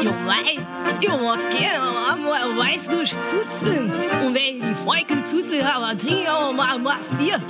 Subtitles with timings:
[0.00, 3.90] Ich mag gerne einmal ein Weißwurst zuzeln.
[3.90, 7.40] Und wenn ich die Folge zuzeln habe, trinke ich auch mal Maß Bier.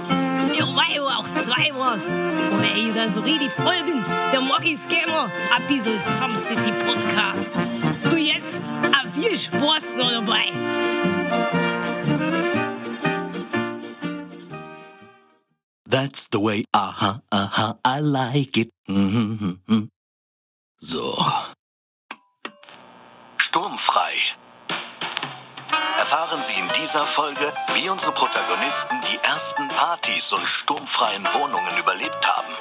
[0.56, 2.06] Ja, weil auch zwei Maß.
[2.06, 6.36] Und wenn ich dann so richtig voll bin, dann mag ich gerne ein bisschen Some
[6.36, 7.50] City Podcast.
[8.04, 10.46] Und jetzt ein viel Spaß noch dabei.
[15.88, 18.72] That's the way, aha, aha, I like it.
[18.86, 19.90] Mhm.
[20.80, 21.18] So.
[23.58, 24.12] Sturmfrei.
[25.98, 32.24] Erfahren Sie in dieser Folge, wie unsere Protagonisten die ersten Partys und sturmfreien Wohnungen überlebt
[32.24, 32.52] haben.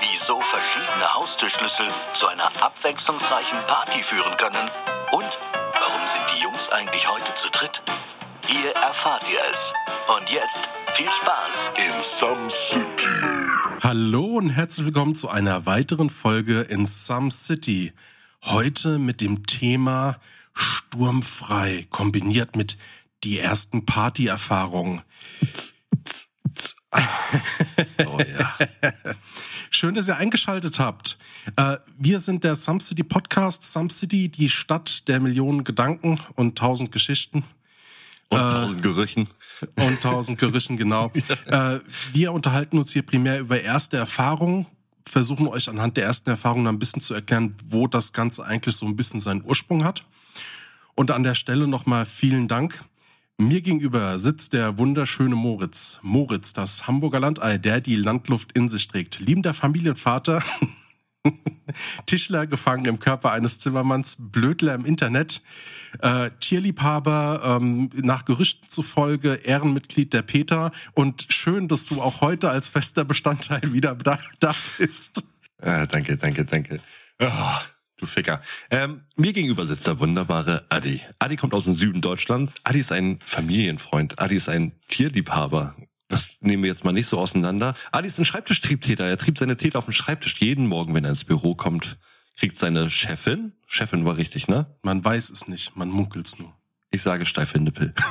[0.00, 4.68] Wieso verschiedene Haustürschlüssel zu einer abwechslungsreichen Party führen können.
[5.12, 5.38] Und
[5.78, 7.80] warum sind die Jungs eigentlich heute zu dritt?
[8.48, 9.72] Hier erfahrt ihr es.
[10.16, 10.58] Und jetzt
[10.94, 13.32] viel Spaß in Some City.
[13.80, 17.92] Hallo und herzlich willkommen zu einer weiteren Folge in Some City.
[18.44, 20.18] Heute mit dem Thema
[20.52, 22.76] Sturmfrei, kombiniert mit
[23.22, 25.02] die ersten Partyerfahrungen.
[28.06, 28.54] Oh ja.
[29.70, 31.16] Schön, dass ihr eingeschaltet habt.
[31.56, 33.62] Äh, wir sind der Some City Podcast.
[33.62, 37.44] Some City, die Stadt der Millionen Gedanken und tausend Geschichten.
[38.28, 39.28] Und tausend Gerüchen.
[39.76, 41.10] Und tausend Gerüchen, genau.
[41.46, 41.78] äh,
[42.12, 44.66] wir unterhalten uns hier primär über erste Erfahrungen,
[45.06, 48.86] versuchen euch anhand der ersten Erfahrungen ein bisschen zu erklären, wo das Ganze eigentlich so
[48.86, 50.04] ein bisschen seinen Ursprung hat.
[50.94, 52.84] Und an der Stelle nochmal vielen Dank.
[53.38, 55.98] Mir gegenüber sitzt der wunderschöne Moritz.
[56.02, 59.18] Moritz, das Hamburger Landei, der die Landluft in sich trägt.
[59.20, 60.42] Liebender Familienvater,
[62.06, 65.42] Tischler gefangen im Körper eines Zimmermanns, Blödler im Internet,
[66.00, 72.50] äh, Tierliebhaber, ähm, nach Gerüchten zufolge Ehrenmitglied der Peter und schön, dass du auch heute
[72.50, 75.24] als fester Bestandteil wieder da, da bist.
[75.60, 76.80] Ah, danke, danke, danke.
[77.20, 77.28] Oh,
[77.98, 78.42] du Ficker.
[78.70, 81.00] Ähm, mir gegenüber sitzt der wunderbare Adi.
[81.20, 82.54] Adi kommt aus dem Süden Deutschlands.
[82.64, 84.18] Adi ist ein Familienfreund.
[84.18, 85.76] Adi ist ein Tierliebhaber.
[86.12, 87.74] Das nehmen wir jetzt mal nicht so auseinander.
[87.90, 89.06] Adi ist ein Schreibtischtriebtäter.
[89.06, 90.38] Er trieb seine Täter auf dem Schreibtisch.
[90.42, 91.96] Jeden Morgen, wenn er ins Büro kommt,
[92.36, 94.66] kriegt seine Chefin, Chefin war richtig, ne?
[94.82, 96.54] Man weiß es nicht, man munkelt's nur.
[96.90, 97.94] Ich sage steife Nippel.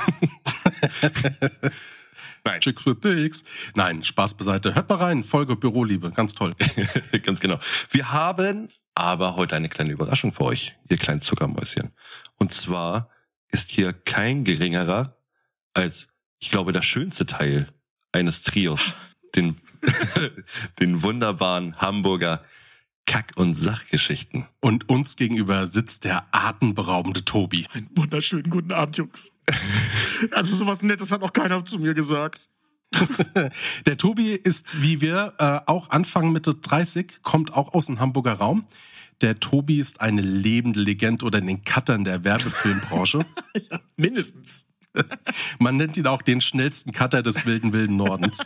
[2.44, 2.62] Nein.
[2.62, 3.44] Chicks with Dicks.
[3.76, 4.74] Nein, Spaß beiseite.
[4.74, 6.54] Hört mal rein, Folge Büroliebe, ganz toll.
[7.22, 7.60] Ganz genau.
[7.92, 11.92] Wir haben aber heute eine kleine Überraschung für euch, ihr kleinen Zuckermäuschen.
[12.38, 13.12] Und zwar
[13.50, 15.18] ist hier kein geringerer
[15.76, 16.08] als,
[16.40, 17.72] ich glaube, der schönste Teil
[18.12, 18.82] eines Trios,
[19.36, 19.58] den,
[20.80, 22.44] den wunderbaren Hamburger
[23.06, 24.46] Kack- und Sachgeschichten.
[24.60, 27.66] Und uns gegenüber sitzt der atemberaubende Tobi.
[27.74, 29.34] Einen wunderschönen guten Abend, Jungs.
[30.32, 32.48] Also sowas Nettes hat noch keiner zu mir gesagt.
[33.86, 38.34] Der Tobi ist, wie wir, äh, auch Anfang Mitte 30, kommt auch aus dem Hamburger
[38.34, 38.66] Raum.
[39.22, 43.26] Der Tobi ist eine lebende Legende oder in den Cuttern der Werbefilmbranche.
[43.70, 44.68] Ja, mindestens.
[45.60, 48.46] Man nennt ihn auch den schnellsten Cutter des wilden, wilden Nordens.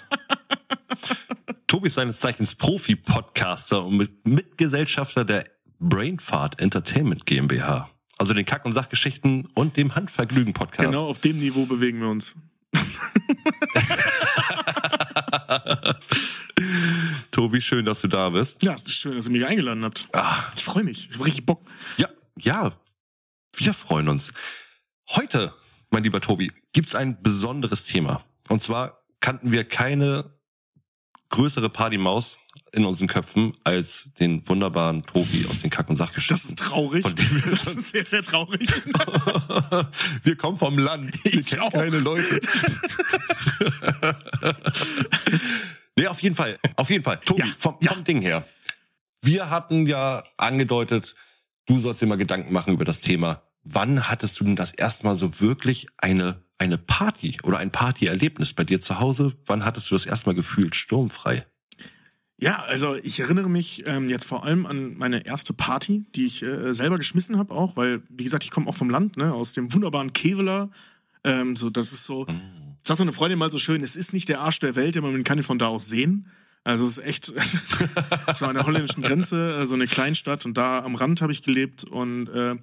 [1.67, 5.45] Tobi ist seines Zeichens Profi-Podcaster und mit Mitgesellschafter der
[5.79, 7.89] Brainfart Entertainment GmbH.
[8.17, 10.91] Also den Kack- und Sachgeschichten und dem Handvergnügen-Podcast.
[10.91, 12.33] Genau auf dem Niveau bewegen wir uns.
[17.31, 18.63] Tobi, schön, dass du da bist.
[18.63, 20.07] Ja, es ist schön, dass ihr mich eingeladen habt.
[20.13, 21.09] Ah, Ich freue mich.
[21.09, 21.61] Ich habe richtig Bock.
[21.97, 22.07] ja,
[22.37, 22.73] ja,
[23.57, 24.33] wir freuen uns.
[25.09, 25.53] Heute,
[25.95, 28.21] mein lieber Tobi, gibt's ein besonderes Thema.
[28.49, 30.29] Und zwar kannten wir keine
[31.29, 32.37] größere Partymaus
[32.73, 36.35] in unseren Köpfen als den wunderbaren Tobi aus den Kack- und Sachgeschichten.
[36.35, 37.01] Das ist traurig.
[37.03, 38.59] Von dem wir Das ist sehr, sehr traurig.
[40.23, 41.13] wir kommen vom Land.
[41.23, 41.71] Wir Ich kennen auch.
[41.71, 42.41] keine Leute.
[45.95, 46.59] nee, auf jeden Fall.
[46.75, 47.21] Auf jeden Fall.
[47.21, 47.93] Tobi, Ja, vom, ja.
[47.93, 48.45] vom Ding her.
[49.21, 51.15] Wir hatten ja angedeutet,
[51.67, 53.41] du sollst dir mal Gedanken machen über das Thema.
[53.65, 58.53] Wann hattest du denn das erste Mal so wirklich eine, eine Party oder ein Partyerlebnis
[58.53, 59.33] bei dir zu Hause?
[59.47, 61.45] Wann hattest du das erste Mal gefühlt sturmfrei?
[62.37, 66.43] Ja, also ich erinnere mich ähm, jetzt vor allem an meine erste Party, die ich
[66.43, 69.53] äh, selber geschmissen habe auch, weil, wie gesagt, ich komme auch vom Land, ne, aus
[69.53, 70.69] dem wunderbaren Keveler.
[71.23, 72.27] Ähm, so, das ist so,
[72.83, 75.23] sagte eine Freundin mal so schön, es ist nicht der Arsch der Welt, aber man
[75.23, 76.27] kann ihn von da aus sehen.
[76.65, 77.33] Also es ist echt
[78.43, 81.85] an der holländischen Grenze, äh, so eine Kleinstadt und da am Rand habe ich gelebt
[81.85, 82.55] und äh,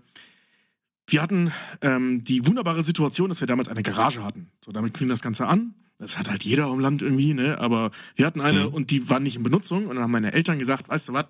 [1.13, 4.51] wir hatten ähm, die wunderbare Situation, dass wir damals eine Garage hatten.
[4.65, 5.75] So, damit fing das Ganze an.
[5.99, 7.59] Das hat halt jeder im Land irgendwie, ne?
[7.59, 9.87] Aber wir hatten eine und die war nicht in Benutzung.
[9.87, 11.27] Und dann haben meine Eltern gesagt, weißt du was,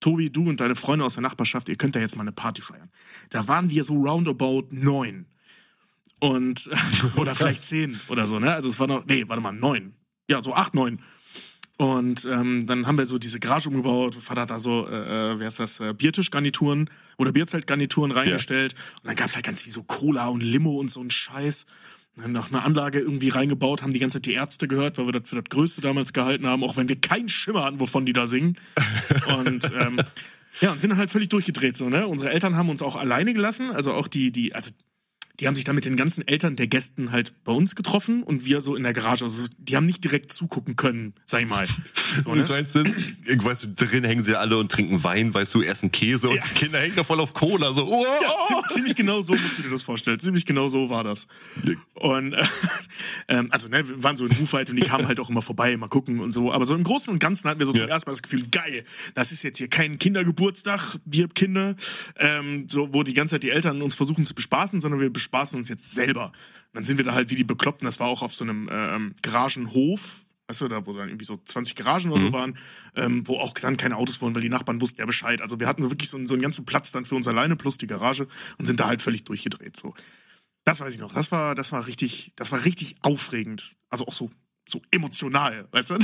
[0.00, 2.62] Tobi, du und deine Freunde aus der Nachbarschaft, ihr könnt da jetzt mal eine Party
[2.62, 2.90] feiern.
[3.30, 5.26] Da waren wir so roundabout neun.
[6.18, 6.70] Und,
[7.16, 8.52] oder vielleicht zehn oder so, ne?
[8.52, 9.94] Also es war noch, nee, warte mal, neun.
[10.28, 11.00] Ja, so acht, neun.
[11.78, 14.14] Und ähm, dann haben wir so diese Garage umgebaut.
[14.14, 16.88] Vater hat da so, äh, äh, wie heißt das, äh, Biertischgarnituren
[17.18, 18.74] oder Bierzeltgarnituren reingestellt.
[19.02, 21.66] Und dann gab's halt ganz viel so Cola und Limo und so ein Scheiß.
[22.16, 25.06] Dann haben noch eine Anlage irgendwie reingebaut, haben die ganze Zeit die Ärzte gehört, weil
[25.06, 28.06] wir das für das Größte damals gehalten haben, auch wenn wir keinen Schimmer hatten, wovon
[28.06, 28.56] die da singen.
[29.38, 30.00] Und ähm,
[30.62, 32.06] ja, und sind dann halt völlig durchgedreht so, ne?
[32.06, 34.72] Unsere Eltern haben uns auch alleine gelassen, also auch die, die, also
[35.40, 38.44] die haben sich dann mit den ganzen Eltern der Gästen halt bei uns getroffen und
[38.46, 39.24] wir so in der Garage.
[39.24, 41.66] Also die haben nicht direkt zugucken können, sag ich mal.
[42.22, 42.44] So, Und ne?
[42.44, 46.36] ich weißt du, drin hängen sie alle und trinken Wein, weißt du, essen Käse und
[46.36, 46.42] Ja.
[46.44, 49.58] die Kinder hängen da voll auf Cola, so, oh, Ja, ziemlich, ziemlich genau so musst
[49.58, 50.18] du dir das vorstellen.
[50.20, 51.26] Ziemlich genau so war das.
[51.94, 52.44] Und äh,
[53.28, 55.76] ähm, also ne, wir waren so in Rufheit und die kamen halt auch immer vorbei,
[55.76, 56.52] mal gucken und so.
[56.52, 57.94] Aber so im Großen und Ganzen hatten wir so zum Ja.
[57.94, 58.84] ersten Mal das Gefühl, geil,
[59.14, 61.74] das ist jetzt hier kein Kindergeburtstag, wir Kinder,
[62.20, 65.25] ähm, so wo die ganze Zeit die Eltern uns versuchen zu bespaßen, sondern wir bespaßen
[65.54, 66.26] uns jetzt selber.
[66.26, 66.34] Und
[66.74, 67.86] dann sind wir da halt wie die Bekloppten.
[67.86, 70.24] Das war auch auf so einem ähm, Garagenhof.
[70.48, 72.56] Weißt du, da wo dann irgendwie so 20 Garagen oder so waren,
[72.94, 75.40] ähm, wo auch dann keine Autos wurden, weil die Nachbarn wussten ja Bescheid.
[75.40, 77.56] Also wir hatten so wirklich so, einen- so einen ganzen Platz dann für uns alleine
[77.56, 78.28] plus die Garage
[78.58, 79.76] und sind da halt völlig durchgedreht.
[79.76, 79.92] So,
[80.64, 81.12] das weiß ich noch.
[81.12, 83.74] Das war, das war richtig, das war richtig aufregend.
[83.90, 84.30] Also auch so,
[84.66, 85.98] so emotional, weißt du?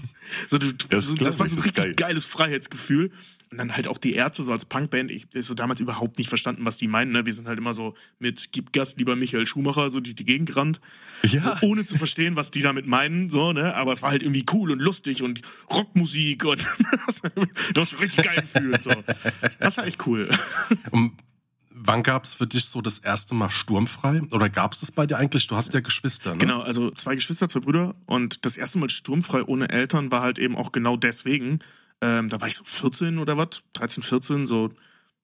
[0.48, 1.94] so, du, Das so, das war so ein richtig geil.
[1.94, 3.10] geiles Freiheitsgefühl.
[3.50, 5.10] Und dann halt auch die Ärzte so als Punkband.
[5.10, 7.12] Ich so damals überhaupt nicht verstanden, was die meinen.
[7.12, 7.24] Ne?
[7.24, 10.50] Wir sind halt immer so mit Gib Gas, lieber Michael Schumacher, so durch die Gegend
[10.50, 10.82] gerannt.
[11.22, 11.40] Ja.
[11.40, 13.74] So, ohne zu verstehen, was die damit meinen, so, ne?
[13.74, 15.40] Aber es war halt irgendwie cool und lustig und
[15.72, 16.62] Rockmusik und
[17.74, 18.82] du hast richtig geil gefühlt.
[18.82, 18.90] So.
[19.60, 20.28] Das war echt cool.
[20.90, 21.12] Und
[21.80, 24.22] wann gab's für dich so das erste Mal sturmfrei?
[24.32, 25.46] Oder gab's das bei dir eigentlich?
[25.46, 26.38] Du hast ja Geschwister, ne?
[26.38, 30.38] Genau, also zwei Geschwister, zwei Brüder und das erste Mal sturmfrei ohne Eltern war halt
[30.38, 31.58] eben auch genau deswegen.
[32.00, 34.70] Ähm, da war ich so 14 oder was, 13, 14, so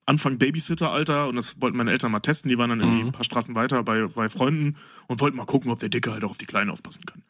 [0.05, 2.49] Anfang Babysitter-Alter und das wollten meine Eltern mal testen.
[2.49, 3.07] Die waren dann irgendwie Mhm.
[3.07, 4.75] ein paar Straßen weiter bei, bei Freunden
[5.07, 7.23] und wollten mal gucken, ob der Dicke halt auch auf die Kleine aufpassen kann.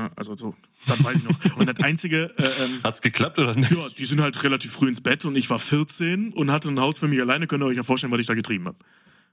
[0.00, 0.54] Ja, also so,
[0.86, 1.56] das weiß ich noch.
[1.56, 3.70] Und das Einzige, äh, ähm, Hat's geklappt oder nicht?
[3.70, 6.80] ja, die sind halt relativ früh ins Bett und ich war 14 und hatte ein
[6.80, 7.46] Haus für mich alleine.
[7.46, 8.78] Könnt ihr euch ja vorstellen, was ich da getrieben habe.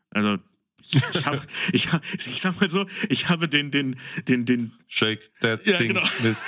[0.10, 0.38] Also,
[0.82, 0.96] ich,
[1.72, 3.96] ich, hab, ich, sag mal so, ich habe den, den,
[4.28, 5.88] den, den, Shake that Ja, Ding.
[5.90, 6.04] genau.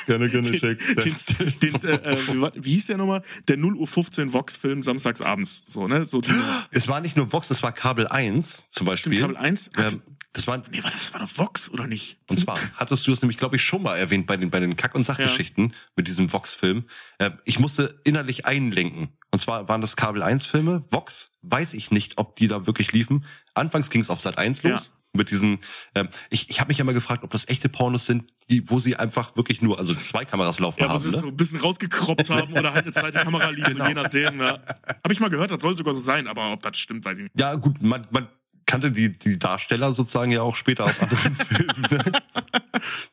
[0.06, 1.64] Gerne, gerne den, shake that.
[1.64, 3.22] den, den äh, äh, wie, hieß der nochmal?
[3.48, 5.64] Der 0 Uhr 15 Vox-Film samstags abends.
[5.66, 6.06] So, ne?
[6.06, 6.34] So die.
[6.72, 9.14] Es war nicht nur Vox, es war Kabel 1 zum Beispiel.
[9.14, 10.02] Stimmt, Kabel 1 hat, Ähm,
[10.34, 12.20] das war, Nee, war das war doch Vox, oder nicht?
[12.28, 14.76] und zwar hattest du es nämlich, glaube ich, schon mal erwähnt bei den, bei den
[14.76, 16.86] Kack- und Sachgeschichten mit diesem Vox-Film.
[17.18, 19.18] Äh, ich musste innerlich einlenken.
[19.32, 20.86] Und zwar waren das Kabel 1-Filme.
[20.90, 23.26] Vox, weiß ich nicht, ob die da wirklich liefen.
[23.54, 24.88] Anfangs ging es auf Sat 1 los.
[24.88, 24.94] Ja.
[25.12, 25.58] Mit diesen,
[25.96, 28.96] ähm, ich, ich habe mich immer gefragt, ob das echte Pornos sind, die, wo sie
[28.96, 30.98] einfach wirklich nur, also zwei Kameras laufen Ja, wo haben.
[31.00, 31.22] sie es Ne?
[31.22, 34.40] so ein bisschen rausgekroppt haben oder halt eine zweite Kamera lief, so je nachdem.
[34.40, 34.60] Ja.
[35.04, 37.24] Habe ich mal gehört, das soll sogar so sein, aber ob das stimmt, weiß ich
[37.24, 37.40] nicht.
[37.40, 38.28] Ja, gut, man, man
[38.70, 41.88] kannte die, die Darsteller sozusagen ja auch später aus anderen Filmen.
[41.90, 42.04] Ne?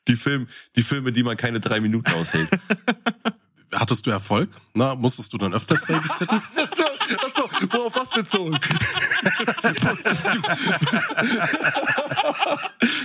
[0.06, 2.50] Die, Film, die Filme, die man keine drei Minuten aushält.
[3.74, 4.50] Hattest du Erfolg?
[4.74, 6.42] Na, musstest du dann öfters babysitten?
[7.24, 8.56] Achso, worauf was bezogen?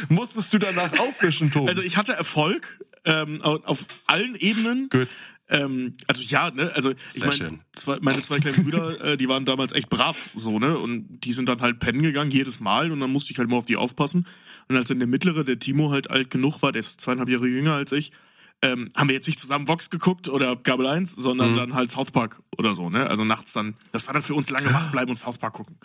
[0.09, 1.69] Musstest du danach aufwischen, Tobi?
[1.69, 4.89] Also ich hatte Erfolg ähm, au- auf allen Ebenen.
[4.89, 5.07] Gut.
[5.51, 7.59] Ähm, also ja, ne, also ich meine,
[8.01, 11.49] meine zwei kleinen Brüder, äh, die waren damals echt brav, so, ne, und die sind
[11.49, 14.25] dann halt pennen gegangen jedes Mal und dann musste ich halt mal auf die aufpassen.
[14.69, 17.47] Und als dann der mittlere, der Timo halt alt genug war, der ist zweieinhalb Jahre
[17.47, 18.13] jünger als ich,
[18.61, 21.57] ähm, haben wir jetzt nicht zusammen Vox geguckt oder Kabel 1, sondern Mhm.
[21.57, 24.49] dann halt South Park oder so, ne, also nachts dann, das war dann für uns
[24.49, 25.77] lange wach bleiben und South Park gucken.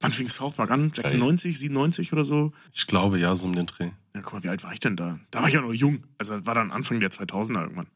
[0.00, 0.92] Wann fing South Park an?
[0.92, 2.52] 96, 97 oder so?
[2.72, 3.90] Ich glaube, ja, so um den Dreh.
[4.14, 5.18] Ja, guck mal, wie alt war ich denn da?
[5.30, 6.04] Da war ich ja noch jung.
[6.18, 7.86] Also das war dann Anfang der 2000er irgendwann.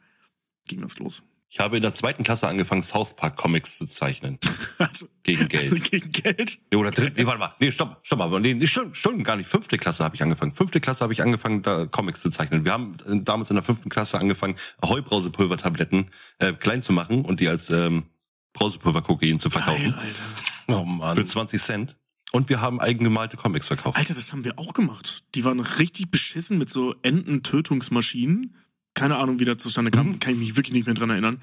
[0.66, 1.22] Ging das los.
[1.48, 4.38] Ich habe in der zweiten Klasse angefangen, South Park Comics zu zeichnen.
[4.78, 5.72] Also, Gegen Geld.
[5.72, 6.58] also gegen Geld.
[6.70, 7.54] Nee, oder dritte, nee, warte mal.
[7.60, 8.40] Nee, stopp, stopp mal.
[8.40, 9.48] Nee, nee, stimmt, stimmt gar nicht.
[9.48, 10.52] Fünfte Klasse habe ich angefangen.
[10.52, 12.64] Fünfte Klasse habe ich angefangen, da Comics zu zeichnen.
[12.64, 17.40] Wir haben äh, damals in der fünften Klasse angefangen, Heubrausepulvertabletten äh, klein zu machen und
[17.40, 18.04] die als ähm,
[18.52, 19.92] Brausepulverkokain zu verkaufen.
[19.92, 20.78] Geil, Alter.
[20.80, 21.16] Oh Mann.
[21.16, 21.96] Für 20 Cent.
[22.32, 23.96] Und wir haben eigengemalte Comics verkauft.
[23.96, 25.24] Alter, das haben wir auch gemacht.
[25.34, 28.54] Die waren richtig beschissen mit so Ententötungsmaschinen.
[28.96, 30.06] Keine Ahnung, wie das zustande kam.
[30.08, 30.18] Mhm.
[30.20, 31.40] Kann ich mich wirklich nicht mehr dran erinnern.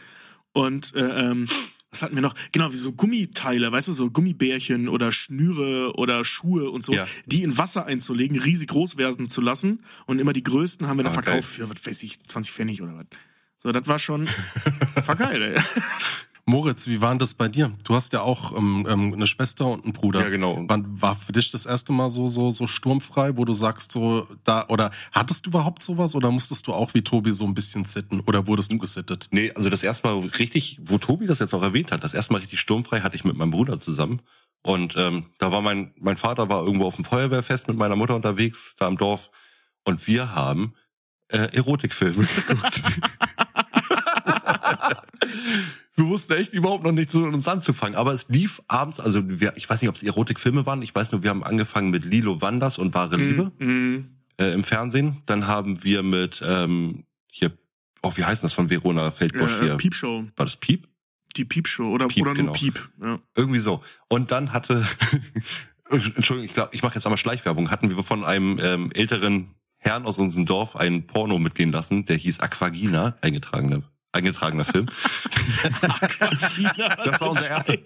[0.52, 1.48] Und äh, ähm,
[1.92, 2.34] was hatten wir noch?
[2.52, 7.08] Genau, wie so Gummiteile, weißt du, so Gummibärchen oder Schnüre oder Schuhe und so, Ja.
[7.28, 9.82] die in Wasser einzulegen, riesig groß werden zu lassen.
[10.08, 12.82] Und immer die größten haben wir dann Ah, verkauft für, was weiß ich, 20 Pfennig
[12.82, 13.06] oder was.
[13.60, 14.28] So, das war schon,
[15.06, 15.62] war geil, ey.
[16.46, 17.72] Moritz, wie war denn das bei dir?
[17.86, 20.22] Du hast ja auch ähm, ähm, eine Schwester und einen Bruder.
[20.22, 20.62] Ja, genau.
[20.68, 24.28] Wann war für dich das erste Mal so so so sturmfrei, wo du sagst so
[24.44, 27.86] da oder hattest du überhaupt sowas oder musstest du auch wie Tobi so ein bisschen
[27.86, 29.30] sitten oder wurdest du gesittet?
[29.32, 32.34] Nee, also das erste Mal richtig, wo Tobi das jetzt auch erwähnt hat, das erste
[32.34, 34.22] Mal richtig sturmfrei hatte ich mit meinem Bruder zusammen.
[34.64, 38.16] Und ähm, da war mein, mein Vater war irgendwo auf dem Feuerwehrfest mit meiner Mutter
[38.16, 39.30] unterwegs, da im Dorf.
[39.84, 40.74] Und wir haben
[41.30, 42.84] äh, Erotikfilme geguckt.
[45.96, 47.96] wir wussten echt überhaupt noch nicht so uns anzufangen.
[47.96, 50.82] Aber es lief abends, also wir, ich weiß nicht, ob es Erotikfilme waren.
[50.82, 54.08] Ich weiß nur, wir haben angefangen mit Lilo Wanders und Wahre Liebe Mhm.
[54.38, 55.22] äh, im Fernsehen.
[55.26, 57.52] Dann haben wir mit ähm, hier,
[58.02, 59.74] oh, wie heißt das von Verona Feldbosch Ja, hier?
[59.74, 60.24] äh, Piepshow.
[60.36, 60.88] War das Piep?
[61.36, 62.52] Die Piepshow oder, Piep, oder nur genau.
[62.54, 62.90] Piep.
[63.02, 63.20] Ja.
[63.36, 63.82] Irgendwie so.
[64.08, 64.86] Und dann hatte,
[65.90, 67.70] Entschuldigung, ich glaube, ich mache jetzt einmal Schleichwerbung.
[67.72, 72.16] Hatten wir von einem ähm, älteren Herrn aus unserem Dorf einen Porno mitgehen lassen, der
[72.18, 73.84] hieß Aquagina, eingetragener,
[74.14, 74.88] eingetragener Film.
[77.04, 77.78] Das war unser erster.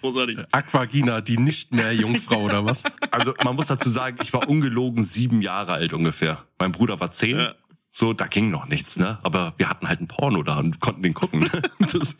[0.00, 0.38] Großartig.
[0.52, 2.82] Aquagina, die nicht mehr Jungfrau oder was?
[3.10, 6.44] Also man muss dazu sagen, ich war ungelogen sieben Jahre alt ungefähr.
[6.58, 7.38] Mein Bruder war zehn.
[7.38, 7.54] Ja.
[7.90, 9.18] So, da ging noch nichts, ne?
[9.22, 11.48] Aber wir hatten halt ein Porno da und konnten den gucken.
[11.78, 12.16] Das,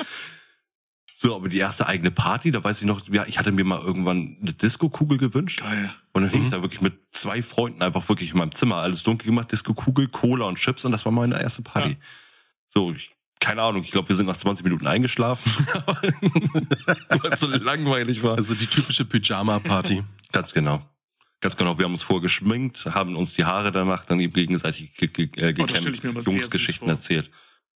[1.19, 3.81] so, aber die erste eigene Party, da weiß ich noch, ja, ich hatte mir mal
[3.81, 5.63] irgendwann eine Disco-Kugel gewünscht.
[5.63, 5.95] Geil.
[6.13, 9.03] Und dann hing ich da wirklich mit zwei Freunden einfach wirklich in meinem Zimmer, alles
[9.03, 11.91] dunkel gemacht, Disco-Kugel, Cola und Chips und das war meine erste Party.
[11.91, 11.97] Ja.
[12.69, 15.51] So, ich, keine Ahnung, ich glaube, wir sind nach 20 Minuten eingeschlafen,
[17.09, 18.37] weil es so langweilig war.
[18.37, 20.03] Also die typische Pyjama-Party.
[20.33, 20.83] Ganz genau.
[21.41, 21.79] Ganz genau.
[21.79, 25.55] Wir haben uns vorgeschminkt, haben uns die Haare danach dann eben gegenseitig ge ge äh,
[25.59, 27.31] Oh, gekämmt, sehr Jungsgeschichten erzählt.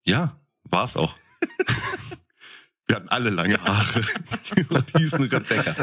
[0.05, 1.17] Ja, war's auch.
[2.87, 4.05] Wir hatten alle lange Haare
[4.71, 5.77] und hießen Rebecca.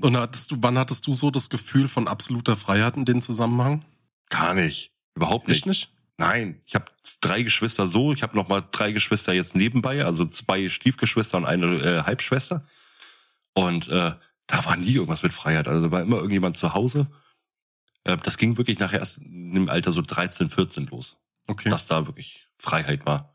[0.00, 3.84] Und hattest du, wann hattest du so das Gefühl von absoluter Freiheit in dem Zusammenhang?
[4.28, 4.92] Gar nicht.
[5.16, 5.56] Überhaupt nicht.
[5.58, 5.91] Echt nicht?
[6.18, 6.86] Nein, ich habe
[7.20, 11.46] drei Geschwister so, ich habe noch mal drei Geschwister jetzt nebenbei, also zwei Stiefgeschwister und
[11.46, 12.66] eine äh, Halbschwester.
[13.54, 14.14] Und äh,
[14.46, 17.08] da war nie irgendwas mit Freiheit, also da war immer irgendjemand zu Hause.
[18.04, 21.70] Äh, das ging wirklich nachher erst im Alter so 13, 14 los, Okay.
[21.70, 23.34] dass da wirklich Freiheit war.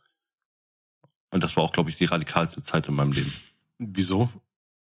[1.29, 3.33] Und das war auch, glaube ich, die radikalste Zeit in meinem Leben.
[3.79, 4.29] Wieso?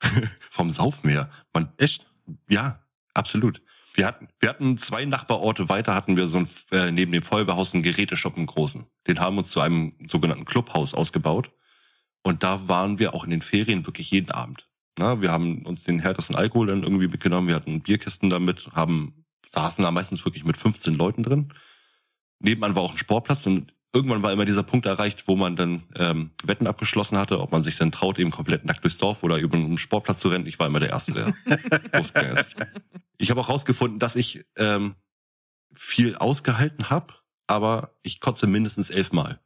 [0.50, 1.30] Vom Saufen her.
[1.54, 2.08] Man, Echt?
[2.48, 2.82] ja,
[3.14, 3.62] absolut.
[3.94, 7.74] Wir hatten, wir hatten zwei Nachbarorte weiter, hatten wir so ein, äh, neben dem Feuerwehrhaus
[7.74, 8.86] einen Geräteshop im Großen.
[9.08, 11.52] Den haben wir uns zu einem sogenannten Clubhaus ausgebaut.
[12.24, 14.68] Und da waren wir auch in den Ferien wirklich jeden Abend.
[14.98, 17.48] Na, wir haben uns den härtesten Alkohol dann irgendwie mitgenommen.
[17.48, 21.54] Wir hatten Bierkisten damit, haben, saßen da meistens wirklich mit 15 Leuten drin.
[22.40, 25.84] Nebenan war auch ein Sportplatz und irgendwann war immer dieser Punkt erreicht, wo man dann
[25.96, 29.38] ähm, Wetten abgeschlossen hatte, ob man sich dann traut, eben komplett nackt durchs Dorf oder
[29.38, 30.48] über einen Sportplatz zu rennen.
[30.48, 31.34] Ich war immer der Erste, der
[31.94, 32.56] losgegangen ist.
[33.18, 34.96] Ich habe auch rausgefunden, dass ich ähm,
[35.74, 37.14] viel ausgehalten habe,
[37.48, 39.40] aber ich kotze mindestens elfmal.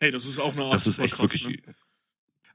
[0.00, 1.46] Hey, das ist auch eine Art Das ist echt wirklich.
[1.46, 1.74] Ne?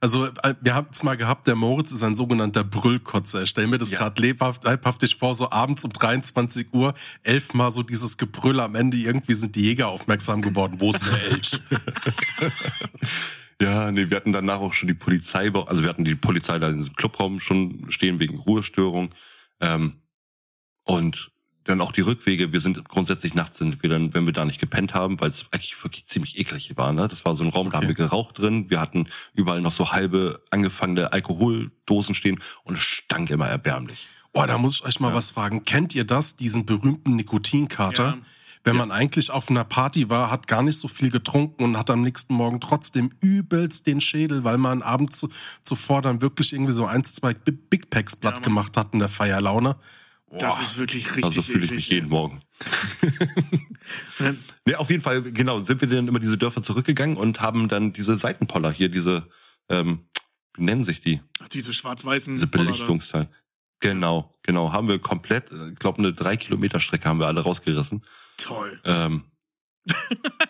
[0.00, 3.42] Also, äh, wir haben es mal gehabt, der Moritz ist ein sogenannter Brüllkotzer.
[3.42, 3.98] Ich stell mir das Ja.
[3.98, 8.96] gerade lebhaft, leibhaftig vor, so abends um 23 Uhr, elfmal so dieses Gebrüll am Ende.
[8.96, 10.76] Irgendwie sind die Jäger aufmerksam geworden.
[10.78, 11.60] Wo ist der Elch?
[13.60, 16.68] Ja, nee, wir hatten danach auch schon die Polizei, also wir hatten die Polizei da
[16.68, 19.12] in diesem Clubraum schon stehen wegen Ruhestörung.
[19.60, 19.94] Ähm,
[20.84, 21.32] und
[21.68, 22.52] dann auch die Rückwege.
[22.52, 25.46] Wir sind grundsätzlich nachts sind wir dann, wenn wir da nicht gepennt haben, weil es
[25.52, 26.92] eigentlich wirklich ziemlich eklig war.
[26.92, 27.06] Ne?
[27.08, 27.86] Das war so ein Raum, da Okay.
[27.86, 28.70] haben wir geraucht drin.
[28.70, 34.08] Wir hatten überall noch so halbe angefangene Alkoholdosen stehen und es stank immer erbärmlich.
[34.32, 35.14] Oh, da muss ich euch mal Ja.
[35.14, 35.64] was fragen.
[35.64, 38.04] Kennt ihr das, diesen berühmten Nikotinkater?
[38.04, 38.18] Ja.
[38.64, 41.90] Wenn man eigentlich auf einer Party war, hat gar nicht so viel getrunken und hat
[41.90, 45.28] am nächsten Morgen trotzdem übelst den Schädel, weil man abends zu,
[45.62, 49.08] zuvor dann wirklich irgendwie so eins, zwei Bi- Big Packs platt gemacht hat in der
[49.08, 49.76] Feierlaune.
[50.30, 50.62] Das Boah.
[50.62, 51.96] ist wirklich richtig Also fühle ich mich ja.
[51.96, 52.42] jeden Morgen.
[54.66, 57.92] Nee, auf jeden Fall, genau, sind wir dann immer diese Dörfer zurückgegangen und haben dann
[57.92, 59.26] diese Seitenpoller hier, diese,
[59.70, 60.08] ähm,
[60.54, 61.22] wie nennen sich die?
[61.40, 62.46] Ach, diese schwarz-weißen Diese.
[62.46, 63.28] Belichtungsteil.
[63.80, 64.72] Genau, genau.
[64.72, 68.02] Haben wir komplett, ich glaube, eine drei Kilometer Strecke haben wir alle rausgerissen.
[68.36, 68.80] Toll.
[68.84, 69.24] Ähm,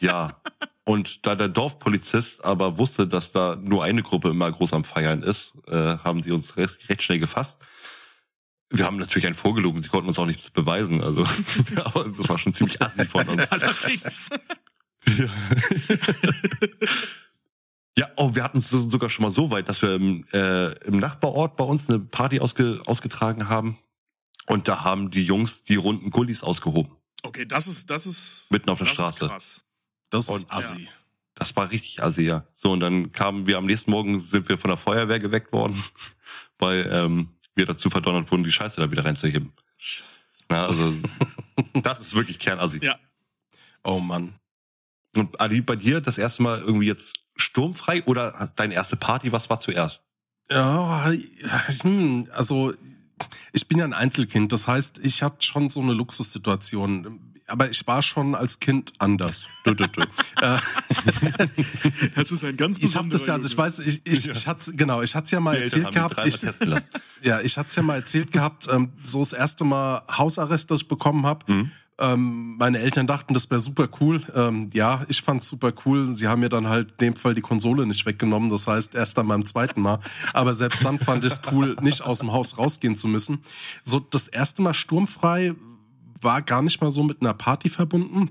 [0.00, 0.40] ja.
[0.84, 5.22] Und da der Dorfpolizist aber wusste, dass da nur eine Gruppe immer groß am Feiern
[5.22, 7.60] ist, äh, haben sie uns recht, recht schnell gefasst.
[8.70, 11.24] Wir haben natürlich einen vorgelogen, sie konnten uns auch nichts beweisen, also,
[11.84, 13.42] aber das war schon ziemlich assi von uns.
[13.50, 14.30] Allerdings.
[15.16, 15.28] Ja.
[17.96, 20.72] ja, oh, wir hatten es so- sogar schon mal so weit, dass wir im, äh,
[20.86, 23.78] im Nachbarort bei uns eine Party ausge, ausgetragen haben.
[24.46, 26.92] Und da haben die Jungs die runden Gullis ausgehoben.
[27.22, 28.50] Okay, das ist, das ist.
[28.50, 29.24] Mitten auf der das Straße.
[29.24, 29.64] Ist krass.
[30.10, 30.88] Das ist Und- assi.
[31.34, 32.44] Das war richtig assi, ja.
[32.54, 35.80] So, und dann kamen wir am nächsten Morgen, sind wir von der Feuerwehr geweckt worden,
[36.58, 39.52] weil ähm, wir dazu verdonnert wurden, die Scheiße da wieder reinzuheben.
[40.48, 40.94] Na, also,
[41.82, 42.78] das ist wirklich Kernassi.
[42.82, 42.98] Ja.
[43.84, 44.34] Oh Mann.
[45.14, 49.50] Und Adi, bei dir das erste Mal irgendwie jetzt sturmfrei oder deine erste Party, was
[49.50, 50.04] war zuerst?
[50.50, 51.12] Ja,
[51.82, 52.72] hm, also
[53.52, 57.27] ich bin ja ein Einzelkind, das heißt, ich hatte schon so eine Luxussituation.
[57.48, 59.48] Aber ich war schon als Kind anders.
[59.64, 60.04] Dö, dö, dö.
[62.14, 64.72] Das ist ein ganz ich habe das ja, also ich weiß, ich, ich, ich hatte
[64.74, 66.20] genau, ich hatte es ja mal erzählt gehabt.
[66.26, 66.42] Ich,
[67.22, 70.82] ja, ich hatte es ja mal erzählt gehabt, ähm, so das erste Mal Hausarrest, das
[70.82, 71.50] ich bekommen habe.
[71.52, 71.70] Mhm.
[72.00, 74.22] Ähm, meine Eltern dachten, das wäre super cool.
[74.34, 76.14] Ähm, ja, ich fand's super cool.
[76.14, 78.50] Sie haben mir dann halt in dem Fall die Konsole nicht weggenommen.
[78.50, 79.98] Das heißt, erst dann beim zweiten Mal.
[80.32, 83.42] Aber selbst dann fand ich es cool, nicht aus dem Haus rausgehen zu müssen.
[83.82, 85.54] So, das erste Mal sturmfrei
[86.22, 88.30] war gar nicht mal so mit einer Party verbunden.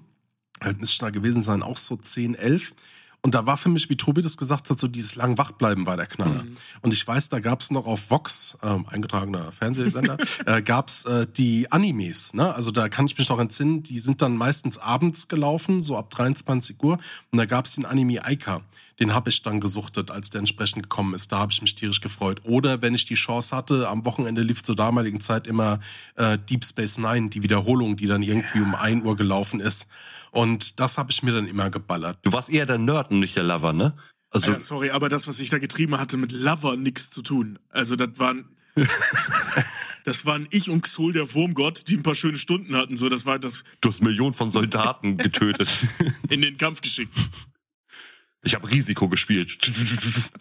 [0.62, 2.74] Halt müsste da gewesen sein, auch so 10, 11.
[3.22, 5.98] Und da war für mich, wie Tobi das gesagt hat, so dieses lang Wachbleiben war
[5.98, 6.44] der Knaller.
[6.44, 6.54] Mhm.
[6.82, 11.72] Und ich weiß, da gab's noch auf Vox, ähm, eingetragener Fernsehsender, äh, gab's äh, die
[11.72, 12.34] Animes.
[12.34, 12.54] Ne?
[12.54, 16.10] Also da kann ich mich noch entsinnen, die sind dann meistens abends gelaufen, so ab
[16.12, 17.00] 23 Uhr.
[17.32, 18.62] Und da gab's den Anime Aika.
[19.00, 21.32] Den habe ich dann gesuchtet, als der entsprechend gekommen ist.
[21.32, 22.42] Da habe ich mich tierisch gefreut.
[22.44, 25.80] Oder wenn ich die Chance hatte, am Wochenende lief zur damaligen Zeit immer
[26.16, 29.88] äh, Deep Space Nine, die Wiederholung, die dann irgendwie um 1 Uhr gelaufen ist.
[30.32, 32.18] Und das habe ich mir dann immer geballert.
[32.24, 33.94] Du warst eher der Nerd und nicht der Lover, ne?
[34.30, 37.60] Also, Ja, sorry, aber das, was ich da getrieben hatte, mit Lover nichts zu tun.
[37.70, 38.46] Also das waren.
[40.06, 42.98] das waren ich und Xol, der Wurmgott, die ein paar schöne Stunden hatten.
[42.98, 45.70] So, das war das du hast Millionen von Soldaten getötet.
[46.30, 47.14] in den Kampf geschickt.
[48.48, 49.60] Ich habe Risiko gespielt.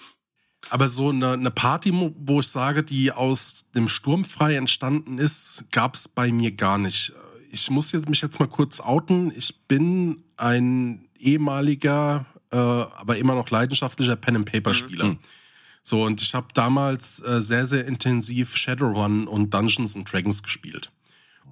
[0.70, 6.08] Aber so eine, eine Party, wo ich sage, die aus dem Sturmfrei entstanden ist, gab's
[6.08, 7.12] bei mir gar nicht.
[7.50, 9.32] Ich muss jetzt, mich jetzt mal kurz outen.
[9.36, 15.06] Ich bin ein ehemaliger, äh, aber immer noch leidenschaftlicher Pen-and-Paper-Spieler.
[15.06, 15.18] Mhm.
[15.82, 20.90] So, und ich habe damals äh, sehr, sehr intensiv Shadowrun und Dungeons and Dragons gespielt.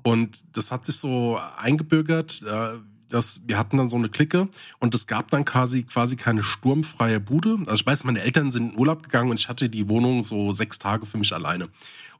[0.02, 2.74] Und das hat sich so eingebürgert, äh,
[3.08, 7.20] dass wir hatten dann so eine Clique und es gab dann quasi quasi keine sturmfreie
[7.20, 7.58] Bude.
[7.60, 10.52] Also ich weiß, meine Eltern sind in Urlaub gegangen und ich hatte die Wohnung so
[10.52, 11.68] sechs Tage für mich alleine.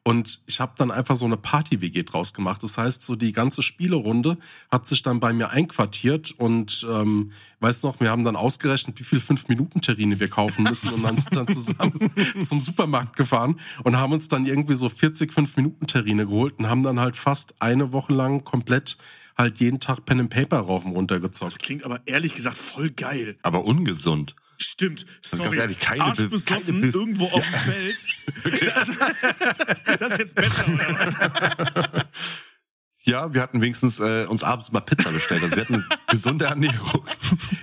[0.06, 2.62] Und ich habe dann einfach so eine Party-WG draus gemacht.
[2.62, 4.36] Das heißt, so die ganze Spielerunde
[4.70, 9.04] hat sich dann bei mir einquartiert und ähm, weißt noch, wir haben dann ausgerechnet, wie
[9.04, 12.10] viel Fünf-Minuten-Terrine wir kaufen müssen und dann sind dann zusammen
[12.44, 17.00] zum Supermarkt gefahren und haben uns dann irgendwie so 40 Fünf-Minuten-Terrine geholt und haben dann
[17.00, 18.98] halt fast eine Woche lang komplett
[19.36, 21.58] halt jeden Tag Pen and Paper rauf und runter Das gezockt.
[21.60, 23.36] klingt aber ehrlich gesagt voll geil.
[23.42, 24.34] Aber ungesund.
[24.58, 25.04] Stimmt.
[25.20, 25.42] Sorry.
[25.44, 27.96] ganz ehrlich, keine Be- Arschbesoffen keine irgendwo auf dem Feld.
[30.00, 32.04] Das ist jetzt besser, oder was?
[33.06, 35.42] Ja, wir hatten wenigstens äh, uns abends mal Pizza bestellt.
[35.42, 37.04] Also wir hatten gesunde Ernährung.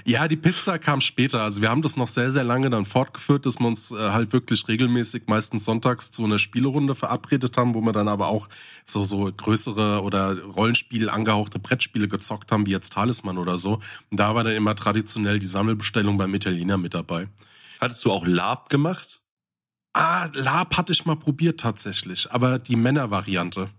[0.06, 1.42] Ja, die Pizza kam später.
[1.42, 4.34] Also wir haben das noch sehr, sehr lange dann fortgeführt, dass wir uns äh, halt
[4.34, 8.50] wirklich regelmäßig, meistens sonntags zu einer Spielerunde verabredet haben, wo wir dann aber auch
[8.86, 13.80] so, so größere oder Rollenspiel angehauchte Brettspiele gezockt haben, wie jetzt Talisman oder so.
[14.12, 17.28] Und da war dann immer traditionell die Sammelbestellung beim Italiener mit dabei.
[17.80, 19.22] Hattest du auch Lab gemacht?
[19.94, 23.70] Ah, Lab hatte ich mal probiert tatsächlich, aber die Männervariante.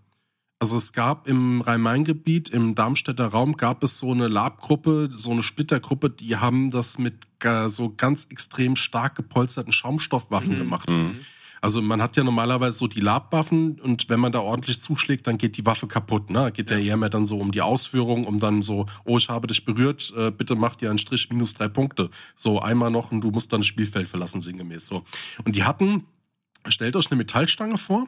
[0.62, 5.42] Also es gab im Rhein-Main-Gebiet, im Darmstädter Raum, gab es so eine Lab-Gruppe, so eine
[5.42, 10.88] Splittergruppe, die haben das mit äh, so ganz extrem stark gepolsterten Schaumstoffwaffen gemacht.
[11.60, 15.36] Also man hat ja normalerweise so die Labwaffen und wenn man da ordentlich zuschlägt, dann
[15.36, 16.30] geht die Waffe kaputt.
[16.30, 16.52] Ne?
[16.52, 16.78] Geht ja.
[16.78, 20.12] eher mehr dann so um die Ausführung, um dann so, oh, ich habe dich berührt,
[20.16, 22.08] äh, bitte mach dir einen Strich minus drei Punkte.
[22.36, 25.02] So einmal noch und du musst dann das Spielfeld verlassen, sinngemäß so.
[25.44, 26.04] Und die hatten,
[26.68, 28.06] stellt euch eine Metallstange vor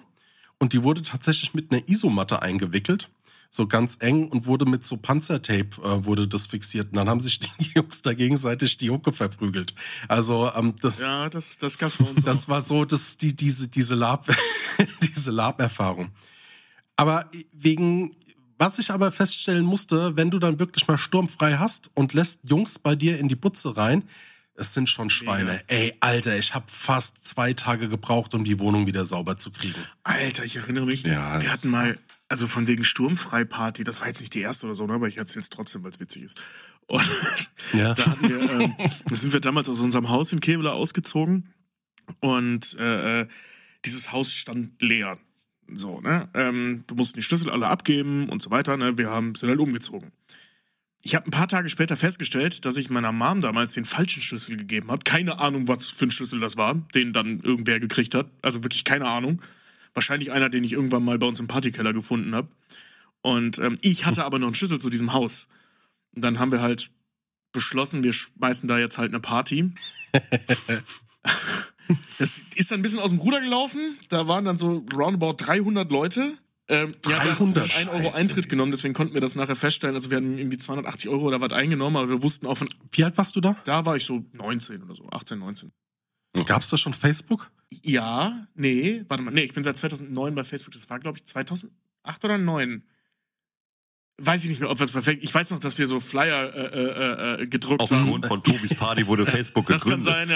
[0.65, 3.11] und die wurde tatsächlich mit einer Isomatte eingewickelt.
[3.51, 6.87] So ganz eng und wurde mit so Panzertape äh, wurde das fixiert.
[6.91, 9.75] Und dann haben sich die Jungs da gegenseitig die Hucke verprügelt.
[10.09, 12.49] Also ähm, das, Ja, das, das gab's bei uns das auch.
[12.49, 14.27] war so, dass die, diese, diese Lab,
[15.03, 16.09] diese Lab-Erfahrung.
[16.97, 18.17] Aber wegen,
[18.57, 22.79] was ich aber feststellen musste, wenn du dann wirklich mal sturmfrei hast und lässt Jungs
[22.79, 24.05] bei dir in die Butze rein,
[24.57, 25.53] es sind schon Schweine.
[25.53, 25.63] Mega.
[25.69, 29.75] Ey, Alter, ich habe fast zwei Tage gebraucht, um die Wohnung wieder sauber zu kriegen.
[30.03, 31.03] Alter, ich erinnere mich.
[31.03, 31.41] Ja.
[31.43, 34.87] Wir hatten mal, also von wegen Sturmfreiparty, das war jetzt nicht die erste oder so,
[34.87, 36.41] ne, aber ich erzähle es trotzdem, weil es witzig ist.
[36.87, 37.03] Und
[37.73, 37.95] Ja.
[37.95, 38.75] da hatten wir, ähm,
[39.07, 41.53] da sind wir damals aus unserem Haus in Kevela ausgezogen
[42.21, 43.27] und äh, äh,
[43.85, 45.19] dieses Haus stand leer.
[45.73, 46.29] So, ne?
[46.35, 48.99] Ähm, wir mussten die Schlüssel alle abgeben und so weiter, ne?
[48.99, 50.13] Wir haben sind halt umgezogen.
[51.07, 54.57] Ich habe ein paar Tage später festgestellt, dass ich meiner Mom damals den falschen Schlüssel
[54.57, 55.05] gegeben habe.
[55.05, 58.31] Keine Ahnung, was für ein Schlüssel das war, den dann irgendwer gekriegt hat.
[58.41, 59.43] Also wirklich keine Ahnung.
[59.93, 62.49] Wahrscheinlich einer, den ich irgendwann mal bei uns im Partykeller gefunden habe.
[63.21, 65.49] Und ähm, ich hatte aber noch einen Schlüssel zu diesem Haus.
[66.15, 66.91] Und dann haben wir halt
[67.53, 69.73] beschlossen, wir schmeißen da jetzt halt eine Party.
[72.19, 73.99] Das ist dann ein bisschen aus dem Ruder gelaufen.
[74.09, 76.39] Da waren dann so roundabout 300 Leute.
[76.69, 77.77] Ähm, ja, wir haben 300?
[77.77, 79.95] 1 Euro Eintritt genommen, deswegen konnten wir das nachher feststellen.
[79.95, 83.05] Also wir hatten irgendwie 280 Euro oder was eingenommen, aber wir wussten auch von, Wie
[83.05, 83.57] alt warst du da?
[83.65, 85.73] da war ich so 19 oder so, 18, 19.
[86.47, 87.51] Gab's da schon Facebook?
[87.83, 90.73] Ja, nee, warte mal, nee, ich bin seit 2009 bei Facebook.
[90.73, 91.73] Das war, glaube ich, 2008
[92.25, 92.83] oder 2009.
[94.19, 95.25] weiß ich nicht mehr, ob es perfekt.
[95.25, 98.03] Ich weiß noch, dass wir so Flyer äh, äh, äh, gedruckt haben.
[98.05, 100.29] Aufgrund von Tobis Party wurde Facebook das kann gegründet.
[100.29, 100.31] sein,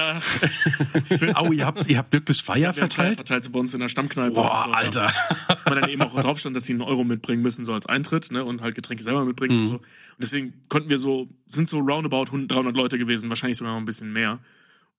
[1.23, 1.35] ja.
[1.35, 3.17] Au, ihr habt, ihr habt wirklich Flyer Wir haben Flyer verteilt?
[3.19, 4.35] verteilt so bei uns in der Stammkneipe.
[4.35, 5.07] Boah, und so, Alter.
[5.49, 5.59] Ja.
[5.65, 8.31] Weil dann eben auch drauf stand, dass sie einen Euro mitbringen müssen, so als Eintritt,
[8.33, 8.45] ne?
[8.45, 9.61] Und halt Getränke selber mitbringen Mhm.
[9.61, 9.75] und so.
[9.75, 9.83] Und
[10.19, 13.85] deswegen konnten wir so, sind so roundabout 100, 300 Leute gewesen, wahrscheinlich sogar noch ein
[13.87, 14.41] bisschen mehr.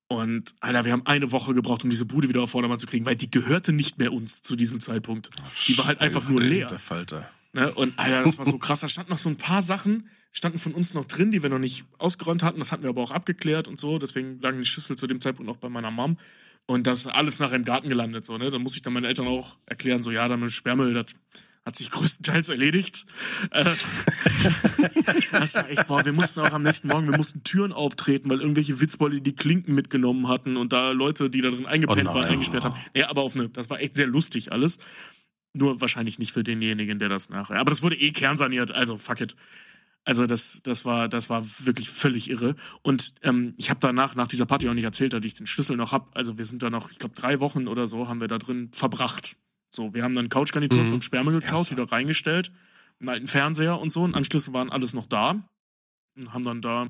[0.07, 3.05] Und Alter, wir haben eine Woche gebraucht, um diese Bude wieder auf Vordermann zu kriegen,
[3.05, 5.29] weil die gehörte nicht mehr uns zu diesem Zeitpunkt.
[5.67, 6.67] Die war halt einfach nur leer.
[6.67, 7.29] Der Falter.
[7.53, 7.71] Ne?
[7.73, 8.81] Und Alter, das war so krass.
[8.81, 11.59] Da standen noch so ein paar Sachen, standen von uns noch drin, die wir noch
[11.59, 12.59] nicht ausgeräumt hatten.
[12.59, 13.97] Das hatten wir aber auch abgeklärt und so.
[13.99, 16.17] Deswegen lagen die Schlüssel zu dem Zeitpunkt noch bei meiner Mom.
[16.65, 18.25] Und das ist alles nachher im Garten gelandet.
[18.25, 18.51] So, ne?
[18.51, 21.07] Da muss ich dann meinen Eltern auch erklären, so ja, dann mit Sperrmüll, das
[21.65, 23.05] hat sich größtenteils erledigt.
[23.51, 23.63] Äh,
[25.31, 28.39] das war echt, boah, wir mussten auch am nächsten Morgen, wir mussten Türen auftreten, weil
[28.39, 32.25] irgendwelche Witzbolle die Klinken mitgenommen hatten und da Leute, die da drin eingepennt Oh waren,
[32.25, 32.75] eingesperrt haben.
[32.95, 34.79] Ja, aber auf eine, das war echt sehr lustig alles.
[35.59, 37.59] Nur wahrscheinlich nicht für denjenigen, der das nachher.
[37.59, 39.35] Aber das wurde eh kernsaniert, also fuck it.
[40.05, 42.55] Also das, das war, das war wirklich völlig irre.
[42.81, 45.75] Und ähm, ich habe danach, nach dieser Party auch nicht erzählt, dass ich den Schlüssel
[45.75, 46.15] noch hab.
[46.17, 48.69] Also wir sind da noch, ich glaube, drei Wochen oder so haben wir da drin
[48.71, 49.35] verbracht.
[49.69, 50.89] So, wir haben dann Couchgarnituren Mhm.
[50.89, 52.51] vom Sperrmüll geklaut, die da reingestellt,
[53.01, 54.01] einen alten Fernseher und so.
[54.01, 55.43] Und Anschlüsse waren alles noch da.
[56.15, 56.87] Und haben dann da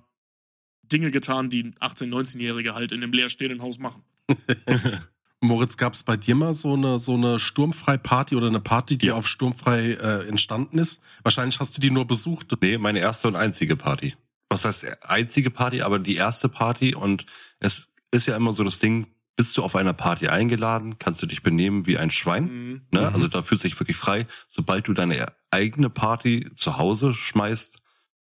[0.83, 4.03] Dinge getan, die 18-, 19-Jährige halt in dem leerstehenden Haus machen.
[5.41, 9.11] Moritz, gab es bei dir mal so eine, so eine Sturmfrei-Party oder eine Party, die
[9.11, 11.01] auf Sturmfrei äh, entstanden ist?
[11.23, 12.53] Wahrscheinlich hast du die nur besucht.
[12.61, 14.15] Nee, meine erste und einzige Party.
[14.49, 17.25] Was heißt einzige Party, aber die erste Party und
[17.59, 21.25] es ist ja immer so das Ding, bist du auf einer Party eingeladen, kannst du
[21.25, 22.43] dich benehmen wie ein Schwein.
[22.43, 22.81] Mhm.
[22.91, 23.01] Ne?
[23.01, 23.15] Mhm.
[23.15, 24.27] Also da fühlst du dich wirklich frei.
[24.49, 27.81] Sobald du deine eigene Party zu Hause schmeißt,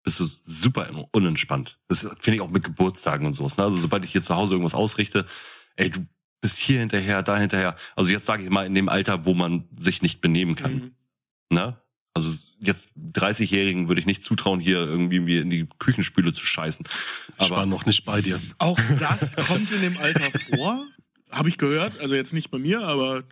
[0.02, 1.80] bist du super unentspannt.
[1.88, 3.58] Das finde ich auch mit Geburtstagen und sowas.
[3.58, 3.66] Ne?
[3.66, 5.26] Also sobald ich hier zu Hause irgendwas ausrichte,
[5.76, 6.08] ey, du
[6.42, 7.76] bist hier hinterher, da hinterher.
[7.96, 10.74] Also jetzt sage ich mal in dem Alter, wo man sich nicht benehmen kann.
[10.74, 10.92] Mhm.
[11.50, 11.78] Ne?
[12.14, 16.86] Also jetzt 30-Jährigen würde ich nicht zutrauen, hier irgendwie mir in die Küchenspüle zu scheißen.
[17.40, 18.40] Ich war Aber noch nicht bei dir.
[18.58, 20.86] Auch das kommt in dem Alter vor.
[21.30, 23.24] Habe ich gehört, also jetzt nicht bei mir, aber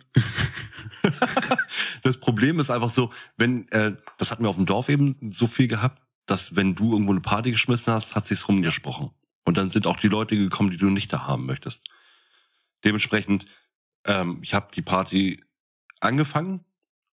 [2.02, 5.46] das Problem ist einfach so, wenn, äh, das hatten wir auf dem Dorf eben so
[5.46, 9.10] viel gehabt, dass wenn du irgendwo eine Party geschmissen hast, hat sich's rumgesprochen.
[9.44, 11.88] Und dann sind auch die Leute gekommen, die du nicht da haben möchtest.
[12.84, 13.46] Dementsprechend,
[14.06, 15.40] ähm, ich habe die Party
[16.00, 16.64] angefangen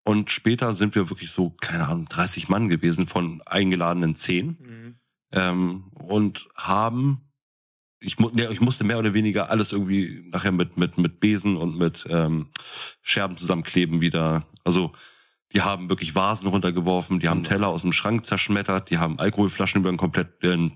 [0.05, 4.95] und später sind wir wirklich so, keine Ahnung, 30 Mann gewesen von eingeladenen 10 mhm.
[5.33, 7.23] ähm, und haben
[7.99, 11.57] ich, mu ja, ich musste mehr oder weniger alles irgendwie nachher mit mit mit Besen
[11.57, 12.51] und mit ähm,
[13.03, 14.47] Scherben zusammenkleben wieder.
[14.65, 14.93] Also
[15.53, 17.45] die haben wirklich Vasen runtergeworfen, die haben Mhm.
[17.45, 20.71] Teller aus dem Schrank zerschmettert, die haben Alkoholflaschen über einen komplett äh,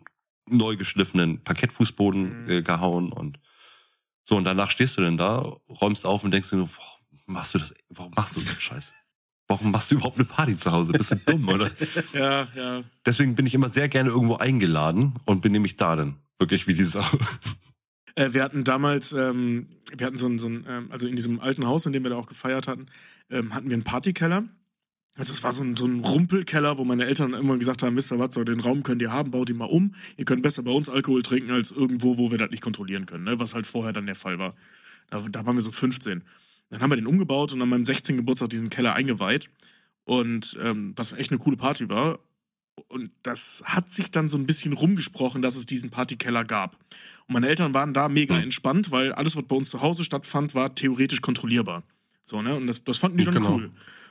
[0.48, 2.50] neu geschliffenen Parkettfußboden Mhm.
[2.50, 3.38] äh, gehauen und
[4.30, 6.70] so und danach stehst du denn da, räumst auf und denkst dir warum
[7.26, 7.74] machst du das?
[7.88, 8.94] Warum machst du so einen Scheiß?
[9.48, 10.92] Warum machst du überhaupt eine Party zu Hause?
[10.92, 11.68] Bist du dumm, oder?
[12.12, 12.84] ja, ja.
[13.04, 16.16] Deswegen bin ich immer sehr gerne irgendwo eingeladen und bin nämlich da dann.
[16.38, 17.04] Wirklich wie die Sau.
[18.16, 21.38] Äh, wir hatten damals, ähm, wir hatten so ein, so ein ähm, also in diesem
[21.38, 22.86] alten Haus, in dem wir da auch gefeiert hatten,
[23.30, 24.42] ähm, hatten wir einen Partykeller.
[25.16, 28.12] Also es war so ein, so ein Rumpelkeller, wo meine Eltern immer gesagt haben, wisst
[28.12, 29.94] ihr was, so den Raum könnt ihr haben, baut ihn mal um.
[30.16, 33.24] Ihr könnt besser bei uns Alkohol trinken als irgendwo, wo wir das nicht kontrollieren können,
[33.24, 33.38] ne?
[33.38, 34.54] was halt vorher dann der Fall war.
[35.10, 36.22] Da, da waren wir so 15.
[36.70, 38.16] Dann haben wir den umgebaut und an meinem 16.
[38.16, 39.50] Geburtstag diesen Keller eingeweiht.
[40.04, 42.20] Und ähm, was echt eine coole Party war.
[42.88, 46.76] Und das hat sich dann so ein bisschen rumgesprochen, dass es diesen Partykeller gab.
[47.26, 48.44] Und meine Eltern waren da mega Mhm.
[48.44, 51.82] entspannt, weil alles, was bei uns zu Hause stattfand, war theoretisch kontrollierbar.
[52.22, 52.54] So, ne?
[52.54, 53.54] Und das, das fanden die dann Genau.
[53.56, 53.70] cool.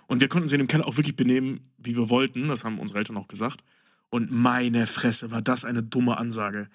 [0.10, 2.48] Und wir konnten sie in dem Keller auch wirklich benehmen, wie wir wollten.
[2.48, 3.64] Das haben unsere Eltern auch gesagt.
[4.10, 6.68] Und meine Fresse, war das eine dumme Ansage.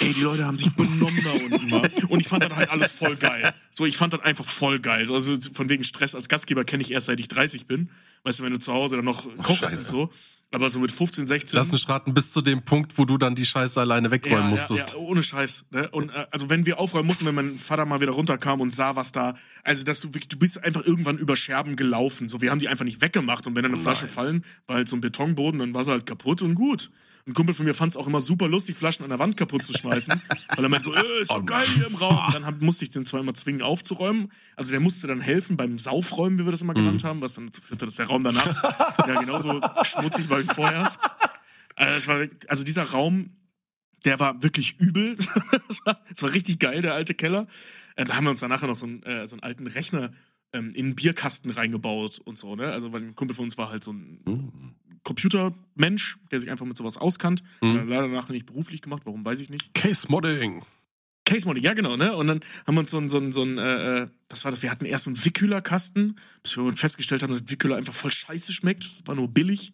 [0.00, 1.88] Ey, die Leute haben sich benommen da unten mal.
[2.08, 3.54] Und ich fand das halt alles voll geil.
[3.70, 5.08] So, ich fand das einfach voll geil.
[5.12, 7.88] Also von wegen Stress als Gastgeber kenne ich erst seit ich 30 bin.
[8.24, 9.88] Weißt du, wenn du zu Hause dann noch kochst und Scheiße.
[9.88, 10.10] so.
[10.52, 11.56] Aber so mit 15, 16.
[11.56, 14.90] Lass mich raten, bis zu dem Punkt, wo du dann die Scheiße alleine wegräumen musstest.
[14.90, 15.64] Ja, ja, ohne Scheiß.
[15.70, 15.88] Ne?
[15.90, 18.94] Und äh, also wenn wir aufräumen mussten, wenn mein Vater mal wieder runterkam und sah,
[18.94, 19.34] was da,
[19.64, 22.28] also dass du du bist einfach irgendwann über Scherben gelaufen.
[22.28, 24.88] So, wir haben die einfach nicht weggemacht und wenn dann eine Flasche fallen, war halt
[24.88, 26.90] so ein Betonboden, dann war sie halt kaputt und gut.
[27.24, 29.64] Ein Kumpel von mir fand es auch immer super lustig, Flaschen an der Wand kaputt
[29.64, 30.20] zu schmeißen,
[30.56, 32.18] weil er meinte so, äh, ist doch geil hier im Raum.
[32.26, 34.32] Und dann hab, musste ich den zweimal zwingen aufzuräumen.
[34.56, 37.46] Also der musste dann helfen beim Saufräumen, wie wir das immer genannt haben, was dann
[37.46, 40.90] dazu führte, dass der Raum danach ja genauso schmutzig war wie vorher.
[41.76, 43.30] Also, war, also dieser Raum,
[44.04, 45.14] der war wirklich übel.
[45.68, 47.46] Es war, war richtig geil, der alte Keller.
[47.94, 50.12] Äh, da haben wir uns dann nachher noch so einen, äh, so einen alten Rechner
[50.52, 52.72] ähm, in einen Bierkasten reingebaut und so, ne?
[52.72, 54.74] Also, weil ein Kumpel von uns war halt so ein Hm.
[55.04, 57.42] Computermensch, der sich einfach mit sowas auskannt.
[57.60, 57.72] Mhm.
[57.72, 59.74] Hat er leider nachher nicht beruflich gemacht, warum weiß ich nicht.
[59.74, 60.62] Case Modding.
[61.24, 62.14] Case Modding, ja genau, ne?
[62.14, 64.50] Und dann haben wir uns so ein, so ein, so ein äh, äh, was war
[64.50, 64.62] das?
[64.62, 68.52] Wir hatten erst so einen Wickhüler-Kasten, bis wir festgestellt haben, dass Wickhüler einfach voll scheiße
[68.52, 69.06] schmeckt.
[69.06, 69.72] War nur billig.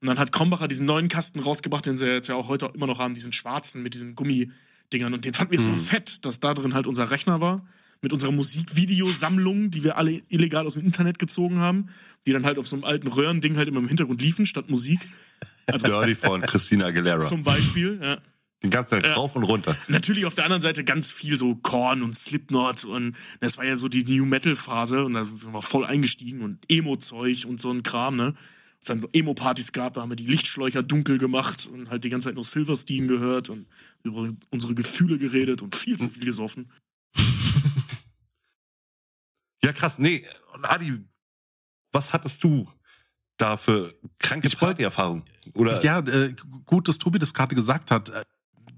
[0.00, 2.86] Und dann hat Krombacher diesen neuen Kasten rausgebracht, den sie jetzt ja auch heute immer
[2.86, 5.12] noch haben, diesen schwarzen mit diesen Gummidingern.
[5.12, 7.66] Und den fanden wir so fett, dass da drin halt unser Rechner war.
[8.00, 11.88] Mit unserer Musikvideosammlung, die wir alle illegal aus dem Internet gezogen haben,
[12.26, 15.00] die dann halt auf so einem alten Röhrending halt immer im Hintergrund liefen, statt Musik.
[15.66, 17.20] Also Dirty von Christina Aguilera.
[17.20, 18.18] zum Beispiel, ja.
[18.62, 19.14] Den ganzen Tag Ja.
[19.14, 19.76] rauf und runter.
[19.86, 23.76] Natürlich auf der anderen Seite ganz viel so Korn und Slipknot und das war ja
[23.76, 27.70] so die New Metal Phase und da sind wir voll eingestiegen und Emo-Zeug und so
[27.70, 28.34] ein Kram, ne?
[28.80, 32.08] Es dann so Emo-Partys gab, da haben wir die Lichtschläucher dunkel gemacht und halt die
[32.10, 33.66] ganze Zeit nur Silverstein gehört und
[34.04, 36.68] über unsere Gefühle geredet und viel zu viel gesoffen.
[39.64, 39.98] Ja, krass.
[39.98, 41.04] Nee, und Adi,
[41.92, 42.68] was hattest du
[43.36, 45.24] da für kranke Party-Erfahrung?
[45.54, 46.34] Oder Ja, äh,
[46.66, 48.08] gut, dass Tobi das gerade gesagt hat.
[48.10, 48.24] Äh,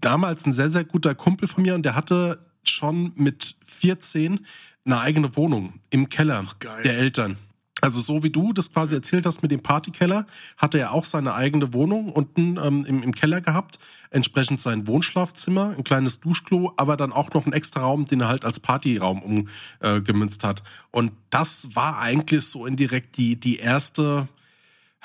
[0.01, 4.47] Damals ein sehr, sehr guter Kumpel von mir und der hatte schon mit 14
[4.87, 6.83] eine eigene Wohnung im Keller geil.
[6.83, 7.37] der Eltern.
[7.81, 11.35] Also so wie du das quasi erzählt hast mit dem Partykeller, hatte er auch seine
[11.35, 13.79] eigene Wohnung unten ähm, im, im Keller gehabt,
[14.11, 18.29] entsprechend sein Wohnschlafzimmer, ein kleines Duschklo, aber dann auch noch einen extra Raum, den er
[18.29, 20.63] halt als Partyraum umgemünzt äh, hat.
[20.91, 24.29] Und das war eigentlich so indirekt die, die erste,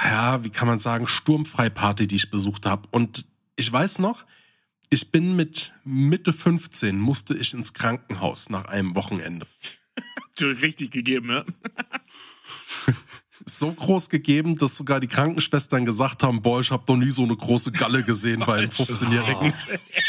[0.01, 2.87] ja, wie kann man sagen, Sturmfreiparty, die ich besucht habe.
[2.91, 4.25] Und ich weiß noch,
[4.89, 9.47] ich bin mit Mitte 15, musste ich ins Krankenhaus nach einem Wochenende.
[10.41, 11.45] Richtig gegeben, ja.
[13.47, 17.21] So groß gegeben, dass sogar die Krankenschwestern gesagt haben, boah, ich habe noch nie so
[17.23, 19.53] eine große Galle gesehen bei einem 15-Jährigen.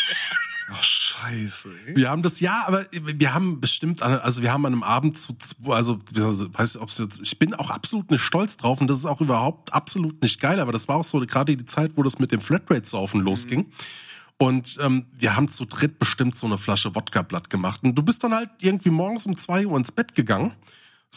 [0.73, 1.69] Ach, scheiße.
[1.89, 1.97] ey.
[1.97, 5.35] Wir haben das, ja, aber wir haben bestimmt, also wir haben an einem Abend zu,
[5.39, 8.89] zwei- also weiß nicht, ob es jetzt, ich bin auch absolut nicht stolz drauf und
[8.89, 11.93] das ist auch überhaupt absolut nicht geil, aber das war auch so gerade die Zeit,
[11.97, 13.67] wo das mit dem Flatrate-Saufen losging.
[14.39, 17.83] Und ähm, wir haben zu dritt bestimmt so eine Flasche Wodka blatt gemacht.
[17.83, 20.55] Und du bist dann halt irgendwie morgens um zwei Uhr ins Bett gegangen.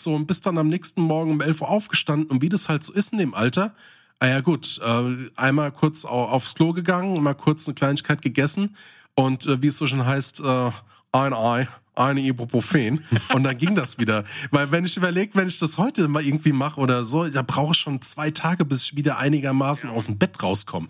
[0.04, 2.30] So, und bist dann am nächsten Morgen um 11 Uhr aufgestanden.
[2.30, 3.74] Und wie das halt so ist in dem Alter,
[4.20, 8.76] ah ja gut, äh, einmal kurz au- aufs Klo gegangen, mal kurz eine Kleinigkeit gegessen.
[9.16, 10.72] Und äh, wie es so schon heißt, äh,
[11.12, 13.04] ein Ei, eine Ibuprofen.
[13.34, 14.24] Und dann ging das wieder.
[14.52, 17.72] Weil wenn ich überlege, wenn ich das heute mal irgendwie mache oder so, da brauche
[17.74, 20.88] ich schon zwei Tage, bis ich wieder einigermaßen aus dem Bett rauskomme.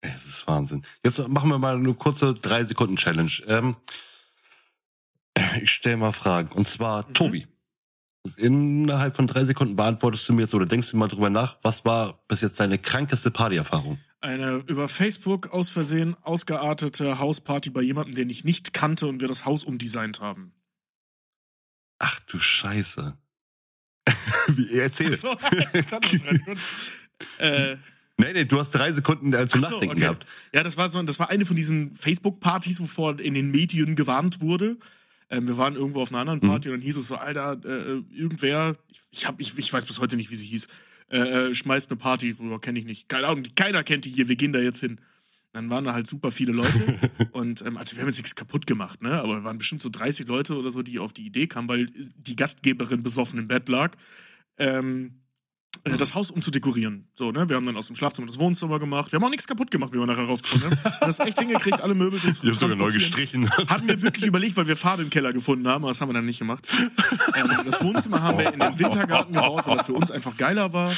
[0.00, 0.84] Es ist Wahnsinn.
[1.04, 3.30] Jetzt machen wir mal eine kurze drei Sekunden Challenge.
[3.46, 3.76] Ähm,
[5.62, 6.50] ich stelle mal Fragen.
[6.52, 7.14] Und zwar, Mhm.
[7.14, 7.46] Tobi.
[8.36, 11.84] Innerhalb von drei Sekunden beantwortest du mir jetzt oder denkst du mal drüber nach, was
[11.84, 13.98] war bis jetzt deine krankeste Partyerfahrung?
[14.20, 19.26] Eine über Facebook aus Versehen ausgeartete Hausparty bei jemandem, den ich nicht kannte und wir
[19.26, 20.52] das Haus umdesignt haben.
[21.98, 23.16] Ach du Scheiße.
[24.48, 25.12] Wie, erzähl.
[25.12, 25.28] So,
[27.38, 27.76] äh,
[28.18, 30.00] Nee, nee, du hast drei Sekunden äh, zum so, Nachdenken okay.
[30.00, 30.26] gehabt.
[30.52, 34.40] Ja, das war so, das war eine von diesen Facebook-Partys, wovor in den Medien gewarnt
[34.40, 34.76] wurde.
[35.32, 38.02] Ähm, wir waren irgendwo auf einer anderen Party und dann hieß es so, Alter, äh,
[38.14, 40.68] irgendwer, ich, ich, hab, ich, ich weiß bis heute nicht, wie sie hieß,
[41.10, 43.08] äh, äh, schmeißt eine Party, wo kenne ich nicht.
[43.08, 45.00] Keine Ahnung, keiner kennt die hier, wir gehen da jetzt hin.
[45.54, 46.98] Dann waren da halt super viele Leute
[47.32, 49.22] und ähm, also wir haben jetzt nichts kaputt gemacht, ne?
[49.22, 51.86] Aber wir waren bestimmt so 30 Leute oder so, die auf die Idee kamen, weil
[51.86, 53.96] die Gastgeberin besoffen im Bett lag.
[54.58, 55.21] Ähm, äh,
[55.84, 57.08] das Haus umzudekorieren.
[57.14, 57.48] So, ne?
[57.48, 59.10] Wir haben dann aus dem Schlafzimmer das Wohnzimmer gemacht.
[59.10, 60.94] Wir haben auch nichts kaputt gemacht, wie wir nachher rausgekommen sind.
[61.00, 63.44] Das ist echt hingekriegt, alle Möbel zu hab sogar neu transportieren.
[63.46, 63.50] gestrichen.
[63.68, 66.14] Hatten wir wirklich überlegt, weil wir Farbe im Keller gefunden haben, aber das haben wir
[66.14, 66.66] dann nicht gemacht.
[67.34, 70.72] Ähm, das Wohnzimmer haben wir in den Wintergarten gebaut, weil das für uns einfach geiler
[70.72, 70.92] war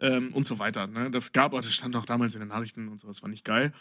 [0.00, 0.86] ähm, und so weiter.
[0.86, 1.10] Ne?
[1.10, 3.72] Das gab, das stand auch damals in den Nachrichten und so, das war nicht geil.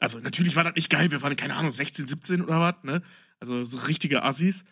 [0.00, 3.02] Also natürlich war das nicht geil, wir waren, keine Ahnung, 16, 17 oder was, ne?
[3.38, 4.64] Also so richtige Assis.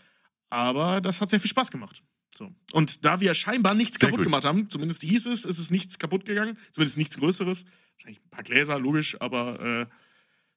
[0.51, 2.03] Aber das hat sehr viel Spaß gemacht.
[2.39, 2.55] So.
[2.73, 4.27] Und da wir scheinbar nichts Sehr kaputt gut.
[4.27, 7.67] gemacht haben, zumindest hieß es, ist es nichts kaputt gegangen, zumindest nichts Größeres.
[7.97, 9.87] Wahrscheinlich ein paar Gläser, logisch, aber äh,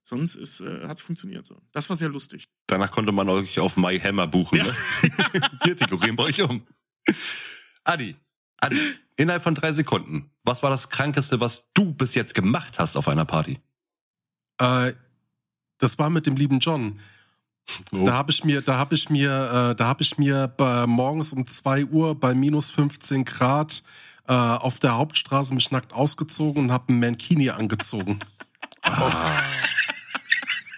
[0.03, 1.47] sonst äh, hat es funktioniert.
[1.47, 1.59] So.
[1.71, 2.49] Das war sehr lustig.
[2.67, 4.59] Danach konnte man euch auf My Hammer buchen.
[4.59, 4.65] Ja.
[4.65, 4.75] Ne?
[5.63, 6.67] Wir dekorieren bei euch um.
[7.83, 8.15] Adi,
[8.57, 8.77] Adi,
[9.17, 13.07] innerhalb von drei Sekunden, was war das Krankeste, was du bis jetzt gemacht hast auf
[13.07, 13.59] einer Party?
[14.59, 14.93] Äh,
[15.79, 16.99] das war mit dem lieben John.
[17.91, 18.05] Oh.
[18.05, 21.33] Da habe ich mir, da habe ich mir, äh, da habe ich mir bei, morgens
[21.33, 23.83] um 2 Uhr bei minus 15 Grad
[24.27, 28.19] äh, auf der Hauptstraße mich nackt ausgezogen und habe einen Mankini angezogen.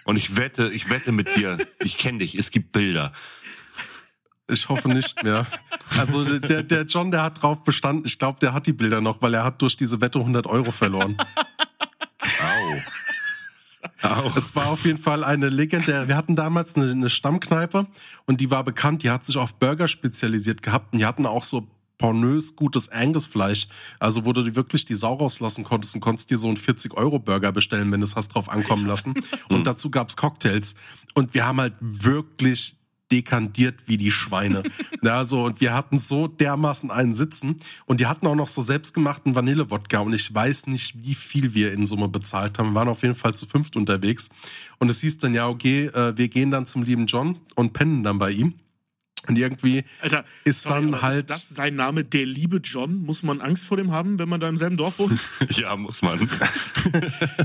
[0.04, 3.12] Und ich wette, ich wette mit dir, ich kenne dich, es gibt Bilder.
[4.48, 5.46] Ich hoffe nicht mehr.
[5.96, 8.04] Also der, der John, der hat drauf bestanden.
[8.04, 10.70] Ich glaube, der hat die Bilder noch, weil er hat durch diese Wette 100 Euro
[10.70, 11.16] verloren.
[12.20, 12.76] Au.
[14.02, 14.30] Au.
[14.36, 16.08] Es war auf jeden Fall eine legendäre.
[16.08, 17.86] Wir hatten damals eine, eine Stammkneipe
[18.26, 19.02] und die war bekannt.
[19.02, 21.68] Die hat sich auf Burger spezialisiert gehabt und die hatten auch so
[21.98, 23.68] pornös gutes Angus-Fleisch.
[23.98, 27.52] Also wo du dir wirklich die Sau rauslassen konntest und konntest dir so einen 40-Euro-Burger
[27.52, 29.14] bestellen, wenn du es hast drauf ankommen lassen.
[29.48, 30.74] Und dazu gab's Cocktails.
[31.14, 32.76] Und wir haben halt wirklich
[33.14, 34.64] dekandiert wie die Schweine.
[35.02, 38.60] ja, so, und wir hatten so dermaßen einen Sitzen und die hatten auch noch so
[38.60, 42.70] selbstgemachten Vanillewodka und ich weiß nicht, wie viel wir in Summe bezahlt haben.
[42.70, 44.30] Wir waren auf jeden Fall zu fünft unterwegs
[44.78, 48.02] und es hieß dann, ja, okay, äh, wir gehen dann zum lieben John und pennen
[48.02, 48.54] dann bei ihm.
[49.26, 51.30] Und irgendwie Alter, ist sorry, dann halt.
[51.30, 53.02] Ist das sein Name, der liebe John?
[53.04, 55.28] Muss man Angst vor dem haben, wenn man da im selben Dorf wohnt?
[55.50, 56.18] ja, muss man.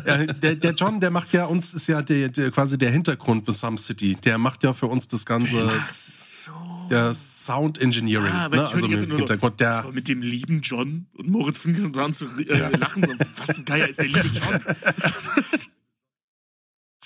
[0.06, 3.46] Ja, der, der John, der macht ja uns, ist ja der, der quasi der Hintergrund
[3.46, 4.16] bei Some City.
[4.16, 6.52] Der macht ja für uns das ganze so.
[6.90, 8.56] der Sound Engineering, Ah, ne?
[8.58, 12.02] ich also nur so, das war mit dem lieben John und Moritz fing schon so
[12.02, 13.04] an zu äh, lachen.
[13.04, 14.62] So, was zum Geier ist der liebe John?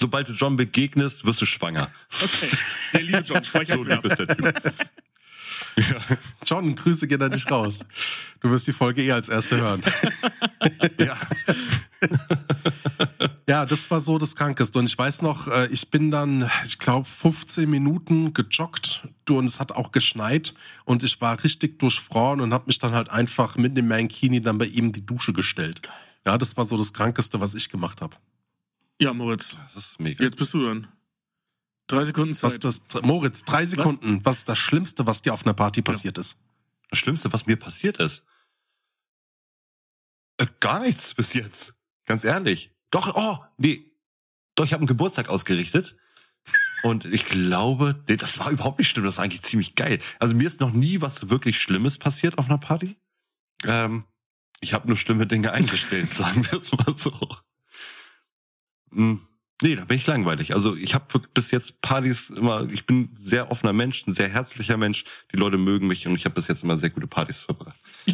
[0.03, 1.89] Sobald du John begegnest, wirst du schwanger.
[2.21, 2.49] Okay,
[2.91, 4.05] der liebe John, speichert So mir lieb ab.
[4.05, 4.73] ist der Typ.
[5.77, 6.17] ja.
[6.45, 7.85] John, Grüße gehen an dich raus.
[8.41, 9.81] Du wirst die Folge eh als erste hören.
[10.97, 11.15] ja.
[13.47, 14.77] Ja, das war so das Krankeste.
[14.77, 19.45] Und ich weiß noch, äh, ich bin dann, ich glaube, 15 Minuten gejoggt Du, und
[19.45, 23.55] es hat auch geschneit und ich war richtig durchfroren und habe mich dann halt einfach
[23.55, 25.81] mit dem Mankini dann bei ihm in die Dusche gestellt.
[26.25, 28.17] Ja, das war so das Krankeste, was ich gemacht habe.
[29.03, 30.23] Ja, Moritz, Das ist mega.
[30.23, 30.87] jetzt bist du dann.
[31.87, 32.63] Drei Sekunden Was Zeit.
[32.63, 34.23] das, Moritz, drei Sekunden.
[34.23, 36.39] Was ist das Schlimmste, was dir auf einer Party passiert ist?
[36.89, 38.25] Das Schlimmste, was mir passiert ist.
[40.37, 41.75] Äh, gar nichts bis jetzt.
[42.05, 42.71] Ganz ehrlich.
[42.91, 43.91] Doch, oh, nee.
[44.55, 45.97] Doch, ich habe einen Geburtstag ausgerichtet.
[46.83, 49.05] Und ich glaube, nee, das war überhaupt nicht schlimm.
[49.05, 49.99] Das war eigentlich ziemlich geil.
[50.19, 52.97] Also mir ist noch nie was wirklich Schlimmes passiert auf einer Party.
[53.65, 54.05] Ähm,
[54.61, 57.17] ich habe nur schlimme Dinge eingestellt, sagen wir es mal so.
[58.95, 59.19] Hm,
[59.62, 60.53] Nee, da bin ich langweilig.
[60.53, 64.27] Also ich habe bis jetzt Partys immer, ich bin ein sehr offener Mensch, ein sehr
[64.27, 65.06] herzlicher Mensch.
[65.32, 67.79] Die Leute mögen mich und ich habe bis jetzt immer sehr gute Partys verbracht.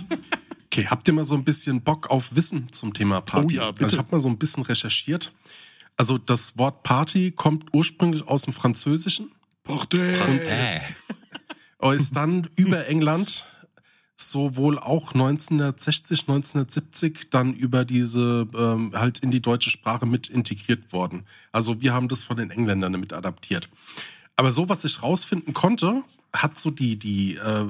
[0.72, 3.58] Okay, habt ihr mal so ein bisschen Bock auf Wissen zum Thema Party?
[3.58, 3.86] Oh ja, bitte.
[3.86, 5.34] Also ich habe mal so ein bisschen recherchiert.
[5.98, 9.32] Also das Wort Party kommt ursprünglich aus dem Französischen,
[9.98, 10.80] Äh.
[11.96, 13.48] ist dann über England
[14.22, 20.92] sowohl auch 1960, 1970 dann über diese ähm, halt in die deutsche Sprache mit integriert
[20.92, 21.26] worden.
[21.52, 23.70] Also wir haben das von den Engländern damit adaptiert.
[24.36, 26.04] Aber so, was ich rausfinden konnte,
[26.34, 27.68] hat so die, die äh,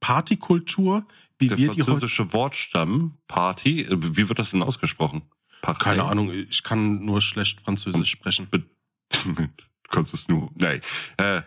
[0.00, 1.06] Partykultur,
[1.38, 5.22] wie Der wir die französische Wortstamm, Party, äh, wie wird das denn ausgesprochen?
[5.62, 5.90] Partei?
[5.90, 8.48] Keine Ahnung, ich kann nur schlecht Französisch sprechen.
[9.92, 10.50] Du kannst es nur.
[10.54, 10.80] Nein.
[11.18, 11.42] Äh,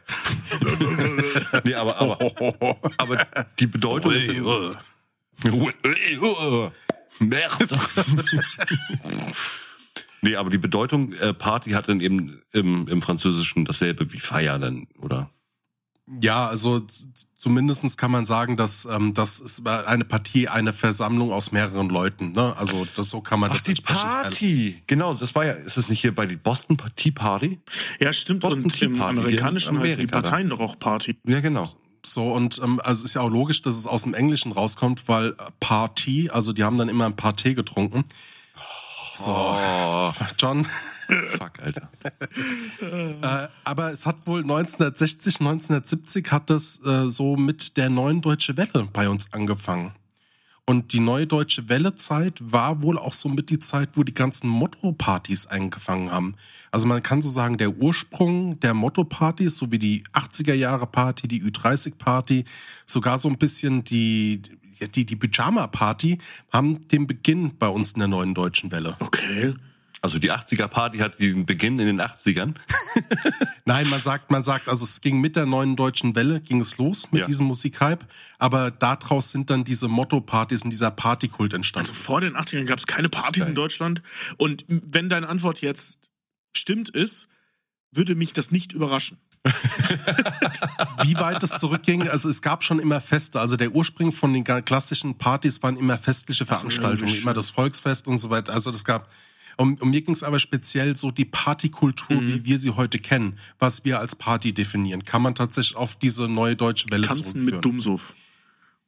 [1.64, 2.20] nee, aber, aber,
[2.98, 3.28] aber
[3.60, 4.30] die Bedeutung ist.
[10.22, 14.60] Nee, aber die Bedeutung äh, Party hat dann eben im, im Französischen dasselbe wie Feier
[14.60, 15.32] dann, oder?
[16.22, 16.82] Ja, also
[17.38, 22.32] zumindestens kann man sagen, dass ähm, das ist eine Partie, eine Versammlung aus mehreren Leuten.
[22.32, 22.56] Ne?
[22.58, 24.84] Also das, so kann man Ach, das die Party.
[24.86, 27.60] Genau, das war ja, ist es nicht hier bei die Boston Tea Party?
[28.00, 28.42] Ja, stimmt.
[28.42, 30.08] Boston und Tea im Party Amerikanischen heißen die.
[30.08, 31.18] Parteien doch auch Party.
[31.26, 31.68] Ja, genau.
[32.06, 35.08] So, und ähm, also es ist ja auch logisch, dass es aus dem Englischen rauskommt,
[35.08, 38.06] weil äh, Party, also die haben dann immer ein paar Tee getrunken.
[39.14, 40.68] So, Oh, John.
[41.30, 41.90] fuck, Alter.
[42.82, 48.58] Äh, aber es hat wohl 1960, 1970 hat das äh, so mit der neuen Deutsche
[48.58, 49.94] Welle bei uns angefangen.
[50.68, 54.50] Und die neue Deutsche Welle-Zeit war wohl auch so mit die Zeit, wo die ganzen
[54.50, 56.36] Motto-Partys eingefangen haben.
[56.72, 62.46] Also man kann so sagen, der Ursprung der Motto-Partys, so wie die 80er-Jahre-Party, die Ü30-Party,
[62.88, 64.42] sogar so ein bisschen die,
[64.96, 66.18] die, die Pyjama-Party,
[66.52, 68.98] haben den Beginn bei uns in der neuen Deutschen Welle.
[69.00, 69.54] Okay.
[70.06, 72.54] Also die 80er Party hat den Beginn in den 80ern.
[73.66, 76.78] Nein, man sagt, man sagt, also es ging mit der neuen deutschen Welle, ging es
[76.78, 77.26] los mit Ja.
[77.26, 78.06] diesem Musikhype,
[78.38, 81.90] aber daraus sind dann diese Motto-Partys und dieser Partykult entstanden.
[81.90, 84.04] Also vor den 80ern gab es keine Partys in Deutschland.
[84.38, 86.12] Und wenn deine Antwort jetzt
[86.56, 87.28] stimmt ist,
[87.92, 89.18] würde mich das nicht überraschen.
[91.04, 94.44] Wie weit es zurückging, also es gab schon immer Feste, also der Ursprung von den
[94.44, 99.10] klassischen Partys waren immer festliche Veranstaltungen, immer das Volksfest und so weiter, also das gab
[99.58, 102.28] um, um mir ging es aber speziell so die Partykultur, Mhm.
[102.28, 106.28] wie wir sie heute kennen, was wir als Party definieren, kann man tatsächlich auf diese
[106.28, 107.56] neue deutsche Welle Tanzen zurückführen.
[107.56, 108.16] mit Dummsuff.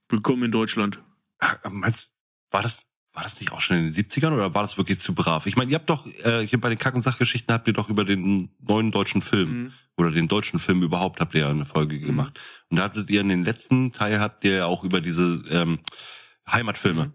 [0.09, 0.99] Willkommen in Deutschland.
[1.39, 2.13] Äh, Meinst
[2.51, 5.15] war das war das nicht auch schon in den 70ern oder war das wirklich zu
[5.15, 5.47] brav?
[5.47, 7.89] Ich meine, ihr habt doch äh, hier bei den Kack- und Sachgeschichten habt ihr doch
[7.89, 9.71] über den neuen deutschen Film Mhm.
[9.97, 12.39] oder den deutschen Film überhaupt habt ihr ja eine Folge gemacht.
[12.69, 15.79] Und da hattet ihr in den letzten Teil habt ihr ja auch über diese ähm,
[16.47, 17.13] Heimatfilme Mhm.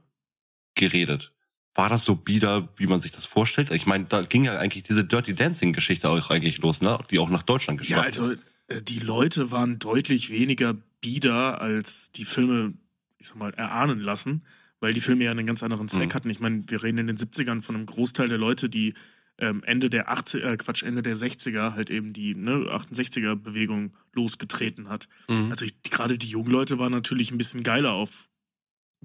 [0.74, 1.32] geredet.
[1.74, 3.70] War das so bieder, wie man sich das vorstellt?
[3.70, 6.98] Ich meine, da ging ja eigentlich diese Dirty Dancing Geschichte auch eigentlich los, ne?
[7.10, 8.38] Die auch nach Deutschland Ja, geschwappt also ist.
[8.68, 12.74] äh, die Leute waren deutlich weniger bieder, als die Filme,
[13.18, 14.42] ich sag mal, erahnen lassen,
[14.80, 16.14] weil die Filme ja einen ganz anderen Zweck Mhm.
[16.14, 16.30] hatten.
[16.30, 18.94] Ich meine, wir reden in den 70ern von einem Großteil der Leute, die
[19.38, 23.96] ähm, Ende der 80 äh, Quatsch, Ende der 60er halt eben die ne, 68er Bewegung
[24.12, 25.08] losgetreten hat.
[25.28, 25.50] Mhm.
[25.50, 28.28] Also gerade die jungen Leute waren natürlich ein bisschen geiler auf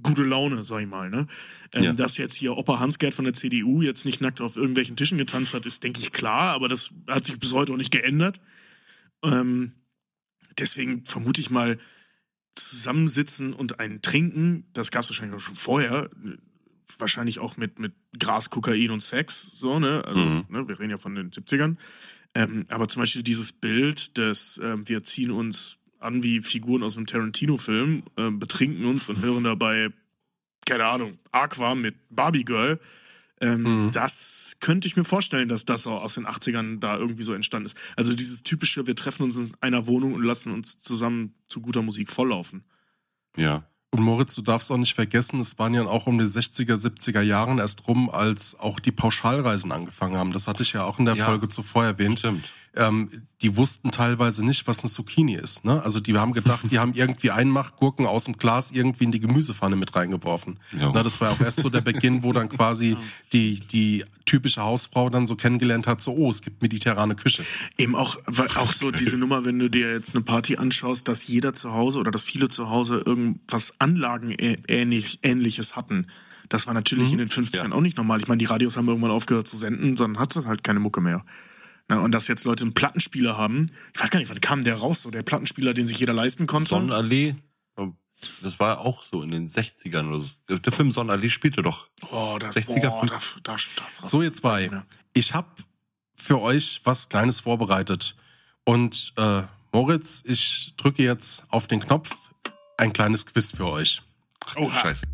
[0.02, 1.10] gute Laune, sag ich mal.
[1.10, 1.28] Ne?
[1.74, 1.94] Ähm, Ja.
[1.94, 5.54] Dass jetzt hier Opa Hans-Gerd von der CDU jetzt nicht nackt auf irgendwelchen Tischen getanzt
[5.54, 8.40] hat, ist, denke ich, klar, aber das hat sich bis heute auch nicht geändert.
[9.24, 9.74] Ähm,
[10.60, 11.78] deswegen vermute ich mal,
[12.56, 16.10] zusammensitzen und einen trinken, das gab es wahrscheinlich auch schon vorher,
[16.98, 20.04] wahrscheinlich auch mit, mit Gras, Kokain und Sex, so, ne?
[20.06, 20.46] Also, Mhm.
[20.50, 20.68] ne?
[20.68, 21.78] Wir reden ja von den 70ern.
[22.34, 26.98] Ähm, aber zum Beispiel dieses Bild, dass ähm, wir ziehen uns an wie Figuren aus
[26.98, 29.90] einem Tarantino-Film, ähm, betrinken uns und hören dabei,
[30.66, 32.80] keine Ahnung, Aqua mit Barbie Girl.
[33.40, 33.92] Ähm, Mhm.
[33.92, 37.68] Das könnte ich mir vorstellen, dass das auch aus den 80ern da irgendwie so entstanden
[37.68, 37.78] ist.
[37.96, 41.84] Also dieses typische, wir treffen uns in einer Wohnung und lassen uns zusammen zu guter
[41.84, 42.64] Musik volllaufen.
[43.36, 43.68] Ja.
[43.92, 47.22] Und Moritz, du darfst auch nicht vergessen, es waren ja auch um die 60er, 70er
[47.22, 50.34] Jahren erst rum, als auch die Pauschalreisen angefangen haben.
[50.34, 51.26] Das hatte ich ja auch in der Ja.
[51.26, 52.20] Folge zuvor erwähnt.
[52.20, 52.44] Stimmt.
[52.78, 53.10] Ähm,
[53.42, 55.64] die wussten teilweise nicht, was eine Zucchini ist.
[55.64, 55.82] Ne?
[55.84, 59.76] Also die haben gedacht, die haben irgendwie Einmachgurken aus dem Glas irgendwie in die Gemüsepfanne
[59.76, 60.60] mit reingeworfen.
[60.80, 60.92] Ja.
[60.94, 62.98] Na, das war auch erst so der Beginn, wo dann quasi
[63.34, 67.44] die, die typische Hausfrau dann so kennengelernt hat, so, oh, es gibt mediterrane Küche.
[67.78, 68.18] Eben auch,
[68.56, 72.00] auch so diese Nummer, wenn du dir jetzt eine Party anschaust, dass jeder zu Hause
[72.00, 76.08] oder dass viele zu Hause irgendwas Anlagenähnlich, Ähnliches hatten.
[76.50, 77.72] Das war natürlich in den 50ern Ja.
[77.72, 78.20] auch nicht normal.
[78.20, 81.02] Ich meine, die Radios haben irgendwann aufgehört zu senden, dann hat es halt keine Mucke
[81.02, 81.24] mehr.
[81.90, 84.76] Na, und dass jetzt Leute einen Plattenspieler haben, ich weiß gar nicht, wann kam der
[84.76, 86.70] raus, so der Plattenspieler, den sich jeder leisten konnte.
[86.70, 87.36] Sonnenallee,
[88.42, 90.58] das war auch so in den 60ern oder so.
[90.58, 91.88] Der Film Sonnenallee spielte doch.
[92.12, 94.70] oh, das, 60er, boah, da, da, da, So, ihr zwei.
[95.14, 95.48] Ich habe
[96.16, 98.16] für euch was Kleines vorbereitet.
[98.64, 102.10] Und äh, Moritz, ich drücke jetzt auf den Knopf
[102.78, 104.02] ein kleines Quiz für euch.
[104.56, 104.82] Oha.
[104.82, 105.06] Scheiße.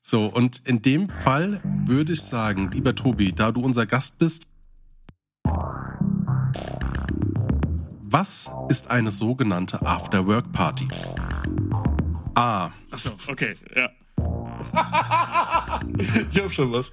[0.00, 4.48] So, und in dem Fall würde ich sagen, lieber Tobi, da du unser Gast bist,
[8.16, 10.88] was ist eine sogenannte After-Work-Party?
[12.34, 12.70] A.
[12.90, 13.90] Achso, okay, ja.
[16.32, 16.90] Ich hab schon was.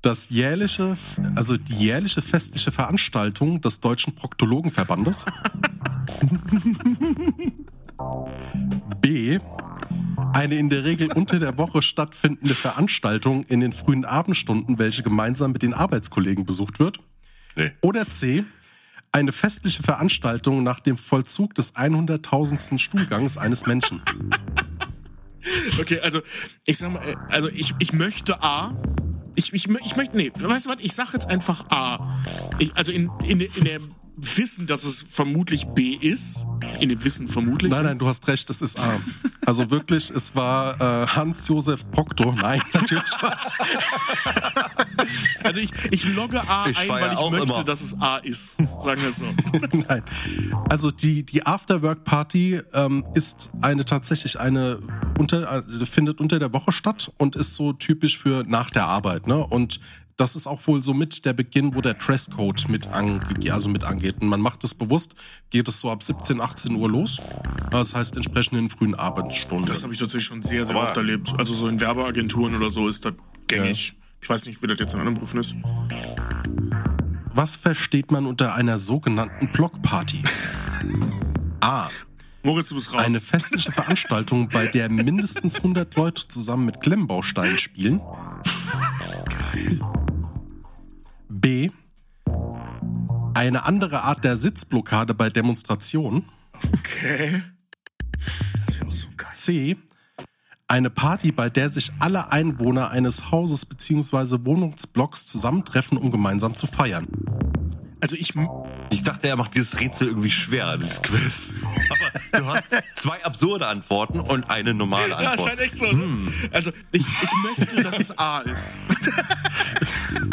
[0.00, 0.96] Das jährliche,
[1.34, 5.26] also die jährliche festliche Veranstaltung des Deutschen Proktologenverbandes.
[9.00, 9.38] B.
[10.32, 15.52] Eine in der Regel unter der Woche stattfindende Veranstaltung in den frühen Abendstunden, welche gemeinsam
[15.52, 16.98] mit den Arbeitskollegen besucht wird.
[17.56, 17.72] Nee.
[17.80, 18.44] Oder C.
[19.12, 22.78] Eine festliche Veranstaltung nach dem Vollzug des 100.000.
[22.78, 24.02] Stuhlgangs eines Menschen.
[25.78, 26.22] Okay, also
[26.64, 28.74] ich sag mal, äh, also ich, ich möchte A.
[29.34, 32.18] Ich, ich, ich möchte, nee, weißt du was, ich sag jetzt einfach A.
[32.58, 36.46] Ich, also in, in, der- in dem Wissen, dass es vermutlich B ist.
[36.80, 37.70] In dem Wissen vermutlich.
[37.70, 39.00] Nein, nein, du hast recht, es ist A.
[39.44, 42.34] Also wirklich, es war äh, Hans-Josef Proctor.
[42.34, 43.58] Nein, natürlich was.
[45.42, 47.64] Also ich, ich logge A Ich ein, weil ich möchte, immer.
[47.64, 48.56] dass es A ist.
[48.78, 49.26] Sagen wir es so.
[49.88, 50.02] Nein.
[50.68, 54.78] Also die, die Afterwork-Party ähm, ist eine tatsächlich eine
[55.18, 59.26] unter, also findet unter der Woche statt und ist so typisch für nach der Arbeit,
[59.26, 59.44] ne?
[59.46, 59.80] Und
[60.16, 63.84] das ist auch wohl so mit der Beginn, wo der Dresscode mit, ange, also mit
[63.84, 64.20] angeht.
[64.20, 65.14] Und man macht es bewusst,
[65.50, 67.20] geht es so ab 17, 18 Uhr los.
[67.70, 69.66] Das heißt entsprechend in den frühen Abendstunden.
[69.66, 71.34] Das habe ich tatsächlich schon sehr, sehr Aber- oft erlebt.
[71.38, 73.14] Also so in Werbeagenturen oder so ist das
[73.48, 73.94] gängig.
[74.20, 75.56] Ich weiß nicht, wie das jetzt in anderen Berufen ist.
[77.34, 80.22] Was versteht man unter einer sogenannten Blockparty?
[81.60, 81.88] A.
[82.44, 83.00] Moritz, du bist raus.
[83.00, 88.00] Eine festliche Veranstaltung, bei der mindestens 100 Leute zusammen mit Klemmbausteinen spielen.
[91.44, 91.68] B.
[93.34, 96.24] Eine andere Art der Sitzblockade bei Demonstrationen.
[96.72, 97.42] okay.
[98.64, 99.28] Das ist ja auch so geil.
[99.30, 99.76] C.
[100.68, 104.38] Eine Party, bei der sich alle Einwohner eines Hauses bzw.
[104.46, 107.08] Wohnungsblocks zusammentreffen, um gemeinsam zu feiern.
[108.00, 108.32] Also ich,
[108.88, 111.52] Ich dachte, er macht dieses Rätsel irgendwie schwer, dieses Quiz.
[112.32, 112.64] Aber du hast
[112.94, 115.48] zwei absurde Antworten und eine normale Ja, ist Antwort.
[115.50, 115.92] halt echt so.
[115.92, 116.32] ne?
[116.52, 118.80] Also, ich, ich möchte, dass es A ist.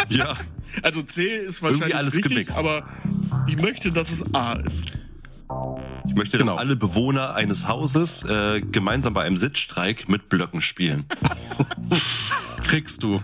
[0.10, 0.36] Ja.
[0.84, 2.58] Also C ist wahrscheinlich alles richtig, gemixt.
[2.58, 2.86] aber
[3.48, 4.92] ich möchte, dass es A ist.
[6.08, 6.54] Ich möchte, Genau.
[6.54, 11.06] dass alle Bewohner eines Hauses äh, gemeinsam bei einem Sitzstreik mit Blöcken spielen.
[12.64, 13.22] Kriegst du.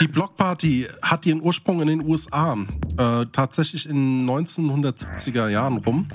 [0.00, 2.56] Die Blockparty hat ihren Ursprung in den USA.
[2.96, 6.08] Äh, tatsächlich in 1970er Jahren rum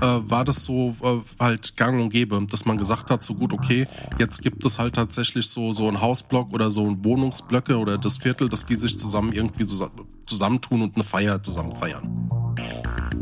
[0.00, 3.52] äh, war das so äh, halt gang und gäbe, dass man gesagt hat, so gut,
[3.52, 3.86] okay,
[4.18, 8.18] jetzt gibt es halt tatsächlich so, so ein Hausblock oder so ein Wohnungsblöcke oder das
[8.18, 9.90] Viertel, dass die sich zusammen irgendwie zus-
[10.26, 12.28] zusammentun und eine Feier zusammen feiern.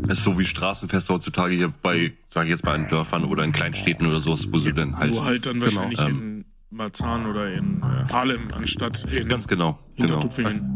[0.07, 3.43] Das ist so wie Straßenfeste heutzutage hier bei, sage ich jetzt mal, in Dörfern oder
[3.43, 5.11] in Kleinstädten oder sowas, wo sie dann halt.
[5.11, 6.34] Nur halt dann wahrscheinlich ähm, in
[6.75, 9.79] Marzahn oder in äh, Harlem anstatt in Ganz genau.
[9.95, 10.19] genau.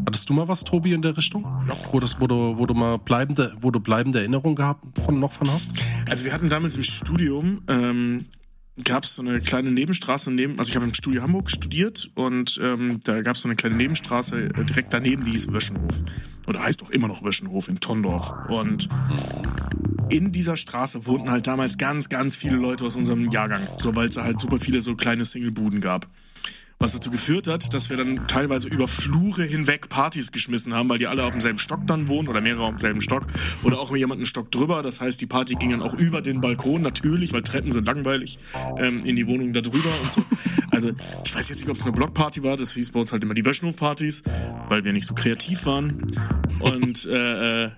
[0.06, 1.44] Hattest du mal was, Tobi, in der Richtung?
[1.92, 5.32] Wo, das, wo, du, wo du mal bleibende, wo du bleibende Erinnerungen gehabt von, noch
[5.32, 5.72] von hast?
[6.08, 8.24] Also wir hatten damals im Studium, ähm,
[8.84, 12.58] gab es so eine kleine Nebenstraße neben, also ich habe im Studio Hamburg studiert und
[12.62, 16.02] ähm, da gab es so eine kleine Nebenstraße äh, direkt daneben, die hieß Wöschenhof.
[16.46, 18.32] Oder heißt auch immer noch Wöschenhof in Tondorf.
[18.48, 18.88] Und
[20.08, 24.08] in dieser Straße wohnten halt damals ganz, ganz viele Leute aus unserem Jahrgang, so weil
[24.08, 26.06] es halt super viele so kleine Singlebuden gab.
[26.82, 30.96] Was dazu geführt hat, dass wir dann teilweise über Flure hinweg Partys geschmissen haben, weil
[30.96, 33.26] die alle auf demselben Stock dann wohnen oder mehrere auf demselben Stock
[33.62, 34.82] oder auch jemand einen Stock drüber.
[34.82, 38.38] Das heißt, die Party ging dann auch über den Balkon, natürlich, weil Treppen sind langweilig,
[38.78, 40.24] ähm, in die Wohnung da drüber und so.
[40.70, 43.22] Also, ich weiß jetzt nicht, ob es eine Blockparty war, das hieß bei uns halt
[43.22, 44.22] immer die Wöschenhof-Partys,
[44.68, 46.06] weil wir nicht so kreativ waren.
[46.60, 47.70] Und, äh, äh,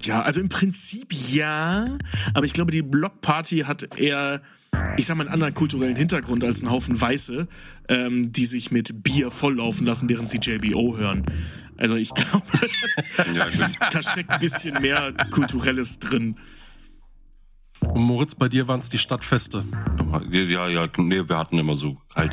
[0.00, 1.86] ja, also im Prinzip ja,
[2.34, 4.42] aber ich glaube, die Blockparty hat eher,
[4.96, 7.48] ich sag mal, einen anderen kulturellen Hintergrund als ein Haufen Weiße,
[7.88, 11.24] ähm, die sich mit Bier volllaufen lassen, während sie JBO hören.
[11.76, 16.36] Also ich glaube, das, da steckt ein bisschen mehr Kulturelles drin.
[17.80, 19.64] Und Moritz, bei dir waren es die Stadtfeste.
[20.30, 22.32] Ja, ja, nee, wir hatten immer so halt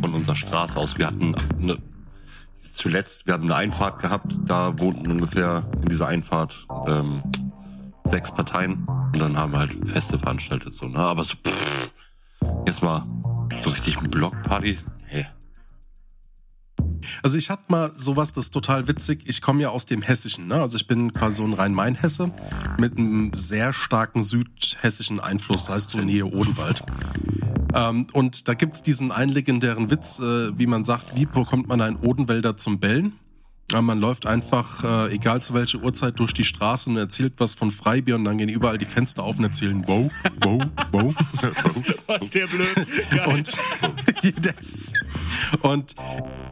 [0.00, 0.98] von unserer Straße aus.
[0.98, 1.78] Wir hatten eine,
[2.72, 7.22] zuletzt, wir haben eine Einfahrt gehabt, da wohnten ungefähr in dieser Einfahrt ähm,
[8.08, 10.74] sechs Parteien und dann haben wir halt Feste veranstaltet.
[10.74, 10.98] So, ne?
[10.98, 11.92] Aber so, pff,
[12.66, 13.06] jetzt mal
[13.60, 14.78] so richtig Blockparty.
[15.06, 15.26] Hey.
[17.22, 19.22] Also ich hatte mal sowas, das ist total witzig.
[19.26, 20.56] Ich komme ja aus dem Hessischen, ne?
[20.60, 22.30] Also ich bin quasi so ein Rhein-Main-Hesse
[22.80, 26.82] mit einem sehr starken südhessischen Einfluss, das heißt so Nähe Odenwald.
[27.74, 31.80] Ähm, und da gibt's diesen einen legendären Witz, äh, wie man sagt, wie bekommt man
[31.80, 33.18] einen Odenwälder zum Bellen?
[33.70, 37.54] Ja, man läuft einfach, äh, egal zu welcher Uhrzeit, durch die Straße und erzählt was
[37.54, 40.10] von Freibier und dann gehen überall die Fenster auf und erzählen wow,
[40.42, 41.14] wow, wow.
[42.06, 42.66] Was der blöd.
[43.26, 43.52] Und,
[44.46, 44.94] das,
[45.60, 45.94] und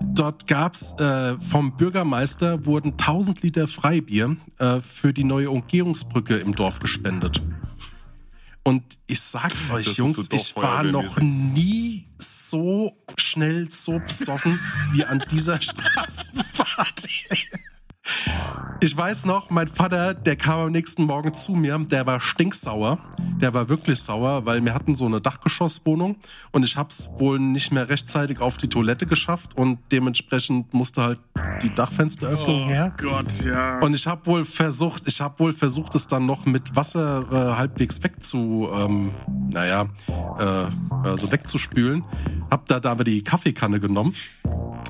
[0.03, 6.55] dort gab's äh, vom Bürgermeister wurden 1000 Liter Freibier äh, für die neue Umgehungsbrücke im
[6.55, 7.43] Dorf gespendet.
[8.67, 14.59] Und ich sag's euch, Das Jungs, so ich war noch nie so schnell so besoffen
[14.91, 17.07] wie an dieser Straßenfahrt.
[18.81, 22.99] Ich weiß noch, mein Vater, der kam am nächsten Morgen zu mir, der war stinksauer.
[23.41, 26.17] Der war wirklich sauer, weil wir hatten so eine Dachgeschosswohnung
[26.53, 31.19] und ich hab's wohl nicht mehr rechtzeitig auf die Toilette geschafft und dementsprechend musste halt
[31.63, 32.95] die Dachfensteröffnung Oh her.
[32.97, 33.81] Gott, ja.
[33.81, 37.59] Und ich habe wohl versucht, ich habe wohl versucht, es dann noch mit Wasser äh,
[37.59, 39.13] halbwegs wegzu, ähm,
[39.51, 39.87] naja,
[40.39, 40.63] äh,
[41.09, 42.05] äh, so wegzuspülen.
[42.51, 44.15] Hab da da aber die Kaffeekanne genommen.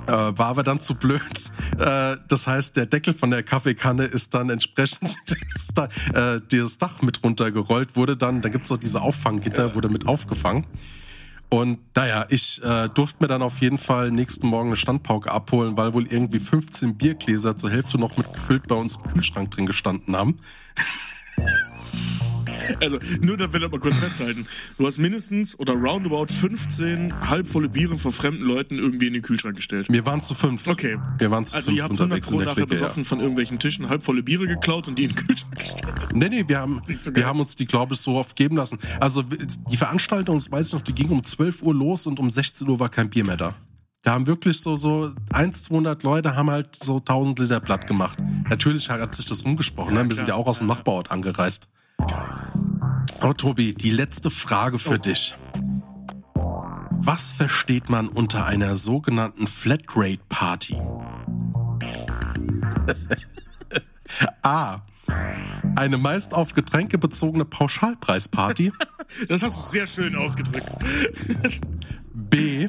[0.06, 1.50] Äh, war aber dann zu blöd.
[1.78, 5.16] Äh, das heißt, der Deckel von der Kaffeekanne ist dann entsprechend
[6.14, 10.66] äh, dieses Dach mit runtergerollt, wurde dann, da gibt's so diese Auffanggitter, wurde mit aufgefangen.
[11.48, 15.76] Und naja, ich äh, durfte mir dann auf jeden Fall nächsten Morgen eine Standpauke abholen,
[15.76, 19.66] weil wohl irgendwie 15 Biergläser zur Hälfte noch mit gefüllt bei uns im Kühlschrank drin
[19.66, 20.36] gestanden haben.
[22.80, 24.46] Also, nur damit wir mal kurz festhalten.
[24.78, 29.56] Du hast mindestens oder roundabout 15 halbvolle Biere von fremden Leuten irgendwie in den Kühlschrank
[29.56, 29.86] gestellt.
[29.88, 30.66] Wir waren zu fünf.
[30.66, 30.98] Okay.
[31.18, 32.86] Wir waren zu Also fünf ihr habt 100 unterwegs in Pro nachher Clique, ja.
[32.86, 35.94] besoffen von irgendwelchen Tischen halbvolle Biere geklaut und die in den Kühlschrank gestellt.
[36.14, 38.78] Nee, nee, wir haben, so wir haben uns die, glaube ich, so oft geben lassen.
[39.00, 42.30] Also die Veranstaltung, das weiß ich noch, die ging um 12 Uhr los und um
[42.30, 43.54] 16 Uhr war kein Bier mehr da.
[44.06, 48.16] Da haben wirklich so, so 1, 200 Leute haben halt so 1000 Liter Blatt gemacht.
[48.48, 50.08] Natürlich hat sich das umgesprochen, ne?
[50.08, 51.66] Wir sind ja auch aus dem Nachbarort angereist.
[53.20, 55.34] Aber Tobi, die letzte Frage für dich.
[56.90, 60.76] Was versteht man unter einer sogenannten Flatrate Party?
[64.42, 64.80] A.
[65.76, 68.72] Eine meist auf Getränke bezogene Pauschalpreisparty.
[69.28, 70.76] Das hast du sehr schön ausgedrückt.
[72.12, 72.66] B.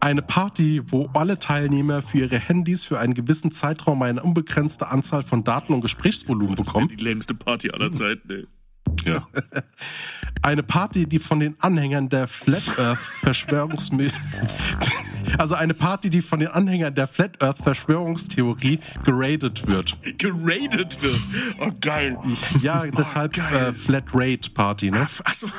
[0.00, 5.22] Eine Party, wo alle Teilnehmer für ihre Handys für einen gewissen Zeitraum eine unbegrenzte Anzahl
[5.22, 6.88] von Daten und Gesprächsvolumen bekommen.
[6.88, 8.48] Die lämste Party aller Zeiten, ey.
[9.04, 9.26] Ja.
[10.42, 14.14] Eine Party, die von den Anhängern der Flat Earth Verschwörungsmythologie
[15.38, 19.96] also eine Party, die von den Anhängern der Flat Earth Verschwörungstheorie geradet wird.
[20.18, 21.20] Geradet wird.
[21.60, 22.16] Oh, geil.
[22.62, 23.68] Ja, deshalb geil.
[23.70, 25.06] äh, Flat Rate Party, ne?
[25.24, 25.48] Achso.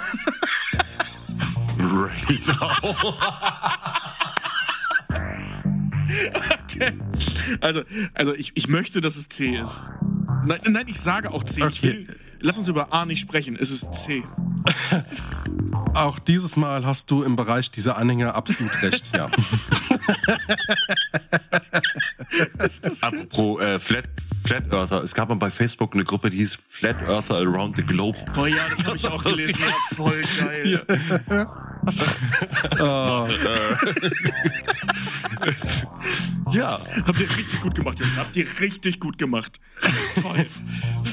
[6.63, 6.91] Okay.
[7.61, 9.91] Also, also ich, ich möchte, dass es C ist.
[10.45, 11.59] Nein, nein, ich sage auch C.
[11.67, 12.07] Ich Okay.
[12.07, 13.55] will, lass uns über A nicht sprechen.
[13.59, 14.23] Es ist C.
[15.93, 19.25] Auch dieses Mal hast du im Bereich dieser Anhänger absolut recht, ja.
[23.01, 24.05] Apropos äh, Flat,
[24.45, 25.03] Flat Earther.
[25.03, 28.17] Es gab mal bei Facebook eine Gruppe, die hieß Flat Earther Around the Globe.
[28.37, 29.59] Oh ja, das habe ich auch gelesen.
[29.59, 30.85] Ja, voll geil.
[36.51, 36.81] Ja.
[37.05, 38.17] Habt ihr richtig gut gemacht, Jungs.
[38.17, 39.59] Habt ihr richtig gut gemacht.
[40.21, 40.45] Toll.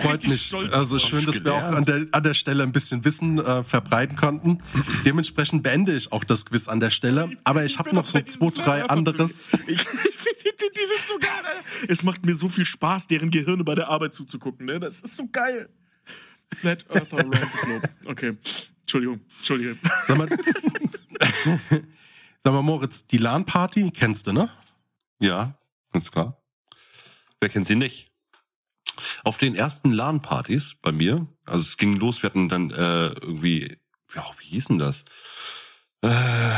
[0.01, 0.55] Freut mich.
[0.73, 4.17] Also schön, dass wir auch an der, an der Stelle ein bisschen Wissen äh, verbreiten
[4.17, 4.63] konnten.
[5.05, 7.31] Dementsprechend beende ich auch das Quiz an der Stelle.
[7.45, 9.53] Aber ich habe bin noch so zwei, drei anderes.
[9.53, 11.55] Ich, ich finde die sind so geil.
[11.89, 14.67] Es macht mir so viel Spaß, deren Gehirne bei der Arbeit zuzugucken.
[14.67, 14.81] Ne?
[14.81, 15.69] Das ist so geil.
[16.55, 17.89] Flat Earther around the globe.
[18.07, 18.37] Okay.
[18.81, 19.21] Entschuldigung.
[19.39, 19.79] Entschuldigung.
[20.07, 20.29] Sag mal,
[22.43, 24.49] sag mal Moritz, die LAN-Party kennst du, ne?
[25.19, 25.53] Ja,
[25.93, 26.41] ganz klar.
[27.41, 28.13] Wer kennt sie nicht?
[29.25, 33.77] Auf den ersten LAN-Partys bei mir, also es ging los, wir hatten dann äh, irgendwie,
[34.15, 35.05] ja, wie hieß denn das?
[36.03, 36.55] Äh,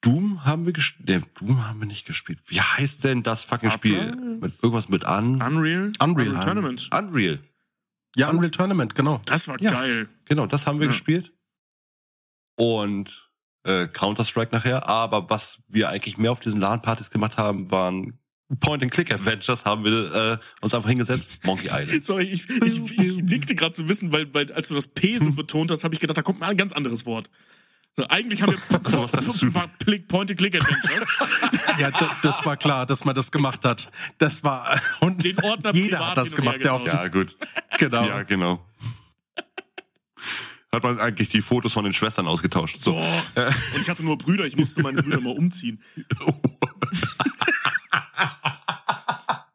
[0.00, 1.08] Doom haben wir gespielt.
[1.08, 2.38] Nee, Doom haben wir nicht gespielt.
[2.46, 4.14] Wie heißt denn das fucking Spiel?
[4.40, 5.42] Mit irgendwas mit an.
[5.42, 5.92] Unreal?
[6.00, 6.38] Unreal.
[6.40, 6.88] Tournament.
[6.92, 7.40] Unreal.
[8.16, 9.20] Ja, Unreal Tournament, genau.
[9.26, 9.72] Das war Ja.
[9.72, 10.08] geil.
[10.26, 10.90] Genau, das haben wir Ja.
[10.92, 11.32] gespielt.
[12.56, 13.28] Und
[13.64, 14.88] äh, Counter-Strike nachher.
[14.88, 18.18] Aber was wir eigentlich mehr auf diesen LAN-Partys gemacht haben, waren
[18.60, 21.40] Point-and-Click-Adventures, haben wir äh, uns einfach hingesetzt.
[21.44, 22.02] Monkey Island.
[22.04, 25.30] Sorry, ich, ich, ich nickte gerade zu wissen, weil, weil als du das P so
[25.32, 27.28] betont hast, habe ich gedacht, da kommt mal ein ganz anderes Wort.
[27.94, 28.58] So, eigentlich haben wir
[28.90, 29.50] So, was dachtest du?
[29.50, 31.08] Point-and-Click-Adventures.
[31.78, 31.92] Ja,
[32.22, 33.90] das war klar, dass man das gemacht hat.
[34.16, 36.80] Das war und Den Ordner jeder hat das gemacht, der.
[36.86, 37.36] Ja, gut.
[37.78, 38.04] genau.
[38.04, 38.66] Ja, genau.
[40.72, 42.80] Hat man eigentlich die Fotos von den Schwestern ausgetauscht.
[42.80, 42.92] So.
[42.92, 43.24] Boah.
[43.74, 45.80] Und ich hatte nur Brüder, ich musste meine Brüder mal umziehen.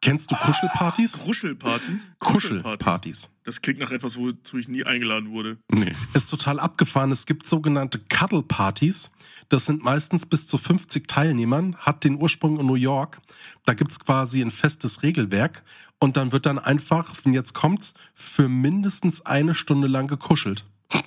[0.04, 1.18] Kennst du Kuschelpartys?
[1.18, 2.10] Kuschelpartys?
[2.18, 3.30] Kuschelpartys.
[3.44, 5.56] Das klingt nach etwas, wozu ich nie eingeladen wurde.
[5.72, 5.94] Nee.
[6.12, 7.10] Ist total abgefahren.
[7.10, 9.10] Es gibt sogenannte Cuddle-Partys.
[9.48, 13.20] Das sind meistens bis zu 50 Teilnehmern, hat den Ursprung in New York.
[13.64, 15.62] Da gibt's quasi ein festes Regelwerk.
[16.00, 20.66] Und dann wird dann einfach, und jetzt kommt's, für mindestens eine Stunde lang gekuschelt.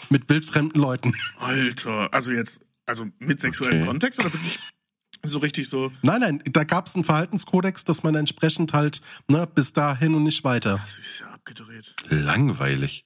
[0.10, 1.14] Mit wildfremden Leuten.
[1.40, 3.88] Alter, also jetzt, also mit sexuellem Okay.
[3.88, 4.58] Kontext oder wirklich
[5.24, 9.74] so richtig so, Nein, nein, da gab's einen Verhaltenskodex, dass man entsprechend halt, ne, bis
[9.74, 10.78] dahin und nicht weiter.
[10.82, 11.96] das ist ja abgedreht.
[12.10, 13.06] Langweilig.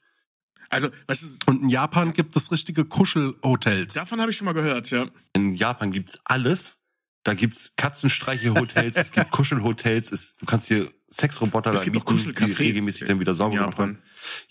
[0.70, 3.94] Also, weißt du, Und in Japan gibt es richtige Kuschelhotels.
[3.94, 5.06] davon habe ich schon mal gehört, ja.
[5.34, 6.78] In Japan gibt's alles.
[7.24, 12.14] Da gibt's Katzenstreiche-Hotels, es gibt Kuschelhotels, es, du kannst hier Sexroboter Es gibt auch die
[12.14, 14.02] Kuschelcafés regelmäßig dann wieder sauber werden.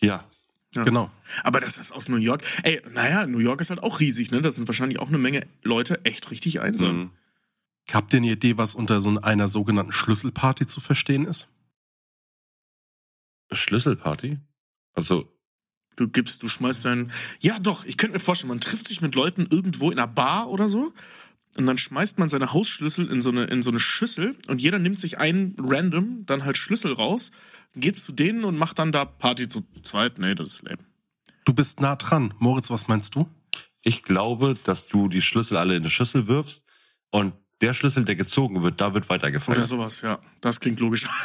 [0.00, 0.24] Ja.
[0.72, 0.84] Ja.
[0.84, 1.10] Genau.
[1.42, 2.44] Aber das ist aus New York.
[2.62, 4.40] Ey, naja, New York ist halt auch riesig, ne?
[4.40, 6.96] Da sind wahrscheinlich auch eine Menge Leute echt richtig einsam.
[6.96, 7.10] Mhm.
[7.94, 11.48] Habt ihr eine Idee, was unter so einer sogenannten Schlüsselparty zu verstehen ist?
[13.52, 14.38] Schlüsselparty?
[14.94, 15.32] Also,
[15.96, 17.12] Du gibst, du schmeißt deinen.
[17.40, 20.48] Ja, doch, ich könnte mir vorstellen, man trifft sich mit Leuten irgendwo in einer Bar
[20.48, 20.94] oder so.
[21.56, 24.78] Und dann schmeißt man seine Hausschlüssel in so eine, in so eine Schüssel und jeder
[24.78, 27.32] nimmt sich einen random, dann halt Schlüssel raus,
[27.74, 30.18] geht zu denen und macht dann da Party zu zweit.
[30.18, 30.78] Nee, das ist lame.
[31.44, 32.32] Du bist nah dran.
[32.38, 33.28] Moritz, was meinst du?
[33.82, 36.64] ich glaube, dass du die Schlüssel alle in eine Schüssel wirfst
[37.10, 39.64] und der Schlüssel, der gezogen wird, da wird Oder weitergefallen.
[39.64, 40.18] sowas, ja.
[40.40, 41.08] Das klingt logisch.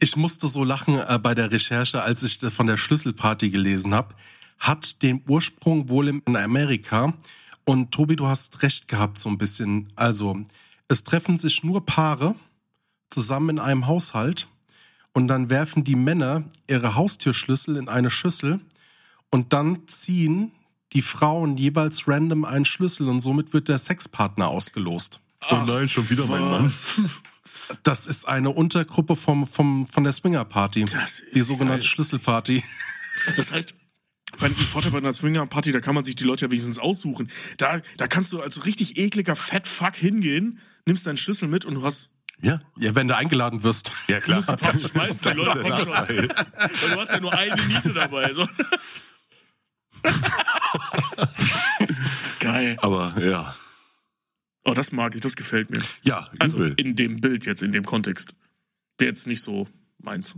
[0.00, 4.14] Ich musste so lachen äh, bei der Recherche, als ich von der Schlüsselparty gelesen habe.
[4.58, 7.14] Hat den Ursprung wohl in Amerika.
[7.64, 9.92] Und Tobi, du hast recht gehabt so ein bisschen.
[9.96, 10.40] Also,
[10.86, 12.36] es treffen sich nur Paare
[13.10, 14.48] zusammen in einem Haushalt
[15.12, 18.60] und dann werfen die Männer ihre Haustürschlüssel in eine Schüssel
[19.30, 20.52] und dann ziehen
[20.92, 25.20] die Frauen jeweils random einen Schlüssel und somit wird der Sexpartner ausgelost.
[25.50, 26.72] oh nein, schon wieder mein Mann.
[27.82, 30.86] Das ist eine Untergruppe vom, vom, von der Swinger-Party.
[30.86, 31.86] Das ist Die sogenannte geil.
[31.90, 32.64] Schlüsselparty.
[33.36, 33.74] Das heißt,
[34.38, 37.30] bei einem Vorteil bei einer Swinger-Party, da kann man sich die Leute ja wenigstens aussuchen.
[37.58, 41.82] Da, da kannst du als richtig ekliger Fettfuck hingehen, nimmst deinen Schlüssel mit und du
[41.84, 42.12] hast.
[42.40, 43.92] Ja, Ja, wenn du eingeladen wirst.
[44.06, 44.36] ja klar.
[44.36, 45.92] musst du praktisch schmeißen, die Leute schon.
[45.92, 48.32] Weil du hast ja nur eine Miete dabei.
[48.32, 48.48] So.
[52.52, 52.76] Geil.
[52.80, 53.54] Aber ja.
[54.64, 55.82] Oh, das mag ich, das gefällt mir.
[56.02, 56.74] Ja, Also übel.
[56.76, 58.34] in dem Bild jetzt, in dem Kontext.
[58.98, 59.66] Wäre jetzt nicht so
[59.98, 60.36] meins.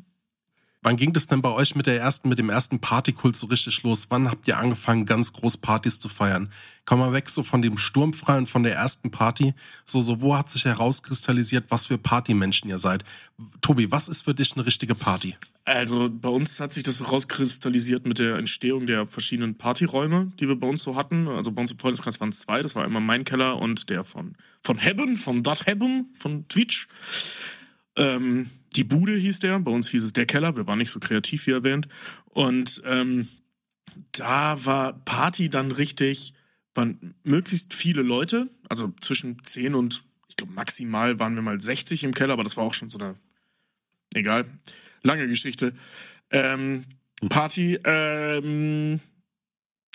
[0.82, 3.82] Wann ging das denn bei euch mit der ersten, mit dem ersten Partykult so richtig
[3.82, 4.06] los?
[4.08, 6.50] Wann habt ihr angefangen, ganz groß Partys zu feiern?
[6.86, 9.52] Komm mal weg so von dem Sturmfrei und von der ersten Party.
[9.84, 13.04] So, so, wo hat sich herauskristallisiert, was für Partymenschen ihr seid?
[13.60, 15.36] Tobi, was ist für dich eine richtige Party?
[15.66, 20.48] Also bei uns hat sich das so rauskristallisiert mit der Entstehung der verschiedenen Partyräume, die
[20.48, 21.28] wir bei uns so hatten.
[21.28, 22.62] Also bei uns im Freundeskreis waren es zwei.
[22.62, 26.88] Das war einmal mein Keller und der von, von Hebben, von Dat Hebben, von Twitch.
[27.96, 30.56] Ähm, die Bude hieß der, bei uns hieß es der Keller.
[30.56, 31.88] Wir waren nicht so kreativ, wie erwähnt.
[32.26, 33.28] Und ähm,
[34.12, 36.34] da war Party dann richtig,
[36.74, 42.04] waren möglichst viele Leute, also zwischen 10 und, ich glaube, maximal waren wir mal 60
[42.04, 43.16] im Keller, aber das war auch schon so eine,
[44.14, 44.46] egal,
[45.02, 45.74] lange Geschichte.
[46.30, 46.84] Ähm,
[47.28, 49.00] Party, ähm,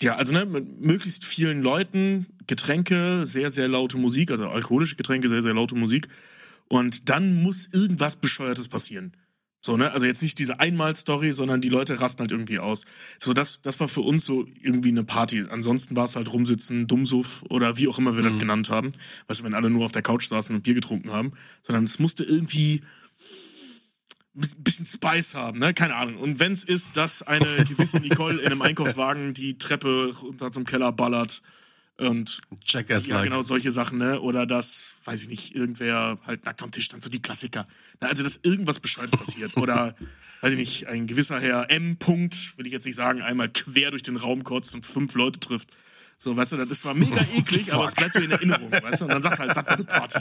[0.00, 5.28] ja, also ne, mit möglichst vielen Leuten, Getränke, sehr, sehr laute Musik, also alkoholische Getränke,
[5.28, 6.08] sehr, sehr laute Musik.
[6.68, 9.16] Und dann muss irgendwas Bescheuertes passieren.
[9.66, 9.90] So, ne?
[9.90, 12.84] Also jetzt nicht diese Einmal-Story, sondern die Leute rasten halt irgendwie aus.
[13.18, 15.44] So, das, das war für uns so irgendwie eine Party.
[15.50, 18.92] Ansonsten war es halt rumsitzen, Dummsuff oder wie auch immer wir das genannt haben.
[19.26, 21.32] Weißt du, wenn alle nur auf der Couch saßen und Bier getrunken haben.
[21.62, 22.82] Sondern es musste irgendwie
[24.36, 25.74] ein bisschen Spice haben, ne?
[25.74, 26.18] Keine Ahnung.
[26.18, 30.64] Und wenn es ist, dass eine gewisse Nicole in einem Einkaufswagen die Treppe runter zum
[30.64, 31.42] Keller ballert
[31.98, 33.24] und Jackass ja, like.
[33.24, 34.20] genau, solche Sachen, ne?
[34.20, 37.66] Oder dass, weiß ich nicht, irgendwer halt nackt am Tisch stand, so die Klassiker.
[38.00, 39.56] Na, also, dass irgendwas Bescheuertes passiert.
[39.56, 39.96] Oder,
[40.42, 41.96] weiß ich nicht, ein gewisser Herr M.
[41.96, 45.40] Punkt, will ich jetzt nicht sagen, einmal quer durch den Raum kotzt und fünf Leute
[45.40, 45.70] trifft.
[46.18, 49.00] So, weißt du, das ist zwar mega eklig, aber es bleibt so in Erinnerung, weißt
[49.00, 49.04] du?
[49.04, 50.20] Und dann sagst du halt, das war eine Party.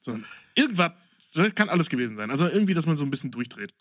[0.00, 0.18] So,
[0.54, 0.92] irgendwas,
[1.34, 2.30] das kann alles gewesen sein.
[2.30, 3.74] Also irgendwie, dass man so ein bisschen durchdreht.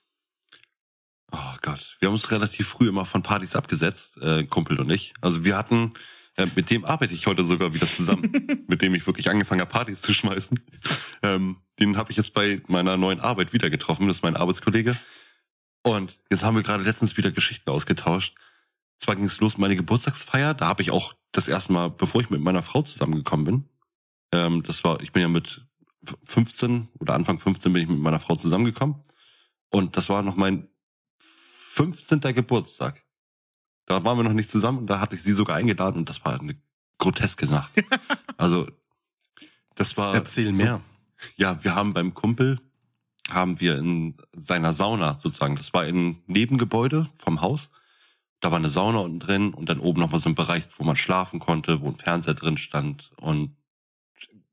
[1.31, 1.97] Oh Gott.
[1.99, 5.13] Wir haben uns relativ früh immer von Partys abgesetzt, äh, Kumpel und ich.
[5.21, 5.93] Also wir hatten,
[6.37, 8.31] äh, mit dem arbeite ich heute sogar wieder zusammen,
[8.67, 10.59] mit dem ich wirklich angefangen habe, Partys zu schmeißen.
[11.23, 14.07] Ähm, den habe ich jetzt bei meiner neuen Arbeit wieder getroffen.
[14.07, 14.95] Das ist mein Arbeitskollege.
[15.83, 18.35] Und jetzt haben wir gerade letztens wieder Geschichten ausgetauscht.
[18.99, 20.53] Zwar ging es los, meine Geburtstagsfeier.
[20.53, 23.69] Da habe ich auch das erste Mal, bevor ich mit meiner Frau zusammengekommen bin,
[24.31, 25.65] ähm, das war, ich bin ja mit
[26.25, 29.01] 15 oder Anfang 15 bin ich mit meiner Frau zusammengekommen.
[29.69, 30.67] Und das war noch mein
[31.19, 32.21] 15.
[32.21, 33.06] Geburtstag.
[33.87, 36.23] Da waren wir noch nicht zusammen und da hatte ich sie sogar eingeladen und das
[36.23, 36.55] war eine
[36.99, 37.71] groteske Nacht.
[38.37, 38.67] also,
[39.75, 40.13] das war.
[40.13, 40.81] Erzähl mehr.
[41.35, 42.59] Ja, wir haben beim Kumpel,
[43.29, 47.71] haben wir in seiner Sauna sozusagen, das war ein Nebengebäude vom Haus.
[48.39, 50.95] Da war eine Sauna unten drin und dann oben nochmal so ein Bereich, wo man
[50.95, 53.55] schlafen konnte, wo ein Fernseher drin stand und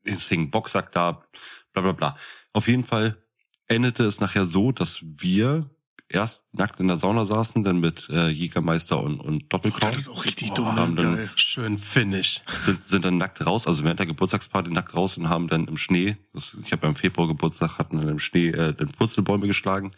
[0.04, 1.24] es hing ein Boxsack da,
[1.72, 2.16] bla bla bla.
[2.52, 3.22] Auf jeden Fall
[3.66, 5.68] endete es nachher so, dass wir
[6.14, 9.92] erst nackt in der Sauna saßen, dann mit äh, Jägermeister und, und Doppelkorn.
[9.92, 11.02] Das ist auch richtig dumm, haben ne?
[11.02, 11.30] dann- Geil.
[11.34, 12.42] Schön Finish.
[12.64, 15.76] sind, sind dann nackt raus, also während der Geburtstagsparty nackt raus und haben dann im
[15.76, 19.46] Schnee, das, ich habe ja im Februar Geburtstag, hatten dann im Schnee äh, den Purzelbäume
[19.46, 19.92] geschlagen.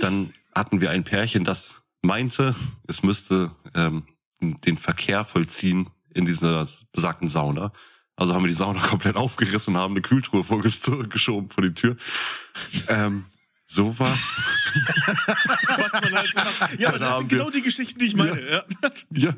[0.00, 2.54] Dann hatten wir ein Pärchen, das meinte,
[2.86, 4.04] es müsste ähm,
[4.40, 7.72] den Verkehr vollziehen in dieser besagten Sauna.
[8.16, 11.96] Also haben wir die Sauna komplett aufgerissen und haben eine Kühltruhe vorgeschoben vor die Tür.
[12.88, 13.24] Ähm,
[13.72, 14.40] sowas.
[15.68, 16.78] Was man halt so macht.
[16.80, 18.40] Ja, aber das sind wir- genau die Geschichten, die ich meine.
[18.50, 18.64] Ja.
[19.12, 19.34] Ja.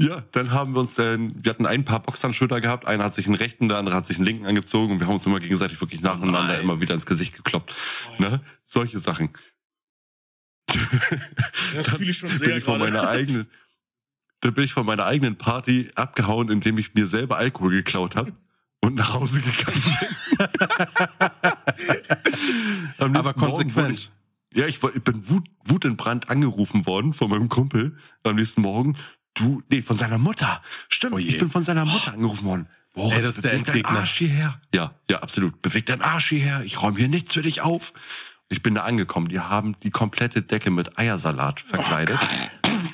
[0.00, 3.26] Ja, dann haben wir uns, äh, wir hatten ein paar Boxhandschuhe gehabt, einer hat sich
[3.26, 5.80] einen rechten, der andere hat sich einen linken angezogen und wir haben uns immer gegenseitig
[5.80, 6.60] wirklich nacheinander Nein.
[6.62, 7.72] immer wieder ins Gesicht gekloppt.
[8.18, 8.40] Ne?
[8.64, 9.30] Solche Sachen.
[11.74, 13.48] Das fühle ich schon bin sehr ich von meiner eigenen,
[14.40, 18.32] da bin ich von meiner eigenen Party abgehauen, indem ich mir selber Alkohol geklaut habe
[18.82, 19.82] und nach Hause gegangen
[22.98, 23.16] bin.
[23.16, 24.10] Aber konsequent.
[24.52, 28.96] Ich, ja, ich, ich bin wut, wutentbrannt angerufen worden von meinem Kumpel am nächsten Morgen.
[29.34, 30.60] Du, nee, von seiner Mutter.
[30.88, 32.68] Stimmt, Oh ich bin von seiner Mutter angerufen worden.
[32.92, 34.00] Boah, Ey, das ist der Endgegner.
[34.00, 34.60] Arsch hierher.
[34.74, 35.62] Ja, ja, absolut.
[35.62, 36.62] Beweg deinen Arsch hierher.
[36.64, 37.94] Ich räume hier nichts für dich auf.
[38.50, 39.28] Ich bin da angekommen.
[39.28, 42.18] Die haben die komplette Decke mit Eiersalat verkleidet.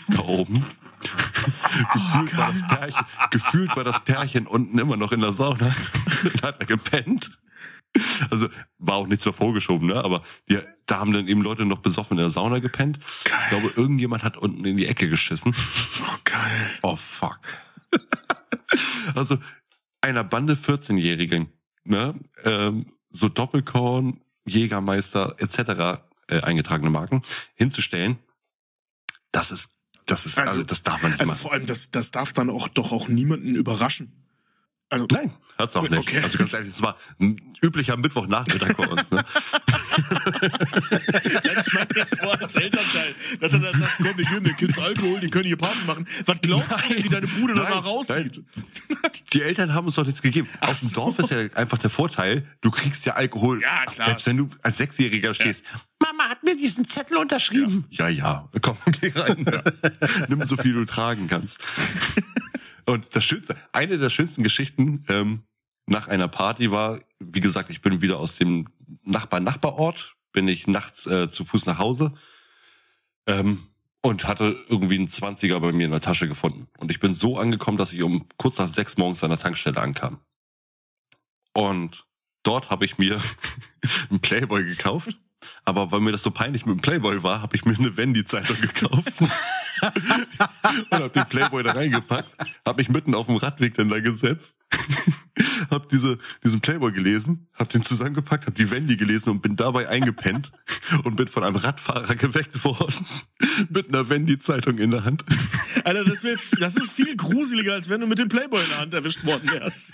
[0.08, 0.64] da oben.
[1.92, 5.74] Gefühlt, war das Pärchen, gefühlt war das Pärchen unten immer noch in der Sauna.
[6.40, 7.38] da hat er gepennt.
[8.30, 9.96] Also war auch nichts mehr vorgeschoben, ne?
[10.04, 12.98] Aber die, da haben dann eben Leute noch besoffen in der Sauna gepennt.
[13.24, 15.54] Ich glaube, irgendjemand hat unten in die Ecke geschissen.
[16.02, 16.70] Oh, geil.
[16.82, 17.40] Oh fuck.
[19.14, 19.38] Also
[20.02, 21.48] einer Bande 14-Jährigen,
[21.84, 22.14] ne?
[22.44, 26.02] Ähm, so Doppelkorn, Jägermeister etc.
[26.28, 27.22] Äh, eingetragene Marken
[27.54, 28.18] hinzustellen,
[29.32, 29.77] das ist,
[30.10, 31.40] das ist, also, Also- das darf man nicht Also machen.
[31.40, 34.12] vor allem, das, das darf dann auch doch auch niemanden überraschen.
[34.90, 35.98] Also, Nein, hat's auch nicht.
[35.98, 36.20] Okay.
[36.22, 39.10] Also ganz ehrlich, es war ein üblicher Mittwochnachmittag bei uns.
[39.10, 39.22] Ne?
[39.98, 43.14] ich meine das so als Elternteil.
[43.38, 46.06] Dass du dann sagst, komm, wir geben den Kids Alkohol, die können hier Party machen.
[46.24, 48.42] Was glaubst du denn, wie deine Bude Nein, danach aussieht?
[49.34, 50.48] Die Eltern haben uns doch nichts gegeben.
[50.60, 50.94] Auf dem so.
[50.94, 53.60] Dorf ist ja einfach der Vorteil, du kriegst ja Alkohol.
[53.60, 54.06] Ja, klar.
[54.06, 55.64] Selbst wenn du als Sechsjähriger stehst.
[55.98, 57.84] Mama hat mir diesen Zettel unterschrieben.
[57.90, 58.48] Ja, ja.
[58.62, 59.44] Komm, geh rein.
[60.28, 61.60] Nimm so viel du tragen kannst.
[62.88, 65.42] Und das Schönste, eine der schönsten Geschichten ähm,
[65.84, 68.66] nach einer Party war, wie gesagt, ich bin wieder aus dem
[69.04, 72.14] Nachbar-Nachbarort, bin ich nachts äh, zu Fuß nach Hause
[73.26, 73.66] ähm,
[74.00, 76.66] und hatte irgendwie einen 20er bei mir in der Tasche gefunden.
[76.78, 79.82] Und ich bin so angekommen, dass ich um kurz nach sechs morgens an der Tankstelle
[79.82, 80.22] ankam.
[81.52, 82.06] Und
[82.42, 83.20] dort habe ich mir
[84.08, 85.14] einen Playboy gekauft.
[85.64, 88.60] Aber weil mir das so peinlich mit dem Playboy war, habe ich mir eine Wendy-Zeitung
[88.60, 89.12] gekauft.
[90.90, 92.30] und habe den Playboy da reingepackt,
[92.66, 94.58] habe mich mitten auf dem Radweg dann da gesetzt
[95.70, 99.88] hab diese, diesen Playboy gelesen, hab den zusammengepackt, hab die Wendy gelesen und bin dabei
[99.88, 100.52] eingepennt
[101.04, 103.06] und bin von einem Radfahrer geweckt worden
[103.70, 105.24] mit einer Wendy-Zeitung in der Hand.
[105.84, 108.78] Alter, das, wär, das ist viel gruseliger, als wenn du mit dem Playboy in der
[108.78, 109.92] Hand erwischt worden wärst.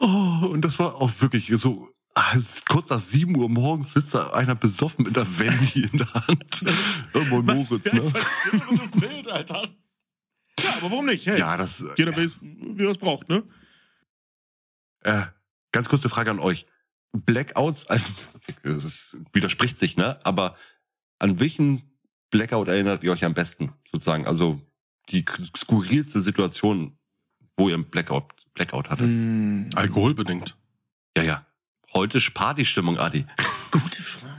[0.00, 1.92] Oh, und das war auch wirklich so,
[2.68, 6.62] kurz nach 7 Uhr morgens sitzt da einer besoffen mit einer Wendy in der Hand.
[7.14, 8.90] Irgendwo in Was Moritz, für ein ne?
[9.00, 9.68] Bild, Alter.
[10.60, 11.26] Ja, aber warum nicht?
[11.26, 13.42] Hey, Ja, das, jeder weiß, wie er das braucht, ne?
[15.00, 15.22] Äh,
[15.72, 16.66] ganz kurze Frage an euch.
[17.12, 17.86] Blackouts,
[18.62, 20.24] das ist, widerspricht sich, ne?
[20.24, 20.56] Aber
[21.18, 21.82] an welchen
[22.30, 24.26] Blackout erinnert ihr euch am besten, sozusagen?
[24.26, 24.60] Also
[25.10, 25.24] die
[25.56, 26.98] skurrilste Situation,
[27.56, 29.06] wo ihr einen Blackout, Blackout hattet.
[29.06, 30.56] Hm, Alkoholbedingt.
[31.16, 31.46] Ja, ja.
[31.94, 33.26] Heute ist Partystimmung, Adi.
[33.70, 34.32] gute Frage.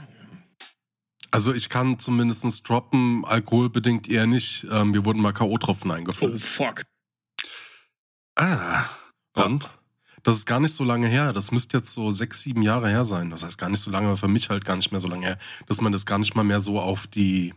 [1.30, 4.66] Also ich kann zumindestens droppen, alkoholbedingt eher nicht.
[4.70, 6.46] Ähm, mir wurden mal K.O.-Tropfen Oh, eingeflößt.
[6.46, 6.84] fuck.
[8.36, 8.84] Ah.
[9.34, 9.68] Und?
[10.22, 11.32] Das ist gar nicht so lange her.
[11.32, 13.30] Das müsste jetzt so sechs, sieben Jahre her sein.
[13.30, 15.26] Das heißt gar nicht so lange, aber für mich halt gar nicht mehr so lange
[15.26, 17.52] her, dass man das gar nicht mal mehr so auf die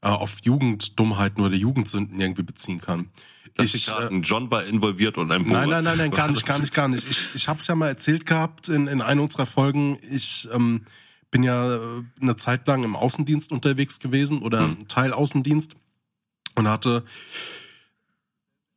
[0.00, 3.10] äh, auf Jugenddummheiten oder Jugendsünden irgendwie beziehen kann.
[3.56, 6.28] Lass Ich, ich äh, raten, John war involviert und ein Nein, nein, nein, nein, gar
[6.30, 7.08] nicht, gar nicht, gar nicht.
[7.08, 9.98] Ich, ich habe es ja mal erzählt gehabt in, in einer unserer Folgen.
[10.10, 10.84] Ich ähm,
[11.30, 11.78] bin ja äh,
[12.20, 14.88] eine Zeit lang im Außendienst unterwegs gewesen oder Hm.
[14.88, 15.74] Teil Außendienst
[16.54, 17.04] und hatte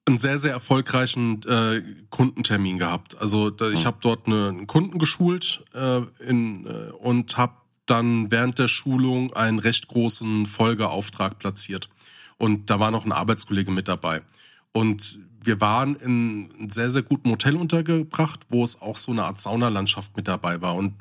[0.05, 3.17] einen sehr, sehr erfolgreichen äh, Kundentermin gehabt.
[3.19, 3.85] Also da, ich Hm.
[3.85, 7.53] habe dort eine, einen Kunden geschult äh, in, äh, und habe
[7.85, 11.89] dann während der Schulung einen recht großen Folgeauftrag platziert.
[12.37, 14.21] Und da war noch ein Arbeitskollege mit dabei.
[14.71, 19.23] Und wir waren in einem sehr, sehr guten Hotel untergebracht, wo es auch so eine
[19.23, 20.75] Art Saunalandschaft mit dabei war.
[20.75, 20.95] Und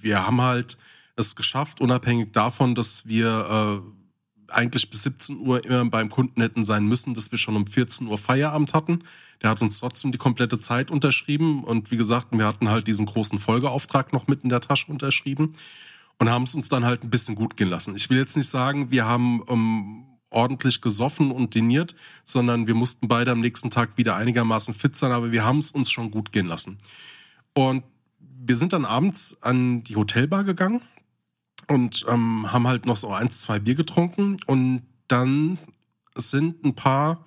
[0.00, 0.78] wir haben halt
[1.16, 6.64] es geschafft, unabhängig davon, dass wir äh, eigentlich bis 17 Uhr immer beim Kunden hätten
[6.64, 9.04] sein müssen, dass wir schon um 14 Uhr Feierabend hatten.
[9.42, 11.64] Der hat uns trotzdem die komplette Zeit unterschrieben.
[11.64, 15.52] Und wie gesagt, wir hatten halt diesen großen Folgeauftrag noch mit in der Tasche unterschrieben
[16.18, 17.96] und haben es uns dann halt ein bisschen gut gehen lassen.
[17.96, 23.08] Ich will jetzt nicht sagen, wir haben ähm, ordentlich gesoffen und diniert, sondern wir mussten
[23.08, 26.32] beide am nächsten Tag wieder einigermaßen fit sein, aber wir haben es uns schon gut
[26.32, 26.78] gehen lassen.
[27.54, 27.82] Und
[28.18, 30.82] wir sind dann abends an die Hotelbar gegangen
[31.68, 35.58] und ähm, haben halt noch so eins, zwei Bier getrunken und dann
[36.14, 37.24] sind ein paar,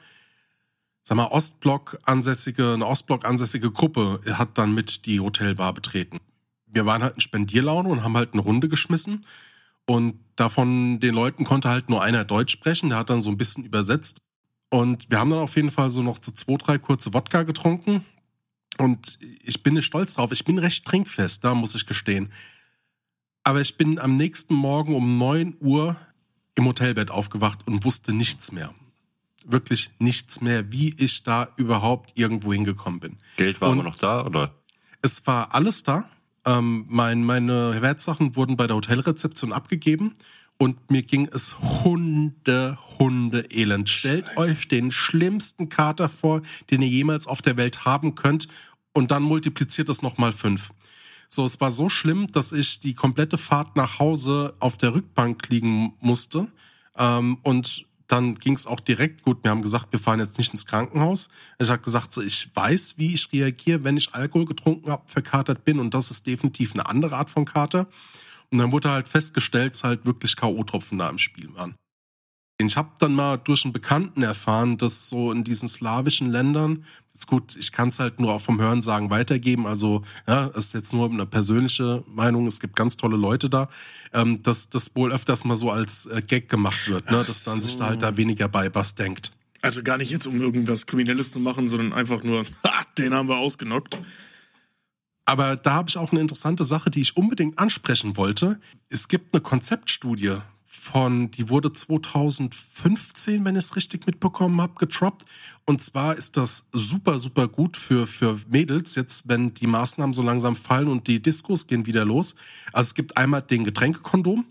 [1.04, 6.20] sag mal, Ostblock ansässige, eine Ostblock ansässige Gruppe hat dann mit die Hotelbar betreten.
[6.66, 9.26] Wir waren halt in Spendierlaune und haben halt eine Runde geschmissen
[9.86, 13.38] und davon den Leuten konnte halt nur einer Deutsch sprechen, der hat dann so ein
[13.38, 14.18] bisschen übersetzt
[14.70, 18.04] und wir haben dann auf jeden Fall so noch so zwei, drei kurze Wodka getrunken
[18.78, 20.32] und ich bin nicht stolz drauf.
[20.32, 22.32] Ich bin recht trinkfest, da muss ich gestehen.
[23.44, 25.96] Aber ich bin am nächsten Morgen um 9 Uhr
[26.56, 28.74] im Hotelbett aufgewacht und wusste nichts mehr.
[29.46, 33.18] Wirklich nichts mehr, wie ich da überhaupt irgendwo hingekommen bin.
[33.36, 34.56] Geld war Und- aber noch da, oder?
[35.02, 36.06] Es war alles da.
[36.46, 40.14] Ähm, mein, meine Wertsachen wurden bei der Hotelrezeption abgegeben
[40.58, 43.90] und mir ging es Hunde, Hunde elend.
[43.90, 48.48] Stellt euch den schlimmsten Kater vor, den ihr jemals auf der Welt haben könnt
[48.94, 50.72] und dann multipliziert es nochmal fünf.
[51.30, 55.50] So, es war so schlimm, dass ich die komplette Fahrt nach Hause auf der Rückbank
[55.50, 56.48] liegen musste.
[56.96, 59.44] Ähm, und dann ging es auch direkt gut.
[59.44, 61.30] Wir haben gesagt, wir fahren jetzt nicht ins Krankenhaus.
[61.58, 65.66] Ich habe gesagt, so, ich weiß, wie ich reagiere, wenn ich Alkohol getrunken habe, verkatert
[65.66, 65.80] bin.
[65.80, 67.88] Und das ist definitiv eine andere Art von Kater.
[68.52, 71.76] Und dann wurde halt festgestellt, dass halt wirklich K.O.-Tropfen da im Spiel waren.
[72.60, 77.28] Ich habe dann mal durch einen Bekannten erfahren, dass so in diesen slawischen Ländern, jetzt
[77.28, 80.94] gut, ich kann es halt nur auch vom Hörensagen weitergeben, also ja, es ist jetzt
[80.94, 83.70] nur eine persönliche Meinung, es gibt ganz tolle Leute da,
[84.14, 87.62] ähm, dass das wohl öfters mal so als äh, Gag gemacht wird, ne, dass man
[87.62, 89.32] sich da halt da weniger bei was denkt.
[89.62, 93.30] Also gar nicht jetzt, um irgendwas Kriminelles zu machen, sondern einfach nur, ha, den haben
[93.30, 93.98] wir ausgenockt.
[95.26, 98.60] Aber da habe ich auch eine interessante Sache, die ich unbedingt ansprechen wollte.
[98.90, 100.40] Es gibt eine Konzeptstudie
[100.84, 105.24] von, die wurde 2015, wenn ich es richtig mitbekommen habe, getroppt.
[105.66, 110.22] Und zwar ist das super, super gut für, für Mädels, jetzt wenn die Maßnahmen so
[110.22, 112.36] langsam fallen und die Diskos gehen wieder los.
[112.74, 114.46] Also es gibt einmal den Getränkekondom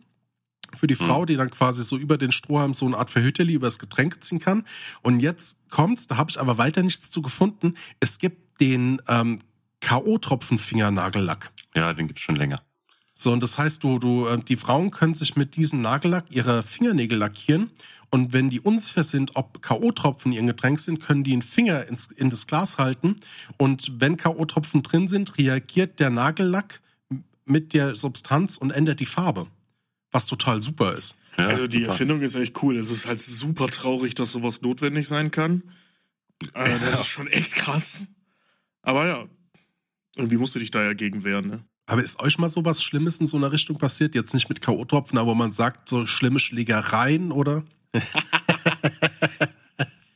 [0.74, 3.66] für die Frau, die dann quasi so über den Strohhalm so eine Art Verhüterli über
[3.66, 4.64] das Getränk ziehen kann.
[5.02, 7.74] Und jetzt kommt's, da habe ich aber weiter nichts zu gefunden.
[8.00, 9.40] Es gibt den ähm,
[9.80, 11.52] K.O.-Tropfen-Fingernagellack.
[11.74, 12.62] Ja, den gibt's schon länger.
[13.22, 16.62] So, und das heißt, du, du, äh, die Frauen können sich mit diesem Nagellack ihre
[16.62, 17.70] Fingernägel lackieren.
[18.10, 21.86] Und wenn die unsicher sind, ob K.O.-Tropfen in ihrem Getränk sind, können die einen Finger
[21.86, 23.16] ins, in das Glas halten.
[23.56, 26.82] Und wenn K.O.-Tropfen drin sind, reagiert der Nagellack
[27.46, 29.46] mit der Substanz und ändert die Farbe.
[30.10, 31.16] Was total super ist.
[31.38, 31.92] Ja, Also die super.
[31.92, 32.76] Erfindung ist echt cool.
[32.76, 35.62] Es ist halt super traurig, dass sowas notwendig sein kann.
[36.52, 38.08] Äh, das ist schon echt krass.
[38.82, 39.22] Aber ja,
[40.16, 41.64] irgendwie musst du dich da ja gegen wehren, ne?
[41.92, 44.14] Aber ist euch mal so was Schlimmes in so einer Richtung passiert?
[44.14, 47.64] Jetzt nicht mit K.O.-Tropfen, aber man sagt so schlimme Schlägereien oder?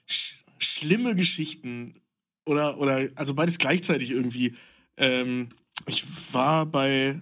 [0.07, 2.01] Sch schlimme Geschichten
[2.47, 4.55] oder, oder, also beides gleichzeitig irgendwie.
[4.97, 5.51] Ähm,
[5.85, 6.03] ich
[6.33, 7.21] war bei,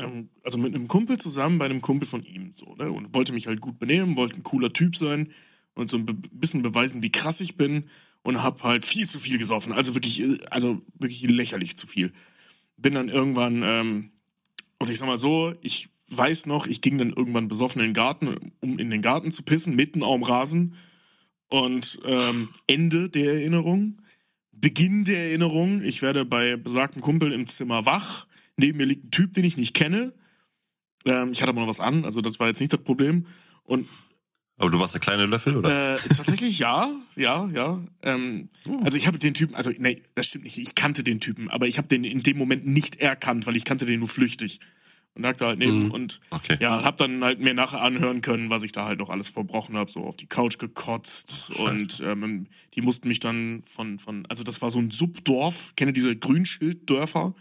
[0.00, 2.90] ähm, also mit einem Kumpel zusammen bei einem Kumpel von ihm so, ne?
[2.90, 5.30] Und wollte mich halt gut benehmen, wollte ein cooler Typ sein
[5.74, 7.84] und so ein bisschen beweisen, wie krass ich bin
[8.24, 9.72] und hab halt viel zu viel gesoffen.
[9.72, 12.12] Also wirklich, äh, also wirklich lächerlich zu viel.
[12.84, 14.10] Bin dann irgendwann, ähm,
[14.78, 17.94] also ich sag mal so, ich weiß noch, ich ging dann irgendwann besoffen in den
[17.94, 20.74] Garten, um in den Garten zu pissen, mitten auf dem Rasen.
[21.48, 24.02] Und ähm, Ende der Erinnerung,
[24.52, 28.26] Beginn der Erinnerung, ich werde bei besagten Kumpel im Zimmer wach.
[28.58, 30.12] Neben mir liegt ein Typ, den ich nicht kenne.
[31.06, 33.24] Ähm, ich hatte mal was an, also das war jetzt nicht das Problem.
[33.62, 33.88] Und
[34.56, 35.94] Aber du warst der kleine Löffel, oder?
[35.94, 37.80] äh, tatsächlich ja, ja, ja.
[38.02, 38.48] Ähm,
[38.82, 40.58] also ich habe den Typen, also nee, das stimmt nicht.
[40.58, 43.64] Ich kannte den Typen, aber ich habe den in dem Moment nicht erkannt, weil ich
[43.64, 44.60] kannte den nur flüchtig
[45.16, 45.90] und lag da halt neben Mhm.
[45.90, 46.56] und Okay.
[46.60, 49.76] ja, hab dann halt mir nachher anhören können, was ich da halt noch alles verbrochen
[49.76, 54.24] habe, so auf die Couch gekotzt Ach, und ähm, die mussten mich dann von von,
[54.26, 57.34] also das war so ein Subdorf, kenne diese Grünschilddörfer.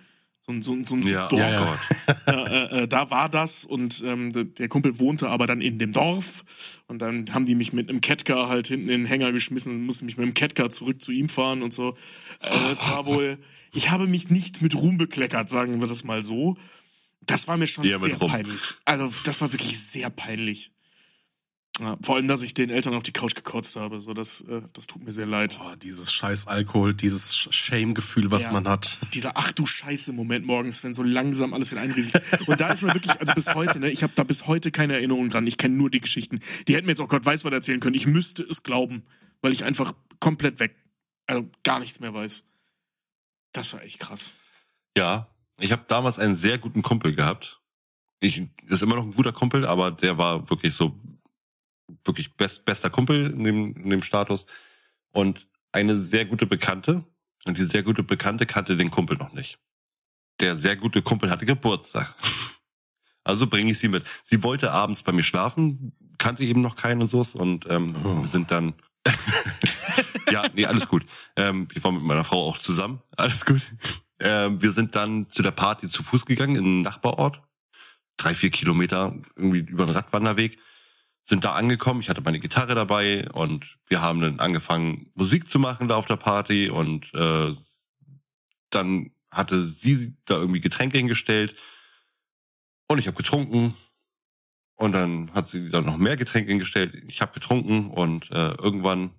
[0.45, 2.45] So ein, so ein, so ein Ja, Subdorf ja, ja.
[2.84, 6.43] äh, da war das und ähm, der- Kumpel wohnte aber dann in dem Dorf
[6.88, 9.86] und dann haben die mich mit einem Catcar halt hinten in den Hänger geschmissen und
[9.86, 11.95] mussten mich mit dem Catcar zurück zu ihm fahren und so.
[12.41, 13.38] Äh, es war wohl,
[13.73, 16.57] ich habe mich nicht mit Ruhm bekleckert, sagen wir das mal so.
[17.25, 18.61] Das war mir schon mit sehr peinlich.
[18.86, 20.71] Also das war wirklich sehr peinlich.
[21.80, 23.99] Ja, vor allem, dass ich den Eltern auf die Couch gekotzt habe.
[23.99, 25.57] So, das, äh, das tut mir sehr leid.
[25.57, 28.51] Boah, dieses scheiß Alkohol, dieses Shame-Gefühl, was Ja.
[28.51, 28.99] man hat.
[29.13, 32.21] dieser ach du Scheiße Moment morgens, wenn so langsam alles wieder einrieselt.
[32.47, 34.93] Und da ist mir wirklich, also bis heute, ne, ich habe da bis heute keine
[34.93, 35.47] Erinnerung dran.
[35.47, 36.41] Ich kenne nur die Geschichten.
[36.67, 37.95] Die hätten mir jetzt auch Gott weiß was erzählen können.
[37.95, 39.01] Ich müsste es glauben,
[39.41, 40.76] weil ich einfach komplett weg,
[41.26, 42.45] also gar nichts mehr weiß.
[43.51, 44.36] Das war echt krass.
[44.95, 45.28] Ja,
[45.59, 47.59] ich habe damals einen sehr guten Kumpel gehabt.
[48.19, 50.95] Ich ist immer noch ein guter Kumpel, aber der war wirklich so
[52.05, 54.45] wirklich best, bester Kumpel in dem, in dem Status
[55.11, 57.03] und eine sehr gute Bekannte
[57.45, 59.59] und die sehr gute Bekannte kannte den Kumpel noch nicht.
[60.39, 62.15] Der sehr gute Kumpel hatte Geburtstag.
[63.25, 64.03] Also bringe ich sie mit.
[64.21, 68.19] Sie wollte abends bei mir schlafen, kannte eben noch keinen und so und ähm, Oh.
[68.19, 68.73] wir sind dann
[70.31, 71.05] ja, nee, alles gut.
[71.36, 73.01] Ähm, ich war mit meiner Frau auch zusammen.
[73.15, 73.61] Alles gut.
[74.19, 77.41] Ähm, wir sind dann zu der Party zu Fuß gegangen in einen Nachbarort.
[78.17, 80.57] Drei, vier Kilometer irgendwie über den Radwanderweg.
[81.24, 82.01] Sind da angekommen.
[82.01, 86.05] Ich hatte meine Gitarre dabei und wir haben dann angefangen, Musik zu machen da auf
[86.05, 87.55] der Party und äh,
[88.69, 91.55] dann hatte sie da irgendwie Getränke hingestellt
[92.88, 93.76] und ich habe getrunken
[94.76, 96.93] und dann hat sie dann noch mehr Getränke hingestellt.
[97.07, 99.11] Ich habe getrunken und äh, irgendwann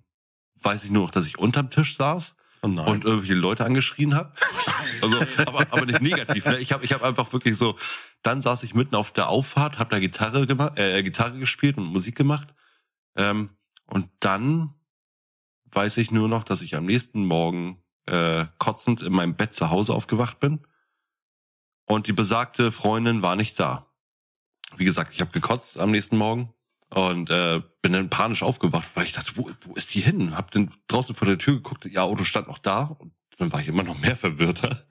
[0.61, 2.35] weiß ich nur noch, dass ich unterm Tisch saß
[2.65, 4.31] Oh und irgendwelche Leute angeschrien habe.
[5.01, 6.45] Also, aber, aber nicht negativ.
[6.45, 6.57] Ne?
[6.57, 7.75] Ich habe ich hab einfach wirklich so,
[8.23, 11.83] dann saß ich mitten auf der Auffahrt, habe da Gitarre gemacht, äh, Gitarre gespielt und
[11.85, 12.47] Musik gemacht.
[13.15, 13.49] Ähm,
[13.85, 14.73] und dann
[15.71, 19.69] weiß ich nur noch, dass ich am nächsten Morgen äh, kotzend in meinem Bett zu
[19.69, 20.65] Hause aufgewacht bin.
[21.85, 23.91] Und die besagte Freundin war nicht da.
[24.77, 26.54] Wie gesagt, ich habe gekotzt am nächsten Morgen
[26.89, 30.35] und äh, bin dann panisch aufgewacht, weil ich dachte, wo, wo ist die hin?
[30.35, 33.61] Hab dann draußen vor der Tür geguckt, ihr Auto stand noch da und dann war
[33.61, 34.85] ich immer noch mehr verwirrter.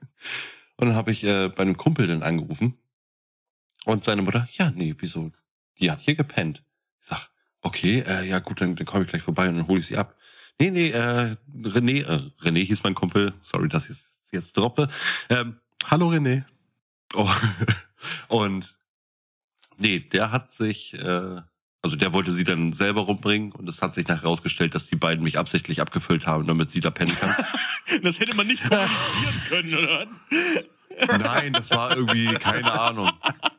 [0.77, 2.77] Und dann habe ich äh, bei einem Kumpel dann angerufen
[3.85, 5.31] und seine Mutter, ja, nee, wieso?
[5.79, 6.63] Die hat hier gepennt.
[7.01, 7.29] Ich sag,
[7.61, 9.97] okay, äh, ja gut, dann, dann komme ich gleich vorbei und dann hole ich sie
[9.97, 10.15] ab.
[10.59, 13.97] Nee, nee, äh, René, äh, René hieß mein Kumpel, sorry, dass ich
[14.31, 14.87] jetzt droppe.
[15.29, 16.45] Ähm, Hallo René.
[17.13, 17.29] Oh,
[18.27, 18.77] und
[19.77, 21.41] nee, der hat sich, äh,
[21.85, 24.95] also der wollte sie dann selber rumbringen und es hat sich nachher herausgestellt, dass die
[24.95, 27.35] beiden mich absichtlich abgefüllt haben, damit sie da pennen kann.
[28.01, 30.07] Das hätte man nicht kommunizieren können, oder?
[31.19, 33.11] Nein, das war irgendwie keine Ahnung.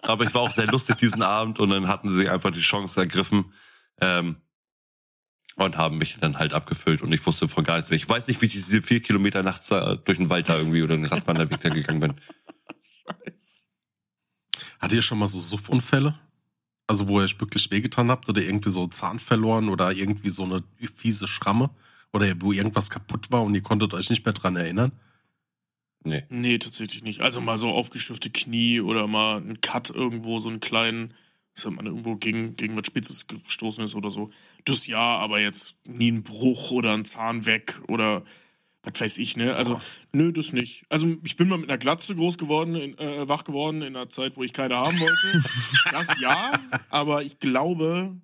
[0.03, 2.99] Aber ich war auch sehr lustig diesen Abend und dann hatten sie einfach die Chance
[2.99, 3.53] ergriffen
[4.01, 4.39] ähm,
[5.55, 7.99] und haben mich dann halt abgefüllt und ich wusste von gar nichts mehr.
[7.99, 10.97] Ich weiß nicht, wie ich diese vier Kilometer nachts durch den Wald da irgendwie oder
[10.97, 12.15] den Radwanderweg da gegangen bin.
[14.81, 16.19] Hattet ihr schon mal so Suffunfälle?
[16.87, 20.45] Also wo ihr euch wirklich wehgetan habt oder irgendwie so Zahn verloren oder irgendwie so
[20.45, 20.63] eine
[20.95, 21.71] fiese Schramme?
[22.13, 24.93] Oder wo irgendwas kaputt war und ihr konntet euch nicht mehr dran erinnern?
[26.05, 26.25] Nee.
[26.29, 27.21] Nee, tatsächlich nicht.
[27.21, 31.15] Also mal so aufgeschürfte Knie oder mal ein Cut irgendwo, so einen kleinen,
[31.55, 34.31] dass man irgendwo gegen, gegen was Spitzes gestoßen ist oder so.
[34.65, 38.23] Das ja, aber jetzt nie ein Bruch oder ein Zahn weg oder
[38.87, 39.55] was weiß ich, ne?
[39.57, 39.81] Also,
[40.13, 40.85] nö, das nicht.
[40.89, 44.09] Also, ich bin mal mit einer Glatze groß geworden, in, äh, wach geworden in einer
[44.09, 45.43] Zeit, wo ich keine haben wollte.
[45.93, 46.59] Das ja,
[46.89, 48.17] aber ich glaube,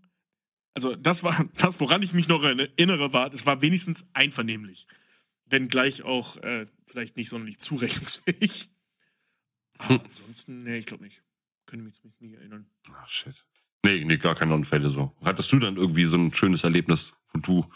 [0.75, 4.87] Also das war das, woran ich mich noch erinnere, war, es war wenigstens einvernehmlich.
[5.47, 8.71] Wenn gleich auch äh, vielleicht nicht sonderlich zurechnungsfähig.
[9.79, 10.01] Aber Hm.
[10.07, 11.23] ansonsten, nee, ich glaube nicht.
[11.67, 12.67] Könnte mich zumindest nicht erinnern.
[12.91, 13.45] Ah, shit.
[13.85, 15.13] Nee, nee, gar keine Unfälle so.
[15.25, 17.71] Hattest du dann irgendwie so ein schönes Erlebnis, wo du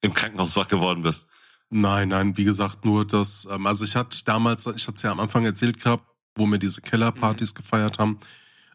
[0.00, 1.28] im Krankenhaus wach geworden bist?
[1.74, 5.10] Nein, nein, wie gesagt, nur das, ähm, also ich hatte damals, ich hatte es ja
[5.10, 6.04] am Anfang erzählt gehabt,
[6.36, 8.18] wo wir diese Kellerpartys gefeiert haben,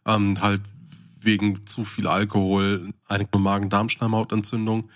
[0.08, 0.62] ähm, halt
[1.20, 4.90] wegen zu viel Alkohol, eine Magen-Darm-Schleimhautentzündung,